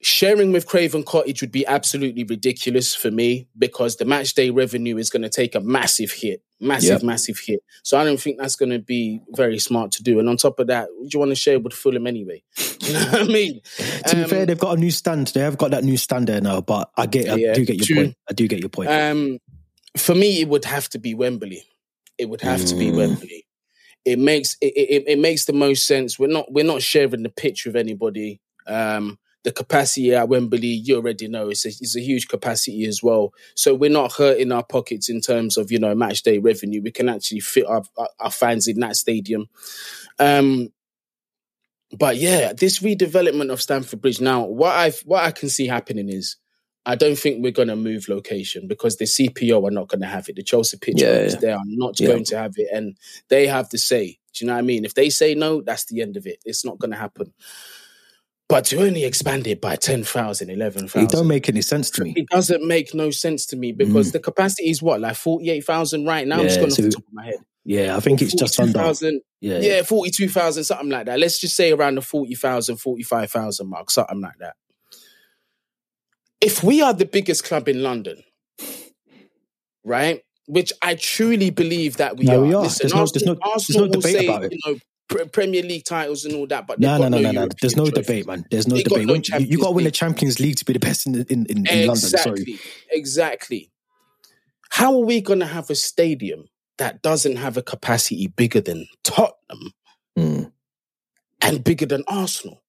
sharing 0.05 0.53
with 0.53 0.67
Craven 0.67 1.03
Cottage 1.03 1.41
would 1.41 1.51
be 1.51 1.67
absolutely 1.67 2.25
ridiculous 2.25 2.95
for 2.95 3.11
me 3.11 3.49
because 3.59 3.97
the 3.97 4.05
match 4.05 4.35
day 4.35 4.51
revenue 4.51 4.99
is 4.99 5.09
going 5.09 5.23
to 5.23 5.31
take 5.31 5.55
a 5.55 5.61
massive 5.61 6.13
hit, 6.13 6.43
massive, 6.61 6.91
yep. 6.91 7.03
massive 7.03 7.39
hit. 7.39 7.61
So 7.83 7.99
I 7.99 8.05
don't 8.05 8.21
think 8.21 8.39
that's 8.39 8.55
going 8.55 8.71
to 8.71 8.79
be 8.79 9.21
very 9.31 9.59
smart 9.59 9.93
to 9.93 10.03
do. 10.03 10.19
And 10.19 10.29
on 10.29 10.37
top 10.37 10.59
of 10.59 10.67
that, 10.67 10.89
do 10.89 11.09
you 11.11 11.19
want 11.19 11.31
to 11.31 11.37
share 11.37 11.59
with 11.59 11.73
Fulham 11.73 12.07
anyway? 12.07 12.43
you 12.81 12.93
know 12.93 13.05
what 13.07 13.23
I 13.23 13.25
mean? 13.25 13.61
to 14.07 14.17
um, 14.17 14.23
be 14.23 14.29
fair, 14.29 14.41
um, 14.43 14.47
they've 14.47 14.59
got 14.59 14.77
a 14.77 14.81
new 14.81 14.91
stand. 14.91 15.29
They 15.29 15.41
have 15.41 15.57
got 15.57 15.71
that 15.71 15.85
new 15.85 15.97
stand 15.97 16.27
there 16.27 16.41
now. 16.41 16.61
But 16.61 16.91
I 16.97 17.07
get, 17.07 17.31
I 17.31 17.37
yeah, 17.37 17.55
do 17.55 17.65
get 17.65 17.77
your 17.77 17.87
true. 17.87 17.97
point. 17.97 18.17
I 18.29 18.35
do 18.35 18.47
get 18.47 18.61
your 18.61 18.69
point. 18.69 18.91
Um, 18.91 19.39
for 19.97 20.15
me, 20.15 20.43
it 20.43 20.49
would 20.49 20.67
have 20.67 20.89
to 20.91 20.99
be 20.99 21.15
Wembley. 21.15 21.63
It 22.19 22.29
would 22.29 22.43
have 22.43 22.61
mm. 22.61 22.69
to 22.69 22.75
be 22.75 22.91
mm. 22.91 22.97
Wembley. 22.99 23.47
It 24.05 24.19
makes 24.19 24.59
it, 24.61 24.75
it, 24.77 25.05
it 25.07 25.19
makes 25.19 25.47
the 25.47 25.55
most 25.55 25.87
sense. 25.87 26.19
We're 26.19 26.27
not 26.27 26.53
we're 26.53 26.65
not 26.65 26.83
sharing 26.83 27.23
the 27.23 27.31
pitch 27.31 27.65
with 27.65 27.75
anybody. 27.75 28.43
Um, 28.67 29.19
the 29.45 29.53
capacity 29.53 30.15
at 30.15 30.29
Wembley, 30.29 30.67
you 30.67 30.97
already 30.97 31.29
know, 31.29 31.51
it's 31.51 31.67
a, 31.67 31.69
it's 31.69 31.97
a 31.97 32.01
huge 32.01 32.29
capacity 32.29 32.87
as 32.87 33.03
well. 33.03 33.33
So 33.55 33.75
we're 33.75 33.91
not 33.91 34.13
hurting 34.13 34.51
our 34.51 34.65
pockets 34.65 35.11
in 35.11 35.21
terms 35.21 35.57
of, 35.59 35.71
you 35.71 35.79
know, 35.79 35.95
match 35.95 36.23
day 36.23 36.39
revenue. 36.39 36.81
We 36.83 36.91
can 36.91 37.11
actually 37.11 37.41
fit 37.41 37.67
our, 37.67 37.83
our 38.19 38.31
fans 38.31 38.67
in 38.67 38.81
that 38.81 38.97
stadium. 38.97 39.49
Um, 40.19 40.73
but 41.93 42.17
yeah, 42.17 42.55
this 42.55 42.81
redevelopment 42.81 43.53
of 43.53 43.61
Stamford 43.61 44.01
Bridge 44.01 44.21
now, 44.21 44.45
what 44.45 44.75
I 44.75 44.91
what 45.05 45.23
I 45.23 45.31
can 45.31 45.49
see 45.49 45.67
happening 45.67 46.09
is, 46.09 46.37
I 46.87 46.97
don't 46.97 47.19
think 47.19 47.43
we're 47.43 47.53
going 47.53 47.69
to 47.69 47.77
move 47.77 48.09
location 48.09 48.67
because 48.67 48.97
the 48.97 49.05
CPO 49.05 49.69
are 49.69 49.71
not 49.71 49.89
going 49.89 50.01
to 50.01 50.07
have 50.07 50.29
it. 50.29 50.37
The 50.37 50.43
Chelsea 50.43 50.77
pitch 50.79 51.01
yeah, 51.01 51.29
yeah. 51.29 51.37
they 51.37 51.53
are 51.53 51.63
not 51.67 52.01
yeah. 52.01 52.09
going 52.09 52.25
to 52.25 52.39
have 52.39 52.55
it, 52.57 52.69
and 52.73 52.97
they 53.29 53.47
have 53.47 53.69
the 53.69 53.79
say. 53.79 54.19
Do 54.33 54.45
you 54.45 54.49
know 54.49 54.55
what 54.55 54.61
I 54.61 54.63
mean? 54.63 54.85
If 54.85 54.95
they 54.95 55.11
say 55.11 55.35
no, 55.35 55.61
that's 55.61 55.85
the 55.85 56.03
end 56.03 56.17
of 56.17 56.27
it. 56.27 56.41
It's 56.45 56.65
not 56.65 56.79
going 56.79 56.91
to 56.91 56.97
happen. 56.97 57.33
But 58.49 58.67
to 58.67 58.83
only 58.83 59.05
expand 59.05 59.47
it 59.47 59.61
by 59.61 59.77
10,000, 59.77 60.51
11,000. 60.51 61.03
It 61.03 61.09
don't 61.09 61.27
make 61.27 61.49
any 61.49 61.63
sense 61.63 61.89
to 61.91 62.05
me. 62.05 62.13
It 62.15 62.29
doesn't 62.29 62.67
make 62.67 62.95
no 62.95 63.11
sense 63.11 63.47
to 63.47 63.57
me 63.57 63.73
because 63.73 64.11
mm. 64.11 64.13
the 64.13 64.21
capacity 64.21 64.69
is 64.69 64.83
what, 64.83 65.01
like 65.01 65.17
48,000 65.17 66.05
right 66.05 66.27
now? 66.27 66.37
Yeah, 66.37 66.43
I'm 66.43 66.49
just 66.49 66.61
going 66.61 66.71
so, 66.71 66.83
off 66.83 66.91
the 66.91 66.93
top 66.93 67.07
of 67.07 67.13
my 67.13 67.25
head. 67.25 67.37
Yeah, 67.65 67.97
I 67.97 68.01
think 68.01 68.21
it's 68.21 68.35
just 68.35 68.61
under. 68.61 68.93
000, 68.93 69.21
yeah, 69.41 69.59
yeah, 69.61 69.83
42,000, 69.83 70.65
something 70.65 70.91
like 70.91 71.07
that. 71.07 71.19
Let's 71.19 71.41
just 71.41 71.57
say 71.57 71.73
around 71.73 71.95
the 71.95 72.03
40,000, 72.03 72.77
45,000 72.77 73.69
mark, 73.69 73.91
something 73.91 74.21
like 74.21 74.37
that. 74.41 74.57
If 76.43 76.63
we 76.63 76.83
are 76.83 76.93
the 76.93 77.07
biggest 77.07 77.45
club 77.45 77.67
in 77.69 77.83
London, 77.83 78.23
right? 79.83 80.23
Which 80.47 80.75
I 80.83 80.95
truly 80.97 81.49
believe 81.49 81.97
that 81.97 82.19
we 82.19 82.27
no, 82.27 82.41
are. 82.41 82.43
We 82.43 82.55
are. 82.55 82.63
Listen, 82.65 82.89
there's, 82.89 82.93
Arsenal, 82.93 83.37
no, 83.37 83.41
there's, 83.41 83.71
no, 83.71 83.87
there's 83.87 83.95
no 83.95 84.01
debate 84.01 84.21
say, 84.21 84.27
about 84.27 84.45
it. 84.45 84.53
You 84.53 84.59
know, 84.67 84.79
Premier 85.33 85.63
League 85.63 85.85
titles 85.85 86.25
and 86.25 86.35
all 86.35 86.47
that, 86.49 86.67
but 86.67 86.81
no, 86.81 86.99
no, 86.99 87.09
no, 87.09 87.19
no, 87.19 87.31
no. 87.31 87.49
There's 87.61 87.77
no 87.77 87.87
trophies. 87.87 88.07
debate, 88.07 88.27
man. 88.27 88.45
There's 88.51 88.67
no 88.67 88.77
they 88.77 88.83
debate. 88.83 89.07
No 89.07 89.15
you, 89.15 89.47
you 89.47 89.59
got 89.59 89.69
to 89.69 89.73
win 89.73 89.85
the 89.85 89.91
Champions 89.91 90.41
League 90.41 90.57
to 90.57 90.65
be 90.65 90.73
the 90.73 90.79
best 90.79 91.07
in 91.07 91.15
in, 91.15 91.47
in, 91.47 91.67
in 91.67 91.87
London. 91.87 91.97
Sorry, 91.97 92.59
exactly. 92.91 93.71
How 94.71 94.95
are 94.95 95.05
we 95.05 95.21
going 95.21 95.41
to 95.41 95.47
have 95.47 95.71
a 95.71 95.75
stadium 95.75 96.49
that 96.79 97.03
doesn't 97.03 97.37
have 97.37 97.57
a 97.57 97.63
capacity 97.63 98.27
bigger 98.27 98.61
than 98.61 98.89
Tottenham 99.05 99.73
mm. 100.19 100.53
and 101.41 101.65
bigger 101.65 101.87
than 101.87 102.03
Arsenal? 102.09 102.61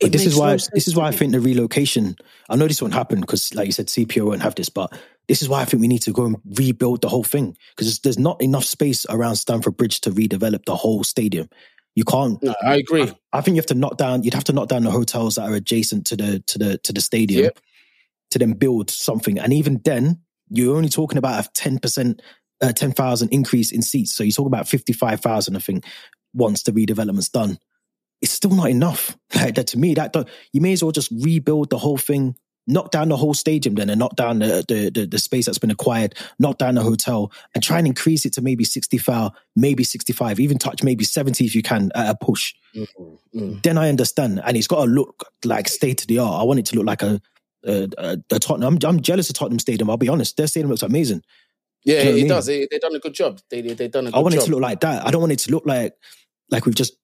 But 0.00 0.12
this 0.12 0.26
is 0.26 0.36
why 0.36 0.50
no 0.50 0.58
this 0.74 0.86
is 0.86 0.94
why 0.94 1.08
I 1.08 1.12
think 1.12 1.32
the 1.32 1.40
relocation. 1.40 2.16
I 2.50 2.56
know 2.56 2.68
this 2.68 2.82
won't 2.82 2.94
happen 2.94 3.20
because, 3.20 3.54
like 3.54 3.66
you 3.66 3.72
said, 3.72 3.86
CPO 3.86 4.26
won't 4.26 4.42
have 4.42 4.54
this. 4.54 4.68
But 4.68 4.92
this 5.28 5.42
is 5.42 5.48
why 5.48 5.62
I 5.62 5.64
think 5.64 5.80
we 5.80 5.88
need 5.88 6.02
to 6.02 6.12
go 6.12 6.26
and 6.26 6.36
rebuild 6.44 7.02
the 7.02 7.08
whole 7.08 7.24
thing 7.24 7.56
because 7.74 7.98
there's 8.00 8.18
not 8.18 8.40
enough 8.40 8.64
space 8.64 9.06
around 9.08 9.36
Stamford 9.36 9.76
Bridge 9.76 10.00
to 10.02 10.10
redevelop 10.10 10.64
the 10.66 10.76
whole 10.76 11.04
stadium. 11.04 11.48
You 11.96 12.04
can't. 12.04 12.40
No, 12.42 12.54
I 12.62 12.76
agree. 12.76 13.02
I, 13.02 13.38
I, 13.38 13.40
think 13.40 13.56
you 13.56 13.60
have 13.60 13.66
to 13.66 13.74
knock 13.74 13.96
down. 13.96 14.22
You'd 14.22 14.34
have 14.34 14.44
to 14.44 14.52
knock 14.52 14.68
down 14.68 14.84
the 14.84 14.90
hotels 14.90 15.34
that 15.34 15.48
are 15.48 15.54
adjacent 15.54 16.06
to 16.06 16.16
the 16.16 16.40
to 16.46 16.58
the 16.58 16.78
to 16.78 16.92
the 16.92 17.00
stadium 17.00 17.44
yep. 17.44 17.58
to 18.30 18.38
then 18.38 18.52
build 18.52 18.90
something. 18.90 19.38
And 19.38 19.52
even 19.52 19.80
then, 19.84 20.20
you're 20.48 20.76
only 20.76 20.90
talking 20.90 21.18
about 21.18 21.44
a 21.44 21.50
ten 21.54 21.78
percent, 21.78 22.22
uh, 22.60 22.72
ten 22.72 22.92
thousand 22.92 23.30
increase 23.30 23.72
in 23.72 23.82
seats. 23.82 24.14
So 24.14 24.22
you 24.22 24.32
talk 24.32 24.46
about 24.46 24.68
fifty 24.68 24.92
five 24.92 25.20
thousand. 25.20 25.56
I 25.56 25.60
think 25.60 25.84
once 26.34 26.62
the 26.62 26.72
redevelopment's 26.72 27.30
done 27.30 27.58
it's 28.20 28.32
still 28.32 28.50
not 28.50 28.70
enough. 28.70 29.16
Like 29.34 29.56
that 29.56 29.66
to 29.68 29.78
me, 29.78 29.94
that 29.94 30.14
you 30.52 30.60
may 30.60 30.72
as 30.72 30.82
well 30.82 30.92
just 30.92 31.10
rebuild 31.10 31.68
the 31.68 31.78
whole 31.78 31.98
thing, 31.98 32.36
knock 32.66 32.90
down 32.90 33.08
the 33.08 33.16
whole 33.16 33.34
stadium, 33.34 33.74
then 33.74 33.90
and 33.90 33.98
knock 33.98 34.16
down 34.16 34.40
the, 34.40 34.64
the 34.66 34.90
the, 34.90 35.06
the 35.06 35.18
space 35.18 35.46
that's 35.46 35.58
been 35.58 35.70
acquired, 35.70 36.14
knock 36.38 36.58
down 36.58 36.74
the 36.74 36.82
hotel, 36.82 37.32
and 37.54 37.62
try 37.62 37.78
and 37.78 37.86
increase 37.86 38.24
it 38.24 38.32
to 38.34 38.42
maybe 38.42 38.64
sixty 38.64 38.98
five, 38.98 39.30
maybe 39.54 39.84
sixty 39.84 40.12
five, 40.12 40.40
even 40.40 40.58
touch 40.58 40.82
maybe 40.82 41.04
seventy 41.04 41.44
if 41.44 41.54
you 41.54 41.62
can 41.62 41.90
at 41.94 42.10
a 42.10 42.24
push. 42.24 42.54
Mm-hmm. 42.74 43.38
Mm-hmm. 43.38 43.58
Then 43.62 43.78
I 43.78 43.88
understand, 43.88 44.40
and 44.44 44.56
it's 44.56 44.66
got 44.66 44.84
to 44.84 44.90
look 44.90 45.24
like 45.44 45.68
state 45.68 46.02
of 46.02 46.08
the 46.08 46.18
art. 46.18 46.40
I 46.40 46.44
want 46.44 46.60
it 46.60 46.66
to 46.66 46.76
look 46.76 46.86
like 46.86 47.02
a 47.02 47.20
a, 47.64 47.88
a, 47.98 48.18
a 48.30 48.38
Tottenham. 48.38 48.78
I'm, 48.82 48.88
I'm 48.88 49.00
jealous 49.00 49.28
of 49.28 49.36
Tottenham 49.36 49.58
Stadium. 49.58 49.90
I'll 49.90 49.96
be 49.96 50.08
honest, 50.08 50.36
their 50.36 50.46
stadium 50.46 50.70
looks 50.70 50.82
amazing. 50.82 51.22
Yeah, 51.84 51.98
you 51.98 52.04
know 52.04 52.10
it, 52.10 52.14
mean? 52.14 52.28
does. 52.28 52.46
They, 52.46 52.68
have 52.72 52.80
done 52.80 52.96
a 52.96 52.98
good 52.98 53.14
job. 53.14 53.40
They 53.48 53.60
they, 53.60 53.84
have 53.84 53.92
done 53.92 54.06
a 54.08 54.10
good 54.10 54.18
I 54.18 54.20
want 54.20 54.34
job. 54.34 54.42
it 54.42 54.46
to 54.46 54.50
look 54.52 54.60
like 54.60 54.80
that. 54.80 55.06
I 55.06 55.10
don't 55.10 55.20
want 55.20 55.32
it 55.32 55.38
to 55.40 55.50
look 55.52 55.66
like 55.66 55.94
like 56.50 56.66
we've 56.66 56.74
just 56.74 56.94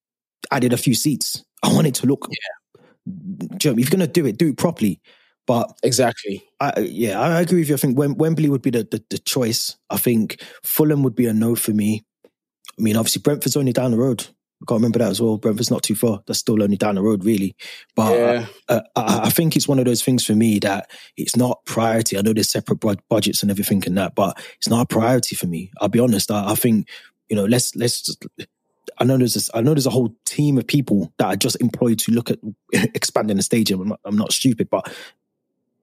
added 0.50 0.72
a 0.72 0.76
few 0.76 0.94
seats. 0.94 1.44
I 1.62 1.72
want 1.72 1.86
it 1.86 1.94
to 1.96 2.06
look. 2.06 2.28
Yeah. 2.28 2.82
You 3.06 3.70
know, 3.70 3.78
if 3.78 3.78
you're 3.78 3.90
gonna 3.90 4.06
do 4.06 4.26
it, 4.26 4.38
do 4.38 4.48
it 4.48 4.56
properly. 4.56 5.00
But 5.46 5.72
exactly, 5.82 6.44
I, 6.60 6.80
yeah, 6.80 7.20
I 7.20 7.40
agree 7.40 7.60
with 7.60 7.68
you. 7.68 7.74
I 7.74 7.78
think 7.78 7.98
Wembley 7.98 8.48
would 8.48 8.62
be 8.62 8.70
the, 8.70 8.84
the, 8.84 9.02
the 9.10 9.18
choice. 9.18 9.76
I 9.90 9.96
think 9.96 10.40
Fulham 10.62 11.02
would 11.02 11.16
be 11.16 11.26
a 11.26 11.32
no 11.32 11.56
for 11.56 11.72
me. 11.72 12.04
I 12.26 12.82
mean, 12.82 12.96
obviously 12.96 13.22
Brentford's 13.22 13.56
only 13.56 13.72
down 13.72 13.90
the 13.90 13.98
road. 13.98 14.22
I 14.22 14.64
can't 14.68 14.78
remember 14.78 15.00
that 15.00 15.10
as 15.10 15.20
well. 15.20 15.38
Brentford's 15.38 15.72
not 15.72 15.82
too 15.82 15.96
far. 15.96 16.22
That's 16.26 16.38
still 16.38 16.62
only 16.62 16.76
down 16.76 16.94
the 16.94 17.02
road, 17.02 17.24
really. 17.24 17.56
But 17.96 18.16
yeah. 18.16 18.46
uh, 18.68 18.80
I, 18.94 19.20
I, 19.24 19.30
think 19.30 19.56
it's 19.56 19.66
one 19.66 19.80
of 19.80 19.86
those 19.86 20.04
things 20.04 20.24
for 20.24 20.34
me 20.34 20.60
that 20.60 20.88
it's 21.16 21.34
not 21.34 21.64
priority. 21.64 22.16
I 22.16 22.22
know 22.22 22.32
there's 22.32 22.48
separate 22.48 22.78
budgets 23.08 23.42
and 23.42 23.50
everything 23.50 23.82
and 23.84 23.98
that, 23.98 24.14
but 24.14 24.40
it's 24.58 24.68
not 24.68 24.82
a 24.82 24.86
priority 24.86 25.34
for 25.34 25.48
me. 25.48 25.72
I'll 25.80 25.88
be 25.88 25.98
honest. 25.98 26.30
I, 26.30 26.52
I 26.52 26.54
think 26.54 26.86
you 27.32 27.36
know, 27.36 27.46
let's 27.46 27.74
let's 27.76 28.02
just, 28.02 28.26
I 28.98 29.04
know 29.04 29.16
there's 29.16 29.32
this, 29.32 29.50
I 29.54 29.62
know 29.62 29.72
there's 29.72 29.86
a 29.86 29.90
whole 29.90 30.14
team 30.26 30.58
of 30.58 30.66
people 30.66 31.14
that 31.16 31.26
are 31.26 31.36
just 31.36 31.58
employed 31.62 31.98
to 32.00 32.12
look 32.12 32.30
at 32.30 32.38
expanding 32.72 33.38
the 33.38 33.42
stadium. 33.42 33.80
I'm 33.80 33.88
not, 33.88 34.00
I'm 34.04 34.16
not 34.16 34.32
stupid, 34.32 34.68
but 34.68 34.92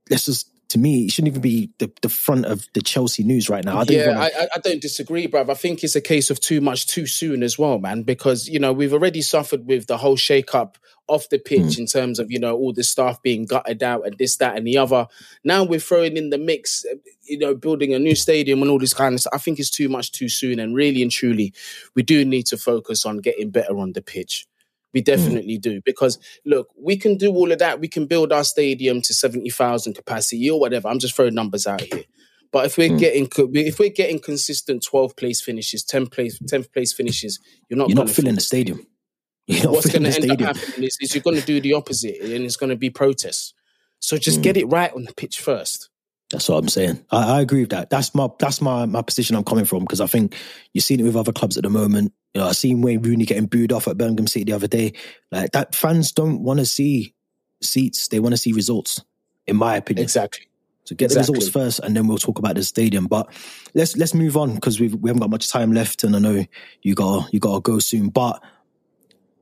let's 0.10 0.26
just 0.26 0.52
to 0.70 0.78
me, 0.78 1.06
it 1.06 1.12
shouldn't 1.12 1.30
even 1.30 1.42
be 1.42 1.72
the, 1.80 1.92
the 2.04 2.10
front 2.10 2.46
of 2.46 2.68
the 2.74 2.82
Chelsea 2.82 3.24
news 3.24 3.50
right 3.50 3.66
now. 3.66 3.80
I 3.80 3.86
yeah, 3.90 4.08
wanna... 4.10 4.20
I, 4.20 4.48
I, 4.56 4.60
don't 4.60 4.82
disagree, 4.82 5.28
bruv. 5.28 5.50
I 5.50 5.56
think 5.56 5.84
it's 5.84 5.96
a 5.96 6.02
case 6.02 6.30
of 6.30 6.40
too 6.40 6.62
much 6.62 6.86
too 6.86 7.08
soon 7.08 7.42
as 7.42 7.58
well, 7.58 7.80
man, 7.80 8.04
because, 8.04 8.48
you 8.48 8.60
know, 8.60 8.72
we've 8.72 8.94
already 8.94 9.24
suffered 9.24 9.66
with 9.66 9.88
the 9.88 9.98
whole 9.98 10.16
shake 10.16 10.54
up 10.54 10.78
off 11.08 11.28
the 11.30 11.40
pitch 11.40 11.62
mm. 11.62 11.80
in 11.80 11.86
terms 11.88 12.20
of, 12.20 12.32
you 12.32 12.40
know, 12.40 12.56
all 12.56 12.72
the 12.72 12.84
staff 12.84 13.20
being 13.24 13.46
gutted 13.46 13.82
out 13.82 14.06
and 14.06 14.16
this, 14.20 14.38
that, 14.38 14.56
and 14.56 14.68
the 14.68 14.78
other. 14.78 15.08
Now 15.44 15.64
we're 15.64 15.80
throwing 15.80 16.18
in 16.18 16.30
the 16.30 16.38
mix, 16.38 16.86
you 17.24 17.40
know, 17.40 17.56
building 17.56 17.96
a 17.96 18.00
new 18.00 18.16
stadium 18.16 18.62
and 18.62 18.70
all 18.70 18.80
this 18.80 18.94
kind 18.94 19.16
of 19.16 19.22
stuff. 19.22 19.34
I 19.34 19.40
think 19.40 19.58
it's 19.58 19.72
too 19.72 19.90
much 19.90 20.12
too 20.12 20.30
soon. 20.30 20.60
And 20.60 20.76
really 20.76 21.02
and 21.02 21.12
truly, 21.12 21.52
we 21.96 22.04
do 22.04 22.24
need 22.24 22.46
to 22.48 22.58
focus 22.58 23.08
on 23.08 23.18
getting 23.18 23.50
better 23.50 23.80
on 23.80 23.94
the 23.94 24.04
pitch. 24.04 24.46
We 24.94 25.02
hmm. 25.02 25.06
definitely 25.06 25.58
mm. 25.58 25.62
do 25.62 25.82
because 25.86 26.18
look, 26.46 26.70
we 26.78 26.98
can 26.98 27.18
do 27.18 27.32
all 27.32 27.52
of 27.52 27.60
that. 27.60 27.80
We 27.80 27.88
can 27.88 28.06
build 28.06 28.32
our 28.32 28.44
stadium 28.44 29.02
to 29.02 29.14
seventy 29.14 29.50
thousand 29.50 29.94
capacity 29.94 30.50
or 30.50 30.60
whatever. 30.60 30.88
I'm 30.88 31.00
just 31.00 31.16
throwing 31.16 31.36
numbers 31.36 31.68
out 31.68 31.82
here. 31.82 32.04
But 32.52 32.66
if 32.66 32.78
we're 32.78 32.90
mm. 32.90 33.00
getting 33.00 33.28
if 33.54 33.80
we're 33.80 33.90
getting 33.90 34.20
consistent 34.20 34.84
12 34.84 35.16
place 35.16 35.42
finishes, 35.42 35.84
10 35.84 36.08
place 36.08 36.40
10th 36.40 36.74
place 36.74 36.94
finishes, 36.94 37.40
you're 37.70 37.78
not 37.78 37.90
you're 37.90 37.98
not 37.98 38.10
filling 38.10 38.36
the 38.36 38.42
stadium. 38.42 38.86
What's 39.64 39.92
going 39.92 40.04
to 40.04 40.10
end 40.10 40.24
stadium. 40.24 40.50
up 40.50 40.58
happening 40.58 40.88
is, 40.88 40.98
is 41.02 41.16
you're 41.16 41.24
going 41.24 41.40
to 41.40 41.46
do 41.46 41.60
the 41.60 41.74
opposite, 41.74 42.22
and 42.22 42.46
it's 42.46 42.56
going 42.56 42.70
to 42.70 42.76
be 42.76 42.90
protests. 42.90 43.54
So 44.00 44.18
just 44.18 44.40
mm. 44.40 44.44
get 44.44 44.58
it 44.58 44.66
right 44.66 44.94
on 44.94 45.04
the 45.06 45.14
pitch 45.14 45.40
first. 45.40 45.89
That's 46.30 46.48
what 46.48 46.58
I'm 46.58 46.68
saying. 46.68 47.04
I, 47.12 47.38
I, 47.38 47.42
agree 47.42 47.62
with 47.62 47.72
that. 47.72 47.90
That's 47.90 48.14
my 48.14 48.30
that's 48.38 48.62
my 48.62 48.86
my 48.86 49.02
position 49.02 49.36
I'm 49.36 49.44
coming 49.44 49.66
from 49.66 49.80
because 49.80 50.00
I 50.00 50.06
think 50.06 50.36
you've 50.74 50.84
seen 50.84 51.00
it 51.00 51.04
with 51.04 51.16
other 51.16 51.34
clubs 51.34 51.58
at 51.58 51.64
the 51.64 51.70
moment. 51.70 52.14
You 52.34 52.42
know, 52.42 52.48
I 52.48 52.52
seen 52.52 52.82
Wayne 52.82 53.02
Rooney 53.02 53.26
getting 53.26 53.48
booed 53.48 53.72
off 53.72 53.88
at 53.88 53.98
Birmingham 53.98 54.28
City 54.28 54.46
the 54.46 54.54
other 54.54 54.68
day. 54.68 54.94
Like 55.32 55.52
that, 55.54 55.74
fans 55.74 56.12
don't 56.12 56.44
want 56.44 56.60
to 56.60 56.66
see 56.68 57.16
seats; 57.64 58.10
they 58.10 58.20
want 58.20 58.34
to 58.34 58.38
see 58.38 58.54
results. 58.54 59.04
In 59.48 59.56
my 59.56 59.76
opinion, 59.78 60.04
exactly. 60.04 60.46
So 60.84 60.96
get 60.96 61.06
exactly. 61.06 61.34
the 61.34 61.38
results 61.40 61.52
first, 61.52 61.80
and 61.80 61.96
then 61.96 62.08
we'll 62.08 62.20
talk 62.20 62.38
about 62.38 62.56
the 62.56 62.64
stadium. 62.64 63.08
But 63.08 63.32
let's 63.74 63.98
let's 63.98 64.14
move 64.14 64.38
on 64.38 64.54
because 64.54 64.80
we 64.80 64.90
we 64.90 65.10
haven't 65.10 65.22
got 65.22 65.32
much 65.32 65.50
time 65.50 65.74
left, 65.74 66.04
and 66.04 66.16
I 66.16 66.20
know 66.20 66.46
you 66.84 66.94
got 66.94 67.34
you 67.34 67.40
got 67.40 67.56
to 67.56 67.62
go 67.62 67.80
soon. 67.80 68.10
But 68.10 68.40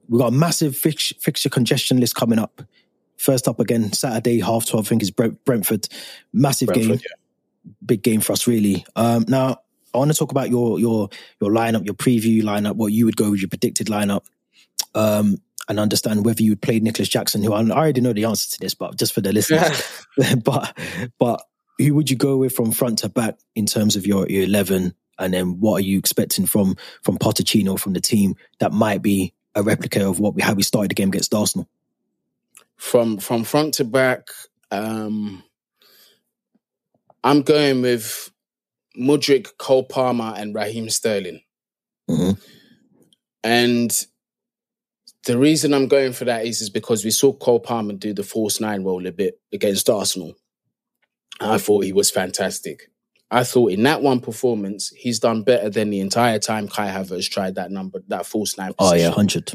we've 0.07 0.21
got 0.21 0.27
a 0.27 0.35
massive 0.35 0.77
fix, 0.77 1.13
fixture 1.19 1.49
congestion 1.49 1.99
list 1.99 2.15
coming 2.15 2.39
up. 2.39 2.61
First 3.17 3.47
up 3.47 3.59
again, 3.59 3.91
Saturday, 3.93 4.39
half 4.39 4.65
12, 4.67 4.85
I 4.85 4.89
think 4.89 5.01
is 5.01 5.11
Brentford. 5.11 5.87
Massive 6.31 6.67
Brentford, 6.67 6.99
game. 6.99 6.99
Yeah. 7.03 7.73
Big 7.85 8.03
game 8.03 8.21
for 8.21 8.33
us, 8.33 8.47
really. 8.47 8.85
Um, 8.95 9.25
now, 9.27 9.57
I 9.93 9.97
want 9.97 10.11
to 10.11 10.17
talk 10.17 10.31
about 10.31 10.49
your 10.49 10.79
your 10.79 11.09
your 11.41 11.51
lineup, 11.51 11.85
your 11.85 11.95
preview 11.95 12.43
lineup, 12.43 12.75
what 12.75 12.91
you 12.93 13.05
would 13.05 13.17
go 13.17 13.31
with 13.31 13.41
your 13.41 13.49
predicted 13.49 13.87
lineup, 13.87 14.23
um, 14.93 15.37
and 15.67 15.79
understand 15.79 16.23
whether 16.23 16.43
you 16.43 16.51
would 16.51 16.61
play 16.61 16.79
Nicholas 16.79 17.09
Jackson, 17.09 17.43
who 17.43 17.53
I 17.53 17.61
already 17.69 18.01
know 18.01 18.13
the 18.13 18.25
answer 18.25 18.51
to 18.51 18.59
this, 18.59 18.73
but 18.73 18.97
just 18.97 19.13
for 19.13 19.21
the 19.21 19.33
listeners. 19.33 20.05
but 20.43 20.77
but 21.17 21.41
who 21.79 21.95
would 21.95 22.09
you 22.09 22.15
go 22.15 22.37
with 22.37 22.55
from 22.55 22.71
front 22.71 22.99
to 22.99 23.09
back 23.09 23.37
in 23.55 23.65
terms 23.65 23.95
of 23.95 24.05
your, 24.05 24.27
your 24.27 24.43
eleven? 24.43 24.93
And 25.19 25.33
then 25.33 25.59
what 25.59 25.77
are 25.77 25.85
you 25.85 25.97
expecting 25.97 26.45
from 26.45 26.75
from 27.01 27.17
Pochettino 27.17 27.79
from 27.79 27.93
the 27.93 28.01
team 28.01 28.35
that 28.59 28.71
might 28.71 29.01
be 29.01 29.33
a 29.55 29.63
replica 29.63 30.07
of 30.07 30.19
what 30.19 30.35
we 30.35 30.43
how 30.43 30.53
we 30.53 30.63
started 30.63 30.91
the 30.91 30.95
game 30.95 31.09
against 31.09 31.33
Arsenal? 31.33 31.67
From 32.77 33.17
from 33.17 33.43
front 33.43 33.75
to 33.75 33.83
back, 33.83 34.29
um, 34.71 35.43
I'm 37.23 37.41
going 37.41 37.81
with 37.81 38.31
Mudryk, 38.97 39.57
Cole 39.57 39.83
Palmer, 39.83 40.33
and 40.37 40.53
Raheem 40.53 40.89
Sterling. 40.89 41.41
Mm-hmm. 42.09 42.39
And 43.43 44.07
the 45.25 45.37
reason 45.37 45.73
I'm 45.73 45.87
going 45.87 46.13
for 46.13 46.25
that 46.25 46.45
is, 46.45 46.61
is 46.61 46.69
because 46.69 47.03
we 47.03 47.11
saw 47.11 47.33
Cole 47.33 47.59
Palmer 47.59 47.93
do 47.93 48.13
the 48.13 48.23
false 48.23 48.59
nine 48.59 48.83
role 48.83 49.05
a 49.05 49.11
bit 49.11 49.39
against 49.51 49.89
Arsenal. 49.89 50.35
I 51.39 51.57
thought 51.57 51.83
he 51.83 51.93
was 51.93 52.09
fantastic. 52.09 52.89
I 53.29 53.43
thought 53.43 53.71
in 53.71 53.83
that 53.83 54.01
one 54.01 54.21
performance, 54.21 54.89
he's 54.95 55.19
done 55.19 55.43
better 55.43 55.69
than 55.69 55.89
the 55.89 55.99
entire 55.99 56.39
time 56.39 56.67
Kai 56.67 56.87
Havertz 56.87 57.29
tried 57.29 57.55
that 57.55 57.71
number, 57.71 58.01
that 58.07 58.25
false 58.25 58.57
nine. 58.57 58.73
Position. 58.73 58.97
Oh 58.97 59.01
yeah, 59.01 59.09
100 59.09 59.45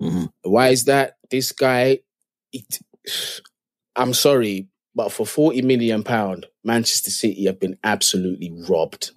mm-hmm. 0.00 0.24
Why 0.42 0.68
is 0.68 0.84
that? 0.84 1.16
This 1.28 1.50
guy, 1.50 2.00
it, 2.56 3.40
I'm 3.94 4.14
sorry, 4.14 4.68
but 4.94 5.12
for 5.12 5.26
40 5.26 5.62
million 5.62 6.02
pound, 6.02 6.46
Manchester 6.64 7.10
City 7.10 7.46
have 7.46 7.60
been 7.60 7.78
absolutely 7.84 8.52
robbed. 8.68 9.12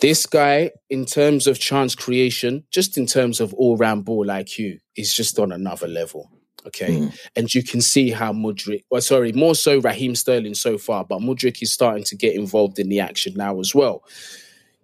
This 0.00 0.26
guy, 0.26 0.70
in 0.88 1.04
terms 1.04 1.46
of 1.46 1.58
chance 1.58 1.94
creation, 1.94 2.64
just 2.70 2.96
in 2.96 3.06
terms 3.06 3.40
of 3.40 3.52
all 3.54 3.76
round 3.76 4.04
ball 4.04 4.26
IQ, 4.26 4.78
is 4.96 5.12
just 5.14 5.38
on 5.38 5.52
another 5.52 5.88
level. 5.88 6.30
Okay. 6.66 7.00
Mm. 7.00 7.18
And 7.34 7.54
you 7.54 7.62
can 7.62 7.80
see 7.80 8.10
how 8.10 8.32
Mudryk, 8.32 8.84
well, 8.90 9.00
sorry, 9.00 9.32
more 9.32 9.54
so 9.54 9.78
Raheem 9.78 10.14
Sterling 10.14 10.54
so 10.54 10.78
far, 10.78 11.04
but 11.04 11.20
Mudryk 11.20 11.60
is 11.62 11.72
starting 11.72 12.04
to 12.04 12.16
get 12.16 12.36
involved 12.36 12.78
in 12.78 12.88
the 12.88 13.00
action 13.00 13.34
now 13.36 13.58
as 13.58 13.74
well. 13.74 14.04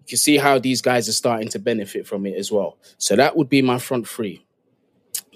You 0.01 0.07
can 0.09 0.19
see 0.19 0.39
how 0.39 0.59
these 0.59 0.81
guys 0.81 1.09
are 1.09 1.13
starting 1.13 1.49
to 1.51 1.59
benefit 1.59 2.07
from 2.07 2.27
it 2.27 2.37
as 2.37 2.51
well. 2.51 2.79
So 2.99 3.15
that 3.17 3.37
would 3.37 3.49
be 3.49 3.63
my 3.63 3.79
front 3.79 4.09
three. 4.09 4.45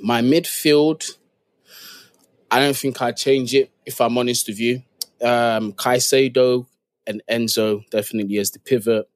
My 0.01 0.20
midfield, 0.20 1.12
I 2.53 2.61
don't 2.61 2.76
think 2.76 3.00
I'd 3.00 3.16
change 3.16 3.55
it 3.55 3.70
if 3.86 3.98
I'm 3.98 4.18
honest 4.18 4.46
with 4.46 4.61
you. 4.61 4.82
Um, 5.22 5.72
Caicedo 5.72 6.66
and 7.07 7.22
Enzo 7.28 7.88
definitely 7.88 8.36
as 8.36 8.50
the 8.50 8.59
pivot. 8.59 9.09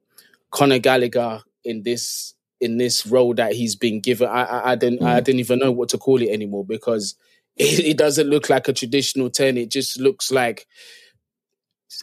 Conor 0.49 0.79
Gallagher 0.79 1.43
in 1.63 1.83
this 1.83 2.33
in 2.59 2.77
this 2.77 3.05
role 3.05 3.35
that 3.35 3.53
he's 3.53 3.75
been 3.75 3.99
given. 3.99 4.27
I 4.27 4.43
I, 4.43 4.71
I 4.71 4.75
didn't 4.75 5.01
mm. 5.01 5.05
I 5.05 5.19
didn't 5.19 5.41
even 5.41 5.59
know 5.59 5.71
what 5.71 5.89
to 5.89 5.99
call 5.99 6.19
it 6.19 6.29
anymore 6.29 6.65
because 6.65 7.13
it, 7.57 7.79
it, 7.85 7.97
doesn't 7.97 8.27
look 8.27 8.49
like 8.49 8.67
a 8.67 8.73
traditional 8.73 9.29
ten. 9.29 9.55
It 9.55 9.69
just 9.69 9.99
looks 9.99 10.31
like 10.31 10.65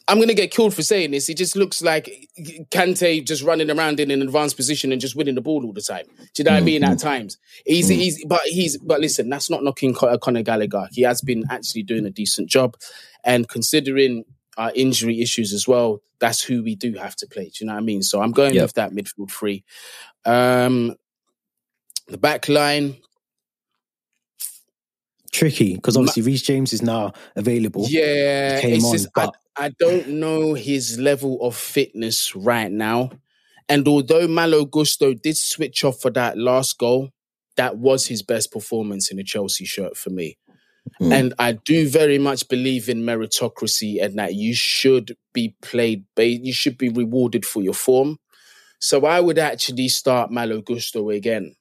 I'm 0.09 0.19
gonna 0.19 0.35
get 0.35 0.51
killed 0.51 0.75
for 0.75 0.83
saying 0.83 1.11
this. 1.11 1.29
It 1.29 1.37
just 1.37 1.57
looks 1.57 1.83
like 1.83 2.29
Kante 2.71 3.25
just 3.25 3.43
running 3.43 3.71
around 3.71 4.01
in 4.01 4.11
an 4.11 4.23
advanced 4.23 4.57
position 4.57 4.93
and 4.93 5.01
just 5.01 5.15
winning 5.15 5.35
the 5.35 5.41
ball 5.43 5.65
all 5.65 5.73
the 5.73 5.83
time. 5.83 6.07
Do 6.19 6.25
you 6.39 6.45
know 6.45 6.53
what 6.53 6.59
I 6.59 6.63
mean? 6.63 6.83
At 6.85 6.99
times, 6.99 7.37
he's 7.67 7.91
Mm. 7.91 7.97
he's 7.97 8.25
but 8.25 8.41
he's 8.47 8.79
but 8.79 9.01
listen, 9.01 9.29
that's 9.29 9.51
not 9.51 9.63
knocking 9.63 9.95
Con- 9.95 10.19
Conor 10.21 10.43
Gallagher. 10.43 10.89
He 10.93 11.03
has 11.03 11.21
been 11.21 11.45
actually 11.51 11.83
doing 11.83 12.07
a 12.07 12.11
decent 12.11 12.49
job, 12.49 12.77
and 13.25 13.49
considering 13.49 14.25
our 14.57 14.73
injury 14.75 15.21
issues 15.21 15.53
as 15.53 15.67
well, 15.69 16.01
that's 16.19 16.41
who 16.43 16.63
we 16.63 16.75
do 16.77 16.95
have 16.95 17.17
to 17.17 17.27
play. 17.27 17.45
Do 17.47 17.53
you 17.61 17.67
know 17.67 17.75
what 17.75 17.81
I 17.81 17.85
mean? 17.85 18.03
So 18.03 18.23
I'm 18.23 18.33
going 18.33 18.55
Yep. 18.55 18.63
with 18.63 18.75
that 18.75 18.93
midfield 18.93 19.31
three. 19.31 19.65
Um, 20.25 20.95
the 22.09 22.19
back 22.19 22.49
line, 22.49 22.97
Tricky 25.35 25.75
because 25.75 25.97
obviously 25.97 26.23
Reece 26.23 26.43
James 26.43 26.73
is 26.73 26.83
now 26.83 27.13
available. 27.37 27.87
Yeah, 27.89 28.61
came 28.61 28.77
it's 28.77 28.85
on, 28.85 28.93
just 28.93 29.09
but- 29.15 29.35
I, 29.57 29.67
I 29.67 29.69
don't 29.79 30.09
know 30.09 30.55
his 30.55 30.99
level 30.99 31.43
of 31.43 31.57
fitness 31.57 32.35
right 32.35 32.71
now. 32.71 33.11
And 33.69 33.87
although 33.89 34.29
Malo 34.29 34.65
Gusto 34.65 35.15
did 35.15 35.37
switch 35.37 35.85
off 35.85 36.01
for 36.01 36.11
that 36.11 36.37
last 36.37 36.79
goal, 36.79 37.11
that 37.57 37.79
was 37.79 38.07
his 38.07 38.23
best 38.23 38.53
performance 38.53 39.11
in 39.11 39.19
a 39.19 39.25
Chelsea 39.25 39.65
shirt 39.65 39.97
for 39.97 40.11
me. 40.11 40.37
Mm. 41.01 41.13
And 41.13 41.35
I 41.39 41.53
do 41.53 41.89
very 41.89 42.19
much 42.19 42.49
believe 42.49 42.89
in 42.89 43.03
meritocracy 43.03 44.03
and 44.03 44.19
that 44.19 44.35
you 44.35 44.55
should 44.55 45.17
be 45.33 45.57
played, 45.63 46.05
you 46.17 46.53
should 46.53 46.77
be 46.77 46.89
rewarded 46.89 47.47
for 47.47 47.63
your 47.63 47.75
form. 47.75 48.19
So 48.81 49.07
I 49.07 49.21
would 49.21 49.39
actually 49.39 49.89
start 49.89 50.31
Malo 50.31 50.61
Gusto 50.61 51.11
again. 51.11 51.55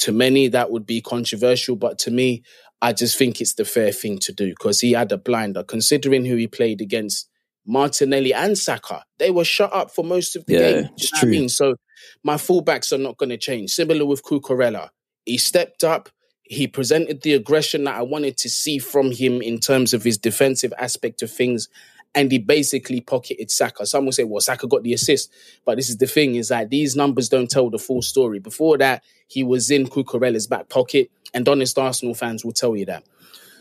To 0.00 0.12
many, 0.12 0.48
that 0.48 0.70
would 0.70 0.86
be 0.86 1.00
controversial, 1.00 1.74
but 1.74 1.98
to 2.00 2.10
me, 2.10 2.42
I 2.86 2.92
just 2.92 3.18
think 3.18 3.40
it's 3.40 3.54
the 3.54 3.64
fair 3.64 3.90
thing 3.90 4.18
to 4.20 4.32
do 4.32 4.50
because 4.50 4.80
he 4.80 4.92
had 4.92 5.10
a 5.10 5.18
blinder. 5.18 5.64
Considering 5.64 6.24
who 6.24 6.36
he 6.36 6.46
played 6.46 6.80
against, 6.80 7.28
Martinelli 7.66 8.32
and 8.32 8.56
Saka, 8.56 9.02
they 9.18 9.32
were 9.32 9.44
shut 9.44 9.72
up 9.72 9.90
for 9.90 10.04
most 10.04 10.36
of 10.36 10.46
the 10.46 10.52
Yeah, 10.52 10.58
game. 10.60 10.90
It's 10.96 11.12
know 11.12 11.16
what 11.16 11.20
true. 11.20 11.28
I 11.28 11.32
mean? 11.32 11.48
So 11.48 11.74
my 12.22 12.36
fullbacks 12.36 12.92
are 12.92 12.98
not 12.98 13.16
going 13.16 13.30
to 13.30 13.36
change. 13.36 13.72
Similar 13.72 14.06
with 14.06 14.22
Cucurella, 14.22 14.90
he 15.24 15.36
stepped 15.36 15.82
up. 15.82 16.10
He 16.44 16.68
presented 16.68 17.22
the 17.22 17.32
aggression 17.32 17.82
that 17.84 17.96
I 17.96 18.02
wanted 18.02 18.36
to 18.38 18.48
see 18.48 18.78
from 18.78 19.10
him 19.10 19.42
in 19.42 19.58
terms 19.58 19.92
of 19.92 20.04
his 20.04 20.16
defensive 20.16 20.72
aspect 20.78 21.22
of 21.22 21.30
things. 21.30 21.68
And 22.14 22.32
he 22.32 22.38
basically 22.38 23.02
pocketed 23.02 23.50
Saka. 23.50 23.84
Some 23.84 24.06
will 24.06 24.12
say, 24.12 24.24
well, 24.24 24.40
Saka 24.40 24.66
got 24.66 24.82
the 24.82 24.94
assist. 24.94 25.30
But 25.66 25.76
this 25.76 25.90
is 25.90 25.98
the 25.98 26.06
thing, 26.06 26.36
is 26.36 26.48
that 26.48 26.70
these 26.70 26.96
numbers 26.96 27.28
don't 27.28 27.50
tell 27.50 27.68
the 27.68 27.78
full 27.78 28.00
story. 28.00 28.38
Before 28.38 28.78
that, 28.78 29.02
he 29.28 29.42
was 29.42 29.70
in 29.70 29.86
Cucurella's 29.86 30.46
back 30.46 30.68
pocket. 30.70 31.10
And 31.34 31.46
honest 31.46 31.78
Arsenal 31.78 32.14
fans 32.14 32.42
will 32.44 32.52
tell 32.52 32.74
you 32.74 32.86
that. 32.86 33.04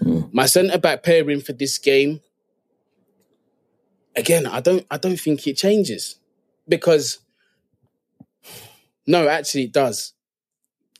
Mm. 0.01 0.33
My 0.33 0.45
centre 0.45 0.77
back 0.77 1.03
pairing 1.03 1.41
for 1.41 1.51
this 1.51 1.77
game, 1.77 2.21
again, 4.15 4.45
I 4.45 4.61
don't 4.61 4.85
I 4.89 4.97
don't 4.97 5.19
think 5.19 5.45
it 5.47 5.57
changes. 5.57 6.17
Because 6.67 7.19
no, 9.05 9.27
actually 9.27 9.65
it 9.65 9.73
does. 9.73 10.13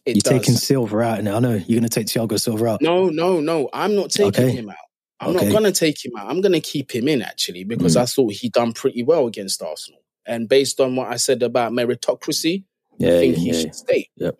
It 0.06 0.18
You're 0.18 0.22
does. 0.22 0.41
taking 0.41 0.54
Silva 0.56 1.00
out 1.02 1.24
now. 1.24 1.38
I 1.38 1.39
know 1.39 1.54
you're 1.54 1.80
going 1.80 1.84
to 1.84 1.89
take 1.89 2.08
Thiago 2.08 2.39
Silva 2.39 2.68
out. 2.68 2.82
No, 2.82 3.10
no, 3.10 3.39
no. 3.39 3.70
I'm 3.74 3.96
not 3.96 4.12
taking 4.12 4.43
Okay. 4.46 4.52
him 4.52 4.70
out. 4.70 4.76
I'm 5.20 5.36
Okay. 5.36 5.45
not 5.45 5.53
gonna 5.53 5.72
take 5.72 6.03
him 6.03 6.11
out. 6.18 6.30
I'm 6.30 6.41
gonna 6.41 6.59
keep 6.59 6.93
him 6.93 7.07
in 7.07 7.22
actually 7.22 7.63
because 7.63 7.95
Mm. 7.95 8.01
I 8.01 8.05
thought 8.05 8.34
he 8.34 8.49
done 8.49 8.74
pretty 8.74 9.03
well 9.03 9.28
against 9.28 9.61
Arsenal. 9.61 10.01
And 10.26 10.49
based 10.49 10.80
on 10.82 10.95
what 10.95 11.11
I 11.11 11.16
said 11.18 11.41
about 11.43 11.72
meritocracy, 11.72 12.63
Yeah, 12.99 13.16
I 13.16 13.20
think 13.20 13.36
yeah, 13.38 13.41
he 13.41 13.47
yeah. 13.51 13.59
should 13.59 13.76
stay. 13.76 14.09
Yep. 14.18 14.38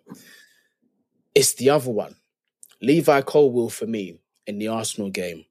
It's 1.34 1.54
the 1.54 1.70
other 1.70 1.90
one. 1.90 2.16
Levi 2.82 3.20
Colwill 3.22 3.70
for 3.70 3.86
me 3.86 4.18
in 4.46 4.58
the 4.58 4.68
Arsenal 4.68 5.10
game. 5.10 5.44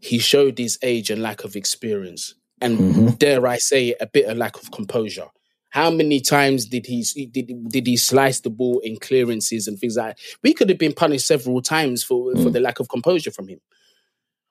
He 0.00 0.18
showed 0.18 0.58
his 0.58 0.78
age 0.82 1.10
and 1.10 1.22
lack 1.22 1.44
of 1.44 1.56
experience. 1.56 2.34
And 2.60 2.78
Mhm. 2.78 3.18
dare 3.18 3.46
I 3.46 3.58
say 3.58 3.94
a 4.00 4.06
bit 4.06 4.26
of 4.26 4.36
lack 4.38 4.56
of 4.56 4.70
composure. 4.70 5.26
How 5.70 5.90
many 5.90 6.20
times 6.20 6.64
did 6.66 6.86
he 6.86 7.02
did, 7.30 7.68
did 7.68 7.86
he 7.86 7.96
slice 7.96 8.40
the 8.40 8.48
ball 8.50 8.78
in 8.80 8.96
clearances 8.96 9.66
and 9.68 9.78
things 9.78 9.96
like 9.96 10.16
that? 10.16 10.22
We 10.42 10.54
could 10.54 10.68
have 10.70 10.78
been 10.78 10.94
punished 10.94 11.26
several 11.26 11.60
times 11.60 12.02
for, 12.02 12.32
for 12.36 12.44
Mm. 12.50 12.52
the 12.52 12.60
lack 12.60 12.80
of 12.80 12.88
composure 12.88 13.30
from 13.30 13.48
him. 13.48 13.60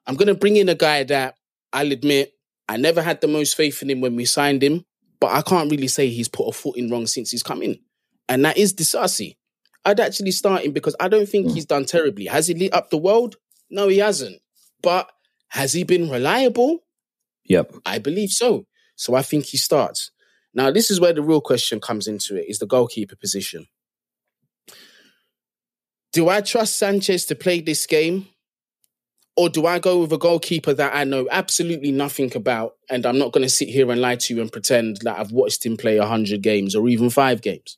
I'm 0.08 0.16
gonna 0.16 0.36
bring 0.36 0.56
in 0.58 0.70
a 0.70 0.76
guy 0.76 1.04
that 1.04 1.36
I'll 1.74 1.92
admit 1.92 2.34
I 2.68 2.78
never 2.78 3.02
had 3.02 3.22
the 3.22 3.28
most 3.28 3.56
faith 3.56 3.82
in 3.82 3.90
him 3.90 4.02
when 4.02 4.16
we 4.16 4.26
signed 4.26 4.64
him, 4.64 4.86
but 5.20 5.32
I 5.32 5.42
can't 5.42 5.70
really 5.70 5.88
say 5.88 6.10
he's 6.10 6.28
put 6.28 6.48
a 6.48 6.52
foot 6.52 6.78
in 6.78 6.90
wrong 6.90 7.08
since 7.08 7.32
he's 7.32 7.44
come 7.44 7.62
in. 7.62 7.80
And 8.28 8.44
that 8.46 8.58
is 8.58 8.74
Disasi. 8.74 9.36
I'd 9.84 10.00
actually 10.00 10.32
start 10.32 10.64
him 10.64 10.72
because 10.72 10.96
I 11.00 11.08
don't 11.08 11.30
think 11.30 11.48
Mm. 11.48 11.54
he's 11.54 11.66
done 11.66 11.86
terribly. 11.86 12.26
Has 12.26 12.48
he 12.48 12.56
lit 12.56 12.74
up 12.74 12.90
the 12.90 12.98
world? 12.98 13.36
No, 13.70 13.88
he 13.88 14.00
hasn't. 14.00 14.42
But 14.82 15.12
has 15.50 15.74
he 15.74 15.84
been 15.84 16.10
reliable? 16.10 16.80
Yep. 17.46 17.76
I 17.86 18.00
believe 18.00 18.32
so. 18.32 18.66
So 18.96 19.14
I 19.14 19.22
think 19.22 19.46
he 19.46 19.58
starts. 19.58 20.10
Now, 20.56 20.72
this 20.72 20.90
is 20.90 21.00
where 21.00 21.14
the 21.14 21.22
real 21.22 21.42
question 21.42 21.80
comes 21.80 22.08
into 22.08 22.36
it 22.36 22.46
is 22.50 22.58
the 22.60 22.66
goalkeeper 22.66 23.16
position. 23.16 23.68
Do 26.14 26.30
I 26.30 26.42
trust 26.42 26.78
Sanchez 26.78 27.26
to 27.26 27.36
play 27.36 27.60
this 27.62 27.86
game? 27.86 28.28
Or 29.38 29.50
do 29.50 29.66
I 29.66 29.80
go 29.80 30.00
with 30.00 30.14
a 30.14 30.18
goalkeeper 30.18 30.74
that 30.74 30.96
I 30.96 31.04
know 31.04 31.28
absolutely 31.30 31.92
nothing 31.92 32.32
about 32.36 32.76
and 32.90 33.06
I'm 33.06 33.18
not 33.18 33.34
going 33.34 33.44
to 33.44 33.50
sit 33.50 33.68
here 33.68 33.92
and 33.92 34.00
lie 34.00 34.16
to 34.16 34.34
you 34.34 34.42
and 34.42 34.52
pretend 34.52 34.98
that 35.04 35.20
I've 35.20 35.32
watched 35.32 35.66
him 35.66 35.76
play 35.76 36.00
100 36.00 36.42
games 36.42 36.74
or 36.74 36.88
even 36.88 37.10
five 37.10 37.42
games? 37.42 37.78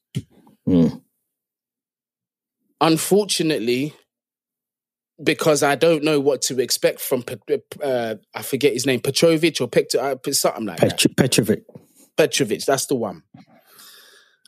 Mm. 0.68 1.02
Unfortunately, 2.80 3.96
because 5.24 5.64
I 5.64 5.74
don't 5.74 6.04
know 6.04 6.20
what 6.20 6.44
to 6.44 6.60
expect 6.60 7.00
from, 7.00 7.24
uh, 7.84 8.16
I 8.36 8.42
forget 8.44 8.74
his 8.74 8.86
name, 8.86 9.00
Petrovic 9.00 9.60
or 9.60 9.68
Pector, 9.68 10.00
uh, 10.00 10.32
something 10.32 10.66
like 10.66 10.80
that. 10.80 11.04
Petrovic. 11.18 11.64
Petrovic, 12.18 12.66
that's 12.66 12.86
the 12.86 12.96
one. 12.96 13.24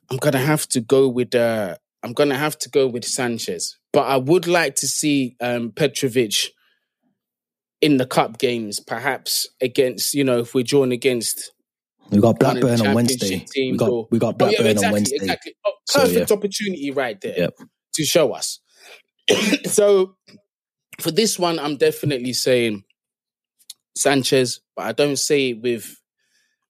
I'm 0.10 0.18
gonna 0.18 0.40
have 0.40 0.68
to 0.70 0.82
go 0.82 1.08
with 1.08 1.36
uh 1.36 1.76
I'm 2.02 2.14
gonna 2.14 2.38
have 2.38 2.58
to 2.60 2.70
go 2.70 2.88
with 2.88 3.06
Sanchez. 3.06 3.78
But 3.94 4.08
I 4.08 4.18
would 4.18 4.48
like 4.48 4.76
to 4.78 4.88
see 4.88 5.36
um 5.40 5.72
Petrovic 5.72 6.52
in 7.82 7.98
the 7.98 8.06
cup 8.06 8.38
games, 8.40 8.80
perhaps 8.80 9.48
against, 9.62 10.14
you 10.14 10.24
know, 10.24 10.40
if 10.40 10.54
we're 10.54 10.64
drawn 10.64 10.92
against 10.92 11.52
We 12.12 12.20
got 12.20 12.42
one 12.42 12.58
of 12.58 12.62
the 12.62 12.62
Blackburn 12.68 12.88
on 12.88 12.94
Wednesday. 12.96 13.46
We 13.56 13.78
got 13.78 13.90
or- 13.90 14.08
we 14.12 14.20
got 14.20 14.36
Oh 14.42 14.46
yeah, 14.46 14.58
Blackburn 14.58 14.66
exactly, 14.68 14.88
on 14.88 14.94
Wednesday. 14.94 15.16
exactly. 15.18 15.56
Oh, 15.66 15.72
So, 15.86 16.00
perfect 16.02 16.32
opportunity 16.32 16.92
right 16.92 17.20
there 17.22 17.38
Yep. 17.38 17.54
to 17.96 18.04
show 18.06 18.34
us. 18.34 18.60
so 19.66 20.16
for 21.00 21.12
this 21.12 21.38
one, 21.40 21.60
I'm 21.60 21.78
definitely 21.78 22.34
saying 22.34 22.84
Sanchez, 23.96 24.62
but 24.76 24.86
I 24.86 24.92
don't 24.92 25.18
say 25.18 25.50
it 25.52 25.62
with 25.62 25.96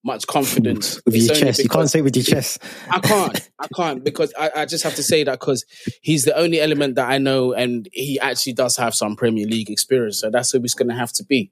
much 0.04 0.28
confidence. 0.28 1.02
With 1.06 1.16
It's 1.16 1.28
your 1.28 1.36
chest, 1.36 1.64
you 1.64 1.70
can't 1.70 1.90
say 1.90 2.02
with 2.02 2.16
your 2.16 2.24
chest. 2.24 2.62
I 2.90 3.00
can't. 3.00 3.50
I 3.60 3.68
can't 3.76 4.04
because 4.04 4.34
I, 4.40 4.52
I 4.58 4.66
just 4.66 4.84
have 4.84 4.96
to 4.96 5.04
say 5.04 5.24
that 5.24 5.40
because 5.40 5.66
he's 6.02 6.26
the 6.26 6.36
only 6.38 6.60
element 6.60 6.96
that 6.96 7.10
I 7.10 7.18
know, 7.18 7.54
and 7.54 7.88
he 7.92 8.20
actually 8.20 8.54
does 8.54 8.78
have 8.78 8.96
some 8.96 9.16
Premier 9.16 9.46
League 9.46 9.70
experience. 9.70 10.20
So 10.20 10.30
that's 10.30 10.52
who 10.52 10.60
it's 10.64 10.74
going 10.74 10.90
to 10.90 10.96
have 10.96 11.12
to 11.14 11.24
be. 11.24 11.52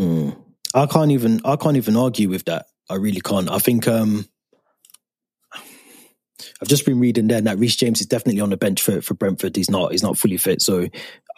Mm. 0.00 0.36
I 0.74 0.86
can't 0.86 1.10
even 1.10 1.40
I 1.44 1.56
can't 1.56 1.76
even 1.76 1.96
argue 1.96 2.28
with 2.28 2.44
that. 2.44 2.66
I 2.88 2.94
really 2.94 3.20
can't. 3.20 3.50
I 3.50 3.58
think 3.58 3.88
um 3.88 4.28
I've 6.60 6.68
just 6.68 6.86
been 6.86 7.00
reading 7.00 7.28
there 7.28 7.40
that 7.40 7.58
Reece 7.58 7.76
James 7.76 8.00
is 8.00 8.06
definitely 8.06 8.40
on 8.40 8.50
the 8.50 8.56
bench 8.56 8.82
for, 8.82 9.00
for 9.02 9.14
Brentford. 9.14 9.56
He's 9.56 9.70
not 9.70 9.92
he's 9.92 10.02
not 10.02 10.18
fully 10.18 10.36
fit, 10.36 10.62
so 10.62 10.88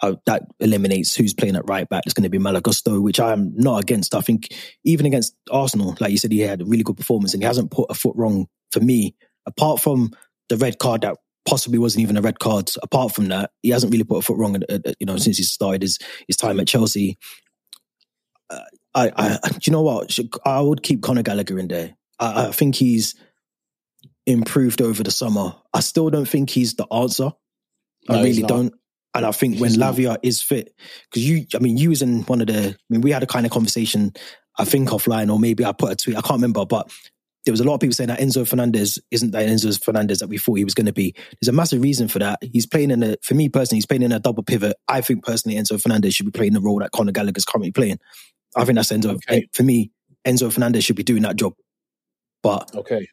that 0.01 0.43
eliminates 0.59 1.15
who's 1.15 1.33
playing 1.33 1.55
at 1.55 1.67
right 1.67 1.87
back. 1.87 2.03
It's 2.05 2.13
going 2.13 2.23
to 2.23 2.29
be 2.29 2.37
Malo 2.37 2.61
Gusto, 2.61 2.99
which 2.99 3.19
I 3.19 3.33
am 3.33 3.53
not 3.55 3.81
against. 3.81 4.15
I 4.15 4.21
think 4.21 4.53
even 4.83 5.05
against 5.05 5.35
Arsenal, 5.51 5.95
like 5.99 6.11
you 6.11 6.17
said, 6.17 6.31
he 6.31 6.39
had 6.39 6.61
a 6.61 6.65
really 6.65 6.83
good 6.83 6.97
performance 6.97 7.33
and 7.33 7.43
he 7.43 7.47
hasn't 7.47 7.71
put 7.71 7.87
a 7.89 7.93
foot 7.93 8.15
wrong 8.15 8.47
for 8.71 8.79
me. 8.79 9.15
Apart 9.45 9.81
from 9.81 10.11
the 10.49 10.57
red 10.57 10.79
card 10.79 11.01
that 11.01 11.17
possibly 11.47 11.79
wasn't 11.79 12.03
even 12.03 12.17
a 12.17 12.21
red 12.21 12.39
card. 12.39 12.69
Apart 12.83 13.13
from 13.13 13.29
that, 13.29 13.51
he 13.61 13.69
hasn't 13.69 13.91
really 13.91 14.03
put 14.03 14.17
a 14.17 14.21
foot 14.21 14.37
wrong. 14.37 14.61
You 14.99 15.05
know, 15.05 15.17
since 15.17 15.37
he 15.37 15.43
started 15.43 15.81
his 15.81 15.97
his 16.27 16.37
time 16.37 16.59
at 16.59 16.67
Chelsea. 16.67 17.17
Uh, 18.49 18.59
I, 18.95 19.11
I, 19.43 19.49
do 19.49 19.59
you 19.63 19.71
know 19.71 19.83
what? 19.83 20.17
I 20.45 20.59
would 20.59 20.81
keep 20.81 21.01
Conor 21.01 21.21
Gallagher 21.21 21.59
in 21.59 21.67
there. 21.67 21.95
I, 22.19 22.47
I 22.47 22.51
think 22.51 22.75
he's 22.75 23.15
improved 24.25 24.81
over 24.81 25.03
the 25.03 25.11
summer. 25.11 25.55
I 25.73 25.81
still 25.81 26.09
don't 26.09 26.27
think 26.27 26.49
he's 26.49 26.75
the 26.75 26.87
answer. 26.91 27.31
I 28.07 28.13
No, 28.13 28.23
he's 28.23 28.37
really 28.37 28.47
don't. 28.47 28.73
And 29.13 29.25
I 29.25 29.31
think 29.31 29.59
when. 29.59 29.71
Lavia 29.71 30.17
is 30.23 30.41
fit, 30.41 30.73
because 31.09 31.27
you, 31.27 31.45
I 31.55 31.59
mean, 31.59 31.77
you 31.77 31.89
was 31.89 32.01
in 32.01 32.23
one 32.23 32.41
of 32.41 32.47
the, 32.47 32.69
I 32.69 32.75
mean, 32.89 33.01
we 33.01 33.11
had 33.11 33.23
a 33.23 33.27
kind 33.27 33.45
of 33.45 33.51
conversation, 33.51 34.13
I 34.57 34.65
think 34.65 34.89
offline, 34.89 35.31
or 35.31 35.39
maybe 35.39 35.65
I 35.65 35.71
put 35.71 35.91
a 35.91 35.95
tweet, 35.95 36.17
I 36.17 36.21
can't 36.21 36.37
remember, 36.37 36.65
but 36.65 36.91
there 37.45 37.53
was 37.53 37.61
a 37.61 37.63
lot 37.63 37.73
of 37.73 37.79
people 37.79 37.93
saying 37.93 38.09
that 38.09 38.19
Enzo 38.19 38.47
Fernandez 38.47 38.99
isn't 39.11 39.31
that 39.31 39.47
Enzo 39.47 39.81
Fernandez 39.83 40.19
that 40.19 40.27
we 40.27 40.37
thought 40.37 40.55
he 40.55 40.63
was 40.65 40.73
going 40.75 40.85
to 40.85 40.93
be. 40.93 41.15
There's 41.39 41.47
a 41.47 41.53
massive 41.53 41.81
reason 41.81 42.07
for 42.07 42.19
that. 42.19 42.37
He's 42.43 42.65
playing 42.65 42.91
in 42.91 43.01
a, 43.01 43.15
for 43.23 43.33
me 43.33 43.49
personally, 43.49 43.77
he's 43.77 43.85
playing 43.85 44.03
in 44.03 44.11
a 44.11 44.19
double 44.19 44.43
pivot. 44.43 44.75
I 44.87 45.01
think 45.01 45.23
personally, 45.23 45.57
Enzo 45.57 45.81
Fernandez 45.81 46.13
should 46.13 46.25
be 46.25 46.31
playing 46.31 46.53
the 46.53 46.61
role 46.61 46.79
that 46.79 46.91
Conor 46.91 47.13
Gallagher's 47.13 47.45
currently 47.45 47.71
playing. 47.71 47.97
I 48.55 48.65
think 48.65 48.75
that's 48.75 48.91
Enzo. 48.91 49.15
Okay. 49.15 49.47
For 49.53 49.63
me, 49.63 49.91
Enzo 50.25 50.51
Fernandez 50.51 50.83
should 50.83 50.97
be 50.97 51.03
doing 51.03 51.21
that 51.23 51.37
job. 51.37 51.53
But 52.43 52.75
Okay. 52.75 53.07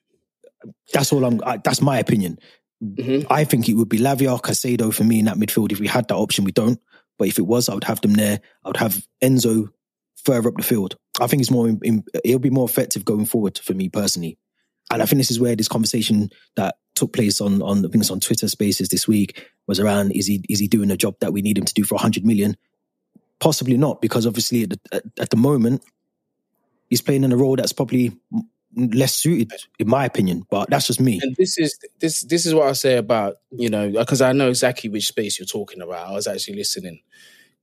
that's 0.93 1.13
all 1.13 1.25
I'm. 1.25 1.41
I, 1.45 1.59
that's 1.59 1.81
my 1.81 1.99
opinion. 1.99 2.39
Hmm 2.81 3.21
I 3.31 3.45
think 3.45 3.69
it 3.69 3.75
would 3.75 3.89
be 3.89 3.99
Lavia, 3.99 4.41
Caicedo 4.41 4.93
for 4.93 5.05
me 5.05 5.19
in 5.19 5.25
that 5.25 5.37
midfield. 5.37 5.73
If 5.73 5.81
we 5.81 5.87
had 5.87 6.09
that 6.09 6.17
option, 6.17 6.45
we 6.45 6.53
don't. 6.53 6.79
But 7.19 7.29
if 7.29 7.39
it 7.39 7.47
was, 7.47 7.69
I 7.69 7.75
would 7.75 7.85
have 7.85 8.01
them 8.03 8.15
there. 8.15 8.41
I 8.65 8.69
would 8.69 8.77
have 8.77 9.07
Enzo 9.23 9.71
further 10.25 10.49
up 10.49 10.57
the 10.57 10.63
field. 10.63 10.97
I 11.21 11.27
think 11.27 11.41
it's 11.41 11.51
more. 11.51 11.75
It'll 12.25 12.39
be 12.39 12.51
more 12.51 12.69
effective 12.69 13.05
going 13.05 13.25
forward 13.25 13.59
for 13.59 13.73
me 13.73 13.89
personally. 13.89 14.39
And 14.91 15.03
I 15.03 15.07
think 15.07 15.19
this 15.19 15.31
is 15.31 15.41
where 15.41 15.57
this 15.57 15.69
conversation 15.69 16.31
that 16.57 16.77
took 16.95 17.13
place 17.13 17.41
on 17.41 17.63
on 17.63 17.79
I 17.79 17.89
think 17.89 17.97
it's 17.97 18.11
on 18.11 18.21
Twitter 18.21 18.49
Spaces 18.49 18.89
this 18.89 19.09
week 19.09 19.49
was 19.67 19.81
around: 19.81 20.13
is 20.13 20.27
he 20.27 20.45
is 20.49 20.59
he 20.59 20.69
doing 20.69 20.91
a 20.91 20.97
job 20.97 21.17
that 21.21 21.33
we 21.33 21.43
need 21.43 21.59
him 21.59 21.65
to 21.65 21.75
do 21.75 21.85
for 21.85 21.95
100 21.95 22.25
million? 22.25 22.57
Possibly 23.39 23.77
not, 23.77 24.01
because 24.01 24.27
obviously 24.27 24.63
at 24.65 24.71
the, 24.71 24.81
at, 24.93 25.03
at 25.19 25.31
the 25.31 25.37
moment 25.37 25.83
he's 26.89 27.03
playing 27.03 27.25
in 27.25 27.33
a 27.33 27.37
role 27.37 27.57
that's 27.57 27.73
probably 27.73 28.13
less 28.77 29.15
suited, 29.15 29.53
in 29.79 29.89
my 29.89 30.05
opinion. 30.05 30.45
But 30.51 30.71
that's 30.71 30.87
just 30.87 31.01
me. 31.01 31.19
And 31.23 31.35
this 31.37 31.59
is 31.59 31.79
this 32.01 32.23
this 32.23 32.47
is 32.47 32.55
what 32.55 32.69
I 32.69 32.73
say 32.73 32.97
about 32.97 33.37
you 33.51 33.69
know 33.69 33.91
because 33.91 34.21
I 34.21 34.33
know 34.33 34.49
exactly 34.49 34.91
which 34.91 35.07
space 35.07 35.39
you're 35.39 35.47
talking 35.47 35.81
about. 35.81 36.09
I 36.09 36.13
was 36.13 36.27
actually 36.27 36.57
listening. 36.57 37.01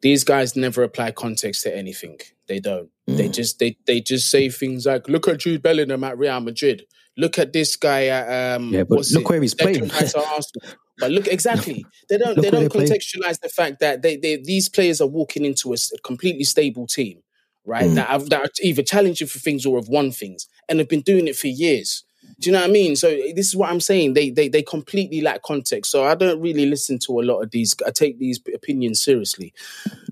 These 0.02 0.24
guys 0.26 0.56
never 0.56 0.84
apply 0.84 1.12
context 1.12 1.64
to 1.64 1.76
anything. 1.76 2.20
They 2.48 2.60
don't. 2.60 2.90
Mm. 3.10 3.18
They 3.18 3.30
just 3.30 3.60
they 3.60 3.78
they 3.86 4.02
just 4.02 4.30
say 4.30 4.50
things 4.50 4.86
like, 4.86 5.08
"Look 5.08 5.28
at 5.28 5.40
Jude 5.40 5.62
Bellingham 5.62 6.04
at 6.04 6.18
Real 6.18 6.40
Madrid. 6.42 6.86
Look 7.16 7.38
at 7.38 7.54
this 7.54 7.76
guy 7.76 8.08
at 8.08 8.56
um, 8.56 8.74
yeah, 8.74 8.84
but 8.84 9.06
look 9.12 9.24
it? 9.24 9.30
where 9.30 9.42
he's 9.42 9.54
playing." 9.54 9.88
but 10.98 11.12
look 11.12 11.28
exactly, 11.28 11.86
they 12.10 12.18
don't 12.18 12.42
they 12.42 12.50
don't 12.50 12.72
contextualize 12.72 13.40
the 13.40 13.50
fact 13.50 13.80
that 13.80 14.02
they, 14.02 14.18
they 14.18 14.38
these 14.38 14.68
players 14.68 15.00
are 15.00 15.08
walking 15.08 15.46
into 15.46 15.72
a, 15.74 15.78
a 15.94 15.98
completely 16.00 16.44
stable 16.44 16.88
team, 16.88 17.20
right? 17.66 17.86
Mm. 17.86 17.96
That 17.96 18.08
have 18.10 18.30
that 18.30 18.42
are 18.42 18.50
either 18.62 18.82
challenging 18.82 19.28
for 19.28 19.40
things 19.40 19.66
or 19.66 19.78
have 19.78 19.88
won 19.88 20.12
things 20.12 20.48
and 20.70 20.80
have 20.80 20.90
been 20.90 21.02
doing 21.02 21.28
it 21.28 21.36
for 21.36 21.48
years. 21.48 22.04
Do 22.40 22.50
you 22.50 22.54
know 22.54 22.62
what 22.62 22.70
I 22.70 22.74
mean? 22.74 22.96
So 22.96 23.10
this 23.36 23.48
is 23.48 23.56
what 23.56 23.70
I'm 23.70 23.80
saying. 23.80 24.14
They 24.14 24.30
they 24.30 24.48
they 24.48 24.64
completely 24.64 25.22
lack 25.22 25.44
context. 25.44 25.92
So 25.92 26.04
I 26.04 26.16
don't 26.16 26.42
really 26.42 26.66
listen 26.66 27.00
to 27.00 27.20
a 27.20 27.24
lot 27.24 27.42
of 27.42 27.52
these. 27.52 27.76
I 27.86 27.92
take 27.92 28.20
these 28.20 28.40
opinions 28.54 29.04
seriously. 29.04 29.54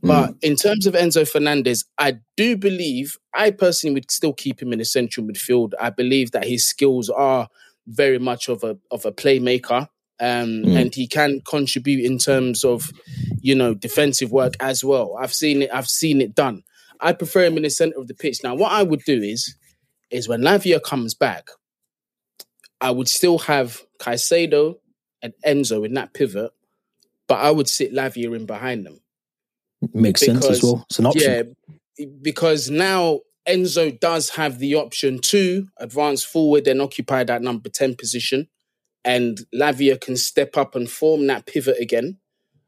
But 0.02 0.32
mm. 0.32 0.38
in 0.42 0.56
terms 0.56 0.86
of 0.86 0.94
Enzo 0.94 1.28
Fernandez, 1.28 1.86
I 1.98 2.20
do 2.38 2.56
believe 2.58 3.18
I 3.34 3.52
personally 3.52 3.96
would 3.96 4.12
still 4.12 4.34
keep 4.34 4.62
him 4.62 4.72
in 4.72 4.80
the 4.80 4.86
central 4.86 5.26
midfield. 5.26 5.74
I 5.80 5.90
believe 5.90 6.32
that 6.32 6.46
his 6.46 6.66
skills 6.66 7.10
are 7.10 7.50
very 7.88 8.20
much 8.20 8.50
of 8.50 8.64
a 8.64 8.78
of 8.92 9.06
a 9.06 9.12
playmaker. 9.12 9.88
Um, 10.20 10.64
mm. 10.64 10.80
and 10.80 10.94
he 10.94 11.08
can 11.08 11.42
contribute 11.42 12.06
in 12.06 12.20
terms 12.20 12.64
of, 12.64 12.92
you 13.42 13.56
know, 13.56 13.74
defensive 13.74 14.32
work 14.32 14.54
as 14.60 14.84
well. 14.84 15.18
I've 15.20 15.34
seen 15.34 15.64
it. 15.64 15.72
I've 15.74 15.88
seen 15.88 16.22
it 16.22 16.36
done. 16.36 16.62
I 17.00 17.14
prefer 17.14 17.46
him 17.46 17.58
in 17.58 17.64
the 17.64 17.72
center 17.72 17.98
of 17.98 18.08
the 18.08 18.14
pitch. 18.14 18.44
Now, 18.44 18.54
what 18.54 18.72
I 18.72 18.84
would 18.84 19.04
do 19.04 19.20
is, 19.20 19.56
is 20.12 20.28
when 20.28 20.42
Lavia 20.42 20.82
comes 20.82 21.14
back, 21.14 21.50
I 22.80 22.92
would 22.92 23.08
still 23.08 23.40
have 23.40 23.82
Caicedo 24.00 24.76
and 25.22 25.34
Enzo 25.46 25.86
in 25.86 25.94
that 25.94 26.14
pivot, 26.14 26.52
but 27.28 27.40
I 27.40 27.52
would 27.52 27.70
sit 27.70 27.94
Lavia 27.94 28.36
in 28.36 28.46
behind 28.46 28.86
them. 28.86 29.00
Makes 29.94 30.22
because, 30.22 30.42
sense 30.42 30.50
as 30.50 30.64
well. 30.64 30.86
It's 30.90 31.00
an 31.00 31.06
option. 31.06 31.56
Yeah, 31.98 32.06
because 32.22 32.70
now 32.70 33.20
Enzo 33.48 34.00
does 34.00 34.30
have 34.32 34.60
the 34.60 34.76
option 34.76 35.20
to 35.20 35.68
advance 35.78 36.24
forward 36.24 36.68
and 36.68 36.82
occupy 36.82 37.24
that 37.24 37.42
number 37.42 37.70
10 37.70 37.96
position. 37.96 38.48
And 39.04 39.40
Lavia 39.54 40.00
can 40.00 40.16
step 40.16 40.58
up 40.58 40.76
and 40.76 40.90
form 40.90 41.26
that 41.28 41.48
pivot 41.48 41.80
again. 41.80 42.18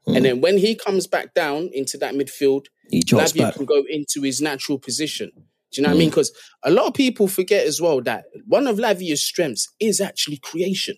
Mm. 0.08 0.16
And 0.16 0.24
then 0.24 0.40
when 0.40 0.58
he 0.58 0.74
comes 0.74 1.06
back 1.06 1.34
down 1.34 1.70
into 1.72 1.96
that 1.98 2.14
midfield, 2.14 2.66
Lavia 2.92 3.38
back. 3.38 3.54
can 3.54 3.64
go 3.64 3.84
into 3.88 4.22
his 4.22 4.40
natural 4.40 4.78
position. 4.78 5.30
Do 5.74 5.80
you 5.80 5.86
know 5.86 5.92
what 5.92 5.96
mm. 5.96 5.98
I 5.98 6.00
mean? 6.00 6.10
Because 6.10 6.32
a 6.62 6.70
lot 6.70 6.86
of 6.86 6.94
people 6.94 7.28
forget 7.28 7.66
as 7.66 7.80
well 7.80 8.00
that 8.02 8.26
one 8.46 8.66
of 8.66 8.78
Lavia's 8.78 9.24
strengths 9.24 9.68
is 9.80 10.00
actually 10.00 10.38
creation 10.38 10.96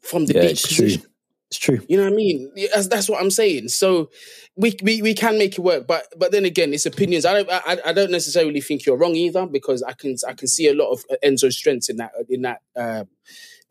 from 0.00 0.26
the 0.26 0.34
yeah, 0.34 0.42
deep 0.42 0.50
position. 0.50 1.00
True. 1.00 1.10
It's 1.50 1.58
true. 1.58 1.80
You 1.88 1.96
know 1.96 2.04
what 2.04 2.12
I 2.12 2.16
mean? 2.16 2.52
That's, 2.72 2.86
that's 2.86 3.08
what 3.08 3.20
I'm 3.20 3.30
saying. 3.30 3.68
So 3.68 4.10
we, 4.54 4.76
we 4.82 5.02
we 5.02 5.14
can 5.14 5.36
make 5.36 5.58
it 5.58 5.62
work, 5.62 5.84
but 5.84 6.06
but 6.16 6.30
then 6.30 6.44
again, 6.44 6.72
it's 6.72 6.86
opinions. 6.86 7.24
I 7.24 7.42
don't 7.42 7.50
I, 7.50 7.78
I 7.86 7.92
don't 7.92 8.12
necessarily 8.12 8.60
think 8.60 8.86
you're 8.86 8.96
wrong 8.96 9.16
either 9.16 9.46
because 9.46 9.82
I 9.82 9.94
can 9.94 10.14
I 10.28 10.34
can 10.34 10.46
see 10.46 10.68
a 10.68 10.74
lot 10.74 10.92
of 10.92 11.04
Enzo's 11.24 11.56
strengths 11.56 11.88
in 11.88 11.96
that 11.96 12.12
in 12.28 12.42
that 12.42 12.60
uh, 12.76 13.04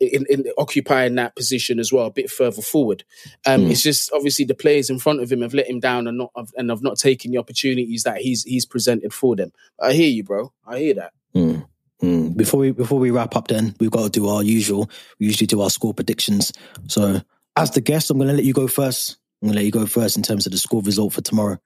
in, 0.00 0.24
in 0.30 0.44
occupying 0.56 1.14
that 1.16 1.36
position 1.36 1.78
as 1.78 1.92
well, 1.92 2.06
a 2.06 2.10
bit 2.10 2.30
further 2.30 2.62
forward. 2.62 3.04
Um, 3.46 3.62
mm. 3.62 3.70
It's 3.70 3.82
just 3.82 4.10
obviously 4.12 4.46
the 4.46 4.54
players 4.54 4.90
in 4.90 4.98
front 4.98 5.20
of 5.20 5.30
him 5.30 5.42
have 5.42 5.54
let 5.54 5.68
him 5.68 5.80
down 5.80 6.06
and 6.06 6.18
not 6.18 6.32
and 6.56 6.70
have 6.70 6.82
not 6.82 6.98
taken 6.98 7.30
the 7.30 7.38
opportunities 7.38 8.02
that 8.04 8.18
he's 8.18 8.44
he's 8.44 8.66
presented 8.66 9.12
for 9.12 9.36
them. 9.36 9.52
I 9.80 9.92
hear 9.92 10.08
you, 10.08 10.24
bro. 10.24 10.52
I 10.66 10.78
hear 10.78 10.94
that. 10.94 11.12
Mm. 11.34 11.66
Mm. 12.02 12.36
Before 12.36 12.60
we 12.60 12.70
before 12.72 12.98
we 12.98 13.10
wrap 13.10 13.36
up, 13.36 13.48
then 13.48 13.74
we've 13.78 13.90
got 13.90 14.04
to 14.04 14.10
do 14.10 14.28
our 14.28 14.42
usual. 14.42 14.90
We 15.18 15.26
usually 15.26 15.46
do 15.46 15.60
our 15.60 15.70
score 15.70 15.92
predictions. 15.92 16.52
So, 16.88 17.20
as 17.56 17.70
the 17.72 17.82
guest, 17.82 18.10
I'm 18.10 18.18
going 18.18 18.28
to 18.28 18.34
let 18.34 18.44
you 18.44 18.54
go 18.54 18.68
first. 18.68 19.18
I'm 19.42 19.48
going 19.48 19.54
to 19.54 19.58
let 19.58 19.66
you 19.66 19.72
go 19.72 19.86
first 19.86 20.16
in 20.16 20.22
terms 20.22 20.46
of 20.46 20.52
the 20.52 20.58
score 20.58 20.82
result 20.82 21.12
for 21.12 21.20
tomorrow. 21.20 21.58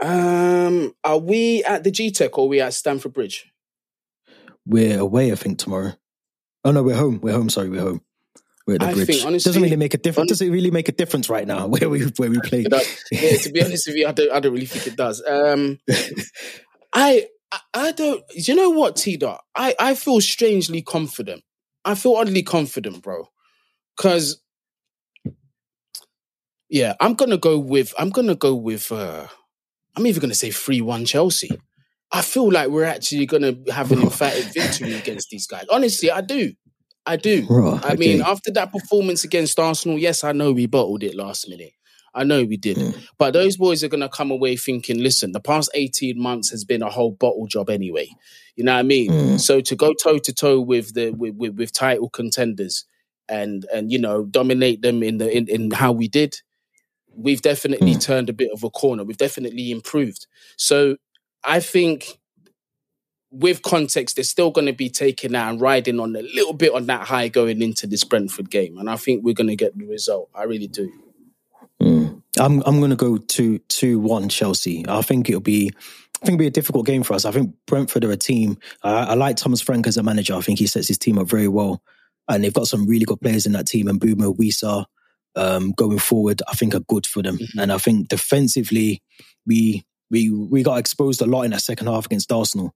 Um, 0.00 0.94
are 1.04 1.18
we 1.18 1.62
at 1.64 1.84
the 1.84 1.92
Gtech 1.92 2.36
or 2.36 2.44
are 2.44 2.48
we 2.48 2.60
at 2.60 2.74
Stamford 2.74 3.12
Bridge? 3.12 3.52
We're 4.66 5.00
away, 5.00 5.32
I 5.32 5.34
think, 5.34 5.58
tomorrow. 5.58 5.94
Oh 6.64 6.70
no, 6.70 6.82
we're 6.82 6.96
home. 6.96 7.20
We're 7.22 7.32
home. 7.32 7.48
Sorry, 7.50 7.68
we're 7.68 7.80
home. 7.80 8.02
We're 8.66 8.74
at 8.74 8.80
the 8.80 8.86
I 8.86 8.94
bridge. 8.94 9.06
Think, 9.08 9.26
honestly, 9.26 9.48
doesn't 9.48 9.62
really 9.62 9.76
make 9.76 9.94
a 9.94 9.98
difference. 9.98 10.28
Does 10.28 10.40
it 10.42 10.50
really 10.50 10.70
make 10.70 10.88
a 10.88 10.92
difference 10.92 11.28
right 11.28 11.46
now 11.46 11.66
where 11.68 11.88
we 11.88 12.04
where 12.16 12.30
we 12.30 12.40
play? 12.40 12.64
yeah, 13.10 13.36
to 13.38 13.50
be 13.52 13.62
honest 13.62 13.86
with 13.88 13.96
you, 13.96 14.06
I 14.06 14.12
don't. 14.12 14.32
I 14.32 14.40
don't 14.40 14.52
really 14.52 14.66
think 14.66 14.86
it 14.86 14.96
does. 14.96 15.22
Um, 15.26 15.78
I, 16.92 17.26
I 17.74 17.92
don't. 17.92 18.22
You 18.34 18.54
know 18.54 18.70
what, 18.70 18.96
T 18.96 19.16
Dot? 19.16 19.42
I 19.56 19.74
I 19.78 19.94
feel 19.94 20.20
strangely 20.20 20.82
confident. 20.82 21.42
I 21.84 21.94
feel 21.96 22.14
oddly 22.14 22.42
confident, 22.42 23.02
bro. 23.02 23.28
Because 23.96 24.40
yeah, 26.68 26.94
I'm 27.00 27.14
gonna 27.14 27.38
go 27.38 27.58
with. 27.58 27.92
I'm 27.98 28.10
gonna 28.10 28.36
go 28.36 28.54
with. 28.54 28.92
uh 28.92 29.26
I'm 29.96 30.06
even 30.06 30.20
gonna 30.20 30.34
say 30.34 30.50
three 30.50 30.80
one 30.80 31.04
Chelsea. 31.04 31.50
I 32.12 32.20
feel 32.20 32.50
like 32.50 32.68
we're 32.68 32.84
actually 32.84 33.26
going 33.26 33.42
to 33.42 33.72
have 33.72 33.90
an 33.90 34.02
emphatic 34.02 34.52
victory 34.52 34.94
against 34.94 35.30
these 35.30 35.46
guys. 35.46 35.64
Honestly, 35.70 36.10
I 36.10 36.20
do. 36.20 36.52
I 37.04 37.16
do. 37.16 37.46
I 37.82 37.96
mean, 37.96 38.22
after 38.22 38.52
that 38.52 38.70
performance 38.70 39.24
against 39.24 39.58
Arsenal, 39.58 39.98
yes, 39.98 40.22
I 40.22 40.32
know 40.32 40.52
we 40.52 40.66
bottled 40.66 41.02
it 41.02 41.16
last 41.16 41.48
minute. 41.48 41.72
I 42.14 42.24
know 42.24 42.44
we 42.44 42.56
did. 42.56 42.76
Mm. 42.76 43.08
But 43.18 43.32
those 43.32 43.56
boys 43.56 43.82
are 43.82 43.88
going 43.88 44.02
to 44.02 44.08
come 44.08 44.30
away 44.30 44.56
thinking, 44.56 45.02
listen, 45.02 45.32
the 45.32 45.40
past 45.40 45.70
18 45.74 46.20
months 46.20 46.50
has 46.50 46.64
been 46.64 46.82
a 46.82 46.90
whole 46.90 47.12
bottle 47.12 47.46
job 47.46 47.70
anyway. 47.70 48.08
You 48.54 48.64
know 48.64 48.74
what 48.74 48.80
I 48.80 48.82
mean? 48.82 49.10
Mm. 49.10 49.40
So 49.40 49.60
to 49.62 49.74
go 49.74 49.94
toe 49.94 50.18
to 50.18 50.32
toe 50.32 50.60
with 50.60 50.94
the 50.94 51.10
with, 51.10 51.34
with, 51.36 51.56
with, 51.56 51.72
title 51.72 52.10
contenders 52.10 52.84
and 53.28 53.64
and 53.72 53.90
you 53.90 53.98
know 53.98 54.24
dominate 54.24 54.82
them 54.82 55.02
in 55.02 55.16
the 55.16 55.34
in, 55.34 55.48
in 55.48 55.70
how 55.70 55.90
we 55.90 56.06
did, 56.06 56.36
we've 57.16 57.40
definitely 57.40 57.94
mm. 57.94 58.00
turned 58.00 58.28
a 58.28 58.34
bit 58.34 58.50
of 58.52 58.62
a 58.62 58.70
corner. 58.70 59.04
We've 59.04 59.16
definitely 59.16 59.70
improved. 59.70 60.26
So 60.58 60.96
I 61.44 61.60
think 61.60 62.18
with 63.30 63.62
context, 63.62 64.16
they're 64.16 64.24
still 64.24 64.50
going 64.50 64.66
to 64.66 64.72
be 64.72 64.90
taking 64.90 65.32
that 65.32 65.50
and 65.50 65.60
riding 65.60 65.98
on 65.98 66.14
a 66.14 66.22
little 66.22 66.52
bit 66.52 66.72
on 66.72 66.86
that 66.86 67.06
high 67.06 67.28
going 67.28 67.62
into 67.62 67.86
this 67.86 68.04
Brentford 68.04 68.50
game, 68.50 68.78
and 68.78 68.90
I 68.90 68.96
think 68.96 69.24
we're 69.24 69.34
going 69.34 69.48
to 69.48 69.56
get 69.56 69.76
the 69.76 69.86
result. 69.86 70.28
I 70.34 70.44
really 70.44 70.68
do. 70.68 70.92
Mm. 71.82 72.22
I'm 72.38 72.62
I'm 72.64 72.78
going 72.78 72.90
to 72.90 72.96
go 72.96 73.16
to 73.18 73.58
two 73.58 73.98
one 73.98 74.28
Chelsea. 74.28 74.84
I 74.88 75.02
think 75.02 75.28
it'll 75.28 75.40
be. 75.40 75.70
I 75.74 76.24
think 76.24 76.34
it'll 76.34 76.44
be 76.44 76.46
a 76.46 76.50
difficult 76.50 76.86
game 76.86 77.02
for 77.02 77.14
us. 77.14 77.24
I 77.24 77.32
think 77.32 77.52
Brentford 77.66 78.04
are 78.04 78.12
a 78.12 78.16
team. 78.16 78.56
I, 78.84 79.06
I 79.06 79.14
like 79.14 79.36
Thomas 79.36 79.60
Frank 79.60 79.88
as 79.88 79.96
a 79.96 80.04
manager. 80.04 80.36
I 80.36 80.40
think 80.40 80.60
he 80.60 80.68
sets 80.68 80.86
his 80.86 80.98
team 80.98 81.18
up 81.18 81.26
very 81.26 81.48
well, 81.48 81.82
and 82.28 82.44
they've 82.44 82.52
got 82.52 82.68
some 82.68 82.86
really 82.86 83.04
good 83.04 83.20
players 83.20 83.44
in 83.44 83.52
that 83.52 83.66
team. 83.66 83.88
And 83.88 84.00
Mbeumo, 84.00 84.36
Wissa, 84.36 84.84
um, 85.34 85.72
going 85.72 85.98
forward, 85.98 86.40
I 86.46 86.54
think 86.54 86.74
are 86.74 86.80
good 86.80 87.06
for 87.06 87.22
them. 87.22 87.38
Mm-hmm. 87.38 87.58
And 87.58 87.72
I 87.72 87.78
think 87.78 88.08
defensively, 88.08 89.02
we 89.46 89.84
we 90.12 90.30
we 90.30 90.62
got 90.62 90.78
exposed 90.78 91.22
a 91.22 91.26
lot 91.26 91.42
in 91.42 91.50
that 91.50 91.62
second 91.62 91.88
half 91.88 92.06
against 92.06 92.30
Arsenal. 92.30 92.72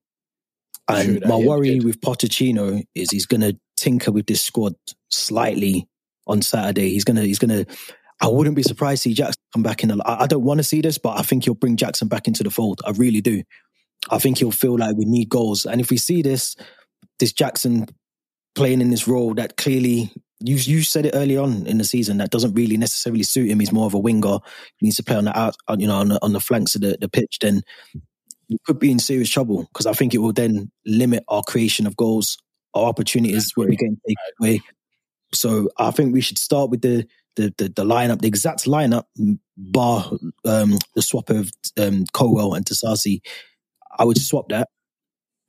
And 0.89 1.21
my 1.25 1.35
worry 1.35 1.79
with 1.79 2.01
Pochettino 2.01 2.83
is 2.95 3.11
he's 3.11 3.25
going 3.25 3.41
to 3.41 3.57
tinker 3.75 4.11
with 4.11 4.25
this 4.25 4.41
squad 4.41 4.73
slightly 5.11 5.87
on 6.25 6.41
Saturday. 6.41 6.89
He's 6.89 7.03
going 7.03 7.17
to 7.17 7.23
he's 7.23 7.39
going 7.39 7.65
to. 7.65 7.77
I 8.19 8.27
wouldn't 8.27 8.55
be 8.55 8.63
surprised 8.63 9.03
to 9.03 9.09
see 9.09 9.13
Jackson 9.13 9.41
come 9.53 9.61
back 9.61 9.83
in. 9.83 10.01
I 10.01 10.25
don't 10.25 10.43
want 10.43 10.57
to 10.57 10.63
see 10.63 10.81
this, 10.81 10.97
but 10.97 11.19
I 11.19 11.21
think 11.21 11.43
he'll 11.43 11.53
bring 11.53 11.77
Jackson 11.77 12.07
back 12.07 12.27
into 12.27 12.43
the 12.43 12.49
fold. 12.49 12.81
I 12.83 12.91
really 12.91 13.21
do. 13.21 13.43
I 14.09 14.17
think 14.17 14.39
he'll 14.39 14.51
feel 14.51 14.75
like 14.75 14.95
we 14.95 15.05
need 15.05 15.29
goals, 15.29 15.65
and 15.65 15.79
if 15.79 15.91
we 15.91 15.97
see 15.97 16.23
this, 16.23 16.55
this 17.19 17.31
Jackson 17.31 17.87
playing 18.55 18.81
in 18.81 18.89
this 18.89 19.07
role 19.07 19.35
that 19.35 19.57
clearly 19.57 20.11
you 20.39 20.55
you 20.55 20.83
said 20.83 21.05
it 21.05 21.15
early 21.15 21.37
on 21.37 21.65
in 21.65 21.77
the 21.77 21.83
season 21.83 22.17
that 22.17 22.29
doesn't 22.29 22.53
really 22.53 22.77
necessarily 22.77 23.23
suit 23.23 23.49
him. 23.49 23.59
He's 23.59 23.71
more 23.71 23.87
of 23.87 23.93
a 23.93 23.99
winger. 23.99 24.37
He 24.77 24.85
needs 24.85 24.97
to 24.97 25.03
play 25.03 25.15
on 25.15 25.25
the 25.25 25.37
out, 25.37 25.55
you 25.77 25.87
know, 25.87 25.95
on 25.95 26.09
the, 26.09 26.19
on 26.23 26.33
the 26.33 26.39
flanks 26.39 26.75
of 26.75 26.81
the, 26.81 26.97
the 26.99 27.09
pitch. 27.09 27.39
Then 27.41 27.63
we 28.49 28.57
could 28.65 28.79
be 28.79 28.91
in 28.91 28.99
serious 28.99 29.29
trouble 29.29 29.63
because 29.63 29.85
I 29.85 29.93
think 29.93 30.13
it 30.13 30.19
will 30.19 30.33
then 30.33 30.71
limit 30.85 31.23
our 31.27 31.41
creation 31.41 31.87
of 31.87 31.97
goals, 31.97 32.37
our 32.73 32.85
opportunities 32.85 33.51
where 33.55 33.67
we 33.67 33.75
get 33.75 33.89
taken 34.07 34.15
away. 34.39 34.61
So 35.33 35.69
I 35.77 35.91
think 35.91 36.13
we 36.13 36.21
should 36.21 36.37
start 36.37 36.69
with 36.69 36.81
the 36.81 37.07
the 37.35 37.53
the, 37.57 37.69
the 37.69 37.83
lineup, 37.83 38.21
the 38.21 38.27
exact 38.27 38.65
lineup, 38.65 39.05
bar 39.57 40.11
um, 40.45 40.77
the 40.93 41.01
swap 41.01 41.29
of 41.29 41.51
um, 41.77 42.05
Colwill 42.13 42.53
and 42.53 42.65
Disasi. 42.65 43.21
I 43.97 44.03
would 44.03 44.19
swap 44.19 44.49
that. 44.49 44.69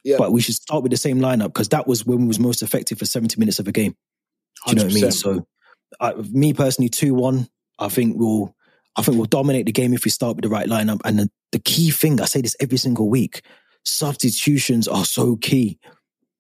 Yeah. 0.03 0.17
But 0.17 0.33
we 0.33 0.41
should 0.41 0.55
start 0.55 0.83
with 0.83 0.93
the 0.93 0.97
same 0.97 1.19
lineup 1.19 1.49
because 1.49 1.69
that 1.69 1.87
was 1.87 2.07
when 2.07 2.21
we 2.21 2.29
was 2.29 2.39
most 2.39 2.63
effective 2.63 2.99
for 2.99 3.05
70 3.05 3.39
minutes 3.39 3.59
of 3.59 3.69
a 3.69 3.73
game. 3.73 3.95
Do 4.67 4.73
you 4.73 4.77
know 4.77 4.85
what 4.85 4.93
I 4.93 4.95
mean? 4.95 5.11
So, 5.13 5.47
I, 6.01 6.13
me 6.15 6.53
personally, 6.53 6.89
two 6.89 7.15
one. 7.15 7.49
I 7.79 7.89
think 7.89 8.17
we'll, 8.19 8.55
I 8.97 9.03
think 9.03 9.17
we'll 9.17 9.27
dominate 9.27 9.67
the 9.67 9.73
game 9.73 9.95
if 9.95 10.05
we 10.05 10.11
start 10.11 10.37
with 10.37 10.43
the 10.43 10.49
right 10.49 10.67
lineup. 10.67 11.01
And 11.05 11.19
the, 11.19 11.31
the 11.53 11.59
key 11.61 11.91
thing, 11.91 12.21
I 12.21 12.25
say 12.25 12.41
this 12.41 12.57
every 12.61 12.79
single 12.79 13.09
week: 13.09 13.43
substitutions 13.85 14.89
are 14.89 15.05
so 15.05 15.37
key. 15.37 15.79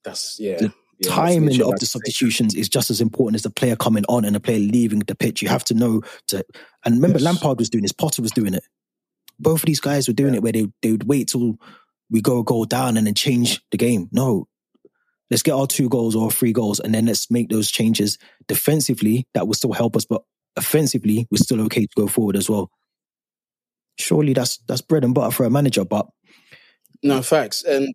That's 0.04 0.38
yeah. 0.40 0.56
The 0.56 0.72
yeah, 1.00 1.10
timing 1.10 1.62
of 1.62 1.78
the 1.78 1.86
substitutions 1.86 2.54
is 2.54 2.68
just 2.68 2.90
as 2.90 3.00
important 3.00 3.36
as 3.36 3.42
the 3.42 3.50
player 3.50 3.76
coming 3.76 4.04
on 4.08 4.24
and 4.24 4.34
the 4.34 4.40
player 4.40 4.58
leaving 4.58 4.98
the 5.00 5.14
pitch. 5.14 5.42
You 5.42 5.48
have 5.48 5.64
to 5.64 5.74
know 5.74 6.02
to. 6.28 6.44
And 6.84 6.96
remember, 6.96 7.18
yes. 7.18 7.24
Lampard 7.24 7.58
was 7.58 7.70
doing 7.70 7.82
this. 7.82 7.92
Potter 7.92 8.22
was 8.22 8.32
doing 8.32 8.54
it. 8.54 8.64
Both 9.38 9.62
of 9.62 9.66
these 9.66 9.80
guys 9.80 10.08
were 10.08 10.14
doing 10.14 10.34
yeah. 10.34 10.38
it 10.38 10.42
where 10.42 10.52
they 10.52 10.66
they 10.82 10.90
would 10.90 11.08
wait 11.08 11.28
till 11.28 11.56
we 12.10 12.20
go 12.20 12.40
a 12.40 12.44
goal 12.44 12.64
down 12.64 12.96
and 12.96 13.06
then 13.06 13.14
change 13.14 13.60
the 13.70 13.76
game. 13.76 14.08
No, 14.10 14.47
let's 15.30 15.42
get 15.42 15.54
our 15.54 15.66
two 15.66 15.88
goals 15.88 16.16
or 16.16 16.30
three 16.30 16.52
goals 16.52 16.80
and 16.80 16.94
then 16.94 17.06
let's 17.06 17.30
make 17.30 17.48
those 17.48 17.70
changes 17.70 18.18
defensively. 18.46 19.26
That 19.34 19.46
will 19.46 19.54
still 19.54 19.72
help 19.72 19.96
us, 19.96 20.04
but 20.04 20.22
offensively, 20.56 21.26
we're 21.30 21.38
still 21.38 21.60
okay 21.62 21.82
to 21.82 21.92
go 21.96 22.06
forward 22.06 22.36
as 22.36 22.48
well. 22.48 22.70
Surely 23.98 24.32
that's 24.32 24.58
that's 24.68 24.80
bread 24.80 25.04
and 25.04 25.14
butter 25.14 25.34
for 25.34 25.44
a 25.44 25.50
manager, 25.50 25.84
but 25.84 26.06
no 27.02 27.22
facts. 27.22 27.64
And 27.64 27.94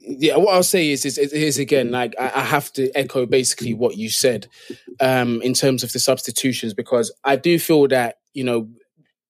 yeah, 0.00 0.36
what 0.36 0.54
I'll 0.54 0.62
say 0.62 0.90
is, 0.90 1.04
is, 1.04 1.18
is 1.18 1.58
again, 1.58 1.90
like 1.90 2.14
I, 2.18 2.32
I, 2.36 2.40
have 2.40 2.72
to 2.74 2.90
echo 2.96 3.26
basically 3.26 3.74
what 3.74 3.96
you 3.96 4.08
said 4.08 4.48
um, 5.00 5.40
in 5.42 5.54
terms 5.54 5.84
of 5.84 5.92
the 5.92 5.98
substitutions 5.98 6.74
because 6.74 7.12
I 7.22 7.36
do 7.36 7.58
feel 7.58 7.86
that 7.88 8.16
you 8.34 8.44
know 8.44 8.68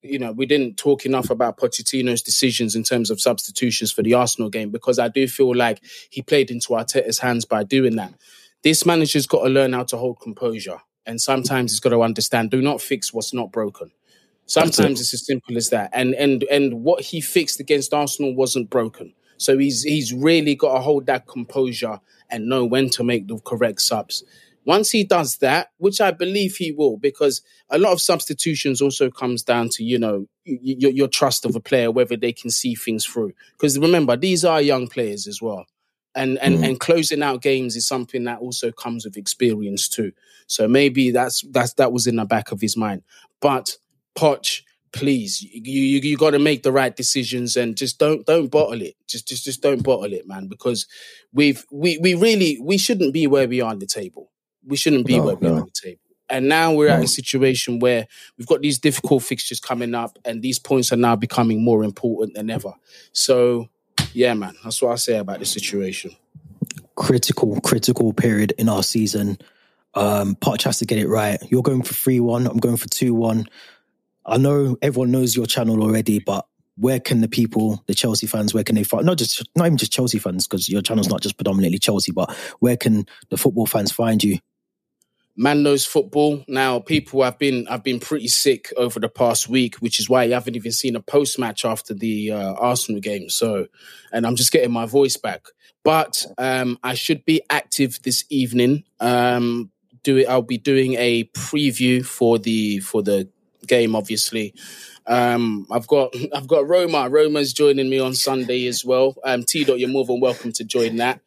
you 0.02 0.18
know, 0.18 0.32
we 0.32 0.46
didn't 0.46 0.76
talk 0.76 1.06
enough 1.06 1.30
about 1.30 1.58
Pochettino's 1.58 2.22
decisions 2.22 2.74
in 2.74 2.82
terms 2.82 3.10
of 3.10 3.20
substitutions 3.20 3.92
for 3.92 4.02
the 4.02 4.14
Arsenal 4.14 4.50
game 4.50 4.70
because 4.70 4.98
I 4.98 5.08
do 5.08 5.28
feel 5.28 5.54
like 5.54 5.80
he 6.10 6.22
played 6.22 6.50
into 6.50 6.70
Arteta's 6.70 7.18
hands 7.18 7.44
by 7.44 7.64
doing 7.64 7.96
that. 7.96 8.14
This 8.62 8.84
manager's 8.84 9.26
got 9.26 9.42
to 9.44 9.48
learn 9.48 9.72
how 9.72 9.84
to 9.84 9.96
hold 9.96 10.20
composure, 10.20 10.78
and 11.06 11.20
sometimes 11.20 11.72
he's 11.72 11.80
got 11.80 11.90
to 11.90 12.02
understand: 12.02 12.50
do 12.50 12.62
not 12.62 12.80
fix 12.80 13.12
what's 13.12 13.32
not 13.32 13.52
broken. 13.52 13.90
Sometimes 14.46 15.00
it's 15.00 15.14
as 15.14 15.26
simple 15.26 15.56
as 15.56 15.70
that. 15.70 15.90
And 15.92 16.14
and 16.14 16.44
and 16.44 16.82
what 16.82 17.02
he 17.02 17.20
fixed 17.20 17.60
against 17.60 17.94
Arsenal 17.94 18.34
wasn't 18.34 18.70
broken. 18.70 19.14
So 19.36 19.58
he's 19.58 19.82
he's 19.82 20.12
really 20.12 20.54
got 20.54 20.74
to 20.74 20.80
hold 20.80 21.06
that 21.06 21.26
composure 21.26 22.00
and 22.30 22.48
know 22.48 22.64
when 22.64 22.90
to 22.90 23.04
make 23.04 23.28
the 23.28 23.38
correct 23.38 23.82
subs. 23.82 24.24
Once 24.64 24.90
he 24.90 25.02
does 25.02 25.38
that, 25.38 25.70
which 25.78 26.00
I 26.00 26.12
believe 26.12 26.56
he 26.56 26.72
will, 26.72 26.96
because 26.96 27.42
a 27.70 27.78
lot 27.78 27.92
of 27.92 28.00
substitutions 28.00 28.80
also 28.80 29.10
comes 29.10 29.42
down 29.42 29.68
to 29.70 29.84
you 29.84 29.98
know 29.98 30.26
your, 30.44 30.90
your 30.90 31.08
trust 31.08 31.44
of 31.44 31.56
a 31.56 31.60
player, 31.60 31.90
whether 31.90 32.16
they 32.16 32.32
can 32.32 32.50
see 32.50 32.74
things 32.74 33.04
through. 33.04 33.32
Because 33.52 33.78
remember, 33.78 34.16
these 34.16 34.44
are 34.44 34.62
young 34.62 34.86
players 34.86 35.26
as 35.26 35.42
well, 35.42 35.66
and 36.14 36.38
and 36.38 36.58
mm. 36.58 36.68
and 36.68 36.80
closing 36.80 37.22
out 37.22 37.42
games 37.42 37.74
is 37.76 37.86
something 37.86 38.24
that 38.24 38.38
also 38.38 38.70
comes 38.70 39.04
with 39.04 39.16
experience 39.16 39.88
too. 39.88 40.12
So 40.46 40.68
maybe 40.68 41.10
that's 41.10 41.42
that's 41.50 41.74
that 41.74 41.92
was 41.92 42.06
in 42.06 42.16
the 42.16 42.24
back 42.24 42.52
of 42.52 42.60
his 42.60 42.76
mind. 42.76 43.02
But 43.40 43.76
Poch, 44.14 44.62
please, 44.92 45.42
you 45.42 45.82
you, 45.82 46.00
you 46.00 46.16
got 46.16 46.30
to 46.30 46.38
make 46.38 46.62
the 46.62 46.72
right 46.72 46.94
decisions 46.94 47.56
and 47.56 47.76
just 47.76 47.98
don't 47.98 48.24
don't 48.26 48.48
bottle 48.48 48.80
it. 48.80 48.94
Just 49.08 49.26
just 49.26 49.44
just 49.44 49.60
don't 49.60 49.82
bottle 49.82 50.12
it, 50.12 50.28
man. 50.28 50.46
Because 50.46 50.86
we've 51.32 51.64
we 51.72 51.98
we 51.98 52.14
really 52.14 52.60
we 52.60 52.78
shouldn't 52.78 53.12
be 53.12 53.26
where 53.26 53.48
we 53.48 53.60
are 53.60 53.70
on 53.70 53.80
the 53.80 53.86
table 53.86 54.31
we 54.66 54.76
shouldn't 54.76 55.06
be 55.06 55.18
no, 55.18 55.24
where 55.24 55.36
we 55.36 55.48
no. 55.48 55.54
are 55.54 55.60
on 55.60 55.66
the 55.66 55.70
table. 55.72 56.00
And 56.30 56.48
now 56.48 56.72
we're 56.72 56.88
no. 56.88 56.94
at 56.94 57.04
a 57.04 57.08
situation 57.08 57.78
where 57.78 58.06
we've 58.38 58.46
got 58.46 58.62
these 58.62 58.78
difficult 58.78 59.22
fixtures 59.22 59.60
coming 59.60 59.94
up, 59.94 60.18
and 60.24 60.40
these 60.40 60.58
points 60.58 60.92
are 60.92 60.96
now 60.96 61.14
becoming 61.14 61.62
more 61.62 61.84
important 61.84 62.34
than 62.34 62.48
ever. 62.48 62.72
So, 63.12 63.68
yeah, 64.14 64.32
man, 64.34 64.54
that's 64.64 64.80
what 64.80 64.92
I 64.92 64.96
say 64.96 65.18
about 65.18 65.40
the 65.40 65.44
situation. 65.44 66.12
Critical, 66.94 67.60
critical 67.60 68.12
period 68.12 68.54
in 68.56 68.68
our 68.68 68.82
season. 68.82 69.38
Um, 69.94 70.34
Poch 70.36 70.62
has 70.62 70.78
to 70.78 70.86
get 70.86 70.98
it 70.98 71.08
right. 71.08 71.38
You're 71.50 71.62
going 71.62 71.82
for 71.82 71.92
3 71.92 72.20
1, 72.20 72.46
I'm 72.46 72.58
going 72.58 72.78
for 72.78 72.88
2 72.88 73.12
1. 73.12 73.46
I 74.24 74.38
know 74.38 74.76
everyone 74.80 75.10
knows 75.10 75.36
your 75.36 75.46
channel 75.46 75.82
already, 75.82 76.18
but 76.18 76.46
where 76.76 77.00
can 77.00 77.20
the 77.20 77.28
people, 77.28 77.82
the 77.86 77.94
Chelsea 77.94 78.26
fans, 78.26 78.54
where 78.54 78.64
can 78.64 78.76
they 78.76 78.84
find 78.84 79.04
not 79.04 79.18
just 79.18 79.42
not 79.56 79.66
even 79.66 79.76
just 79.76 79.92
Chelsea 79.92 80.18
fans, 80.18 80.46
because 80.46 80.68
your 80.68 80.80
channel's 80.80 81.08
not 81.08 81.20
just 81.20 81.36
predominantly 81.36 81.78
Chelsea, 81.78 82.12
but 82.12 82.34
where 82.60 82.76
can 82.76 83.06
the 83.28 83.36
football 83.36 83.66
fans 83.66 83.92
find 83.92 84.22
you? 84.24 84.38
Man 85.36 85.62
knows 85.62 85.86
football. 85.86 86.44
Now, 86.46 86.78
people 86.78 87.22
have 87.22 87.38
been 87.38 87.66
I've 87.68 87.82
been 87.82 88.00
pretty 88.00 88.28
sick 88.28 88.72
over 88.76 89.00
the 89.00 89.08
past 89.08 89.48
week, 89.48 89.76
which 89.76 89.98
is 89.98 90.08
why 90.08 90.24
you 90.24 90.34
haven't 90.34 90.56
even 90.56 90.72
seen 90.72 90.94
a 90.94 91.00
post 91.00 91.38
match 91.38 91.64
after 91.64 91.94
the 91.94 92.32
uh, 92.32 92.52
Arsenal 92.54 93.00
game. 93.00 93.30
So, 93.30 93.66
and 94.12 94.26
I'm 94.26 94.36
just 94.36 94.52
getting 94.52 94.72
my 94.72 94.86
voice 94.86 95.16
back. 95.16 95.46
But 95.84 96.26
um, 96.38 96.78
I 96.82 96.94
should 96.94 97.24
be 97.24 97.40
active 97.50 98.00
this 98.02 98.24
evening. 98.28 98.84
Um, 99.00 99.70
do 100.02 100.18
it. 100.18 100.28
I'll 100.28 100.42
be 100.42 100.58
doing 100.58 100.94
a 100.94 101.24
preview 101.24 102.04
for 102.04 102.38
the 102.38 102.80
for 102.80 103.02
the 103.02 103.28
game, 103.66 103.96
obviously. 103.96 104.54
Um, 105.06 105.66
I've 105.70 105.86
got 105.86 106.14
I've 106.34 106.46
got 106.46 106.68
Roma. 106.68 107.08
Roma's 107.08 107.52
joining 107.52 107.90
me 107.90 107.98
on 107.98 108.14
Sunday 108.14 108.66
as 108.66 108.84
well. 108.84 109.16
Um, 109.24 109.44
T. 109.44 109.64
Dot, 109.64 109.78
you're 109.78 109.88
more 109.88 110.04
than 110.04 110.20
welcome 110.20 110.52
to 110.52 110.64
join 110.64 110.96
that. 110.96 111.20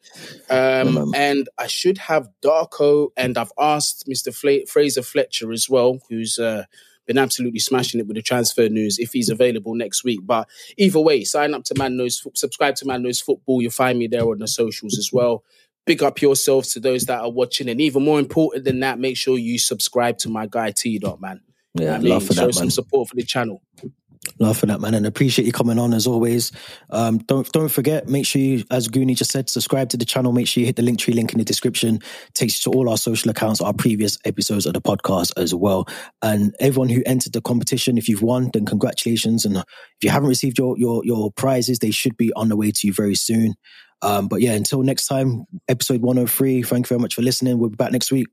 Um, 0.48 1.12
and 1.14 1.48
I 1.58 1.66
should 1.66 1.98
have 1.98 2.28
Darko, 2.42 3.10
and 3.16 3.36
I've 3.36 3.52
asked 3.58 4.06
Mr. 4.08 4.34
Fla- 4.34 4.66
Fraser 4.66 5.02
Fletcher 5.02 5.52
as 5.52 5.68
well, 5.68 5.98
who's 6.08 6.38
uh, 6.38 6.64
been 7.06 7.18
absolutely 7.18 7.60
smashing 7.60 8.00
it 8.00 8.06
with 8.06 8.16
the 8.16 8.22
transfer 8.22 8.68
news 8.68 8.98
if 8.98 9.12
he's 9.12 9.28
available 9.30 9.74
next 9.74 10.04
week. 10.04 10.20
But 10.24 10.48
either 10.76 11.00
way, 11.00 11.24
sign 11.24 11.54
up 11.54 11.64
to 11.64 11.74
Man 11.76 11.96
Knows, 11.96 12.26
subscribe 12.34 12.76
to 12.76 12.86
Man 12.86 13.02
Knows 13.02 13.20
Football. 13.20 13.62
You'll 13.62 13.70
find 13.70 13.98
me 13.98 14.06
there 14.06 14.24
on 14.24 14.38
the 14.38 14.48
socials 14.48 14.98
as 14.98 15.10
well. 15.12 15.44
Big 15.84 16.02
up 16.02 16.20
yourselves 16.20 16.72
to 16.72 16.80
those 16.80 17.04
that 17.04 17.20
are 17.20 17.30
watching, 17.30 17.68
and 17.68 17.80
even 17.80 18.04
more 18.04 18.18
important 18.18 18.64
than 18.64 18.80
that, 18.80 18.98
make 18.98 19.16
sure 19.16 19.38
you 19.38 19.56
subscribe 19.56 20.18
to 20.18 20.28
my 20.28 20.46
guy 20.46 20.72
T. 20.72 20.98
Dot, 20.98 21.20
man. 21.20 21.40
Yeah, 21.78 21.94
I 21.94 21.98
mean, 21.98 22.10
love 22.10 22.26
for 22.26 22.34
show 22.34 22.46
that, 22.46 22.54
some 22.54 22.66
man. 22.66 22.70
support 22.70 23.08
for 23.08 23.16
the 23.16 23.24
channel. 23.24 23.62
Love 24.38 24.58
for 24.58 24.66
that, 24.66 24.80
man, 24.80 24.94
and 24.94 25.06
appreciate 25.06 25.46
you 25.46 25.52
coming 25.52 25.78
on 25.78 25.94
as 25.94 26.06
always. 26.06 26.52
Um, 26.90 27.18
don't 27.18 27.50
don't 27.52 27.68
forget, 27.68 28.08
make 28.08 28.26
sure 28.26 28.42
you, 28.42 28.64
as 28.70 28.88
Guni 28.88 29.16
just 29.16 29.30
said, 29.30 29.48
subscribe 29.48 29.88
to 29.90 29.96
the 29.96 30.04
channel. 30.04 30.32
Make 30.32 30.48
sure 30.48 30.60
you 30.60 30.66
hit 30.66 30.76
the 30.76 30.82
link 30.82 30.98
tree 30.98 31.14
link 31.14 31.32
in 31.32 31.38
the 31.38 31.44
description. 31.44 32.00
Takes 32.34 32.64
you 32.64 32.72
to 32.72 32.76
all 32.76 32.88
our 32.88 32.98
social 32.98 33.30
accounts, 33.30 33.60
our 33.60 33.72
previous 33.72 34.18
episodes 34.24 34.66
of 34.66 34.74
the 34.74 34.80
podcast 34.80 35.32
as 35.36 35.54
well. 35.54 35.86
And 36.22 36.54
everyone 36.60 36.88
who 36.88 37.02
entered 37.06 37.32
the 37.32 37.40
competition, 37.40 37.98
if 37.98 38.08
you've 38.08 38.22
won, 38.22 38.50
then 38.52 38.66
congratulations. 38.66 39.44
And 39.44 39.56
if 39.56 39.64
you 40.02 40.10
haven't 40.10 40.28
received 40.28 40.58
your 40.58 40.76
your 40.78 41.04
your 41.04 41.30
prizes, 41.32 41.78
they 41.78 41.90
should 41.90 42.16
be 42.16 42.32
on 42.34 42.48
the 42.48 42.56
way 42.56 42.72
to 42.72 42.86
you 42.86 42.92
very 42.92 43.14
soon. 43.14 43.54
Um, 44.02 44.28
but 44.28 44.42
yeah, 44.42 44.52
until 44.52 44.82
next 44.82 45.06
time, 45.06 45.46
episode 45.68 46.02
103. 46.02 46.62
Thank 46.62 46.86
you 46.86 46.88
very 46.88 47.00
much 47.00 47.14
for 47.14 47.22
listening. 47.22 47.58
We'll 47.58 47.70
be 47.70 47.76
back 47.76 47.92
next 47.92 48.12
week. 48.12 48.26